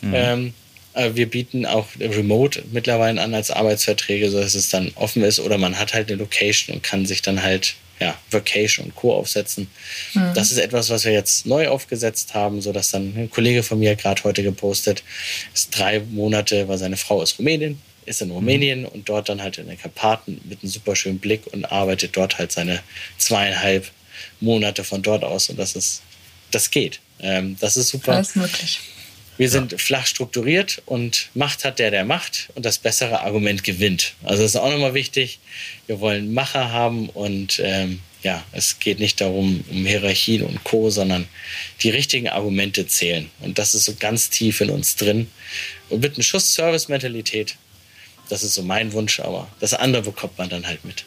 Mhm. 0.01 0.13
Ähm, 0.15 0.47
äh, 0.47 0.66
wir 1.13 1.29
bieten 1.29 1.65
auch 1.65 1.87
Remote 1.99 2.63
mittlerweile 2.71 3.21
an 3.21 3.33
als 3.33 3.51
Arbeitsverträge, 3.51 4.29
sodass 4.29 4.55
es 4.55 4.69
dann 4.69 4.91
offen 4.95 5.23
ist 5.23 5.39
oder 5.39 5.57
man 5.57 5.79
hat 5.79 5.93
halt 5.93 6.09
eine 6.09 6.17
Location 6.17 6.75
und 6.75 6.83
kann 6.83 7.05
sich 7.05 7.21
dann 7.21 7.43
halt 7.43 7.75
ja, 7.99 8.17
Vacation 8.29 8.85
und 8.85 8.95
Co. 8.95 9.13
aufsetzen. 9.13 9.69
Mhm. 10.13 10.33
Das 10.35 10.51
ist 10.51 10.57
etwas, 10.57 10.89
was 10.89 11.05
wir 11.05 11.13
jetzt 11.13 11.45
neu 11.45 11.67
aufgesetzt 11.67 12.33
haben, 12.33 12.61
sodass 12.61 12.91
dann 12.91 13.13
ein 13.17 13.29
Kollege 13.29 13.63
von 13.63 13.79
mir 13.79 13.95
gerade 13.95 14.23
heute 14.23 14.43
gepostet 14.43 15.03
ist 15.53 15.77
drei 15.77 15.99
Monate, 15.99 16.67
weil 16.67 16.77
seine 16.77 16.97
Frau 16.97 17.21
ist 17.21 17.39
Rumänin, 17.39 17.81
ist 18.05 18.21
in 18.21 18.31
Rumänien 18.31 18.81
mhm. 18.81 18.87
und 18.87 19.09
dort 19.09 19.29
dann 19.29 19.41
halt 19.41 19.57
in 19.57 19.67
den 19.67 19.79
Karpaten 19.79 20.41
mit 20.45 20.61
einem 20.61 20.71
super 20.71 20.95
schönen 20.95 21.19
Blick 21.19 21.47
und 21.51 21.65
arbeitet 21.65 22.15
dort 22.15 22.37
halt 22.37 22.51
seine 22.51 22.81
zweieinhalb 23.17 23.89
Monate 24.39 24.83
von 24.83 25.01
dort 25.01 25.23
aus 25.23 25.49
und 25.49 25.57
das 25.57 25.75
ist, 25.75 26.01
das 26.51 26.69
geht. 26.69 26.99
Ähm, 27.19 27.57
das 27.59 27.77
ist 27.77 27.89
super. 27.89 28.13
Alles 28.13 28.35
möglich. 28.35 28.79
Wir 29.37 29.49
sind 29.49 29.71
ja. 29.71 29.77
flach 29.77 30.07
strukturiert 30.07 30.81
und 30.85 31.29
Macht 31.33 31.63
hat 31.63 31.79
der, 31.79 31.91
der 31.91 32.05
Macht 32.05 32.49
und 32.55 32.65
das 32.65 32.79
bessere 32.79 33.21
Argument 33.21 33.63
gewinnt. 33.63 34.13
Also 34.23 34.41
das 34.43 34.51
ist 34.51 34.57
auch 34.57 34.71
nochmal 34.71 34.93
wichtig. 34.93 35.39
Wir 35.85 35.99
wollen 35.99 36.33
Macher 36.33 36.71
haben 36.71 37.09
und 37.09 37.59
ähm, 37.63 37.99
ja, 38.23 38.43
es 38.51 38.79
geht 38.79 38.99
nicht 38.99 39.21
darum, 39.21 39.63
um 39.69 39.85
Hierarchien 39.85 40.43
und 40.43 40.63
Co., 40.63 40.89
sondern 40.89 41.27
die 41.81 41.89
richtigen 41.89 42.29
Argumente 42.29 42.87
zählen. 42.87 43.29
Und 43.41 43.59
das 43.59 43.75
ist 43.75 43.85
so 43.85 43.93
ganz 43.97 44.29
tief 44.29 44.59
in 44.61 44.69
uns 44.69 44.95
drin. 44.95 45.27
Und 45.89 46.01
mit 46.01 46.15
einem 46.15 46.23
Schuss 46.23 46.53
Service-Mentalität, 46.53 47.55
das 48.29 48.43
ist 48.43 48.55
so 48.55 48.63
mein 48.63 48.91
Wunsch, 48.93 49.19
aber 49.19 49.47
das 49.59 49.73
andere 49.73 50.01
bekommt 50.01 50.37
man 50.37 50.49
dann 50.49 50.65
halt 50.65 50.83
mit. 50.83 51.05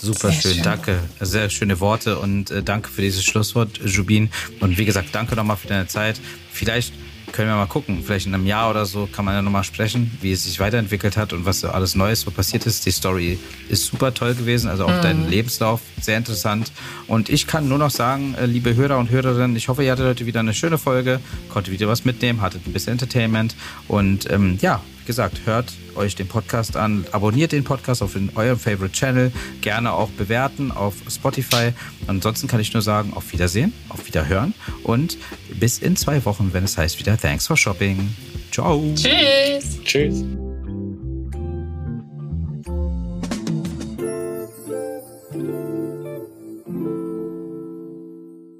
Super 0.00 0.30
schön, 0.30 0.54
schön, 0.54 0.62
danke. 0.62 1.02
Sehr 1.20 1.48
schöne 1.48 1.80
Worte 1.80 2.18
und 2.18 2.50
äh, 2.50 2.62
danke 2.62 2.90
für 2.90 3.00
dieses 3.00 3.24
Schlusswort, 3.24 3.80
Jubin. 3.84 4.30
Und 4.60 4.76
wie 4.76 4.84
gesagt, 4.84 5.08
danke 5.12 5.34
nochmal 5.34 5.56
für 5.56 5.68
deine 5.68 5.86
Zeit. 5.86 6.20
Vielleicht 6.52 6.92
können 7.36 7.50
wir 7.50 7.56
mal 7.56 7.66
gucken. 7.66 8.02
Vielleicht 8.02 8.26
in 8.26 8.34
einem 8.34 8.46
Jahr 8.46 8.70
oder 8.70 8.86
so 8.86 9.06
kann 9.06 9.26
man 9.26 9.34
ja 9.34 9.42
nochmal 9.42 9.62
sprechen, 9.62 10.10
wie 10.22 10.32
es 10.32 10.44
sich 10.44 10.58
weiterentwickelt 10.58 11.18
hat 11.18 11.34
und 11.34 11.44
was 11.44 11.60
so 11.60 11.68
alles 11.68 11.94
Neues 11.94 12.22
so 12.22 12.30
passiert 12.30 12.64
ist. 12.64 12.86
Die 12.86 12.90
Story 12.90 13.38
ist 13.68 13.84
super 13.84 14.14
toll 14.14 14.34
gewesen, 14.34 14.70
also 14.70 14.86
auch 14.86 14.96
mhm. 14.96 15.02
dein 15.02 15.28
Lebenslauf 15.28 15.82
sehr 16.00 16.16
interessant. 16.16 16.72
Und 17.06 17.28
ich 17.28 17.46
kann 17.46 17.68
nur 17.68 17.76
noch 17.76 17.90
sagen, 17.90 18.34
äh, 18.40 18.46
liebe 18.46 18.74
Hörer 18.74 18.96
und 18.96 19.10
Hörerinnen, 19.10 19.54
ich 19.54 19.68
hoffe, 19.68 19.84
ihr 19.84 19.92
hattet 19.92 20.06
heute 20.06 20.24
wieder 20.24 20.40
eine 20.40 20.54
schöne 20.54 20.78
Folge, 20.78 21.20
konntet 21.50 21.74
wieder 21.74 21.88
was 21.88 22.06
mitnehmen, 22.06 22.40
hattet 22.40 22.66
ein 22.66 22.72
bisschen 22.72 22.92
Entertainment 22.92 23.54
und 23.86 24.30
ähm, 24.30 24.58
ja, 24.62 24.80
gesagt, 25.06 25.42
hört 25.46 25.72
euch 25.94 26.14
den 26.14 26.28
Podcast 26.28 26.76
an, 26.76 27.06
abonniert 27.12 27.52
den 27.52 27.64
Podcast 27.64 28.02
auf 28.02 28.16
in 28.16 28.30
eurem 28.34 28.58
Favorite 28.58 28.92
Channel, 28.92 29.32
gerne 29.60 29.92
auch 29.92 30.10
bewerten 30.10 30.72
auf 30.72 30.94
Spotify. 31.08 31.72
Ansonsten 32.06 32.48
kann 32.48 32.60
ich 32.60 32.72
nur 32.72 32.82
sagen, 32.82 33.12
auf 33.14 33.32
Wiedersehen, 33.32 33.72
auf 33.88 34.06
Wiederhören 34.06 34.54
und 34.82 35.16
bis 35.58 35.78
in 35.78 35.96
zwei 35.96 36.24
Wochen, 36.24 36.50
wenn 36.52 36.64
es 36.64 36.76
heißt 36.76 36.98
wieder 36.98 37.16
Thanks 37.16 37.46
for 37.46 37.56
Shopping. 37.56 38.14
Ciao. 38.50 38.82
Tschüss. 38.94 39.82
Tschüss. 39.84 40.24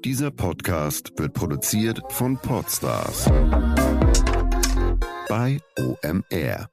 Dieser 0.03 0.31
Podcast 0.31 1.11
wird 1.17 1.33
produziert 1.33 2.01
von 2.09 2.37
Podstars 2.37 3.29
bei 5.27 5.59
OMR. 5.77 6.69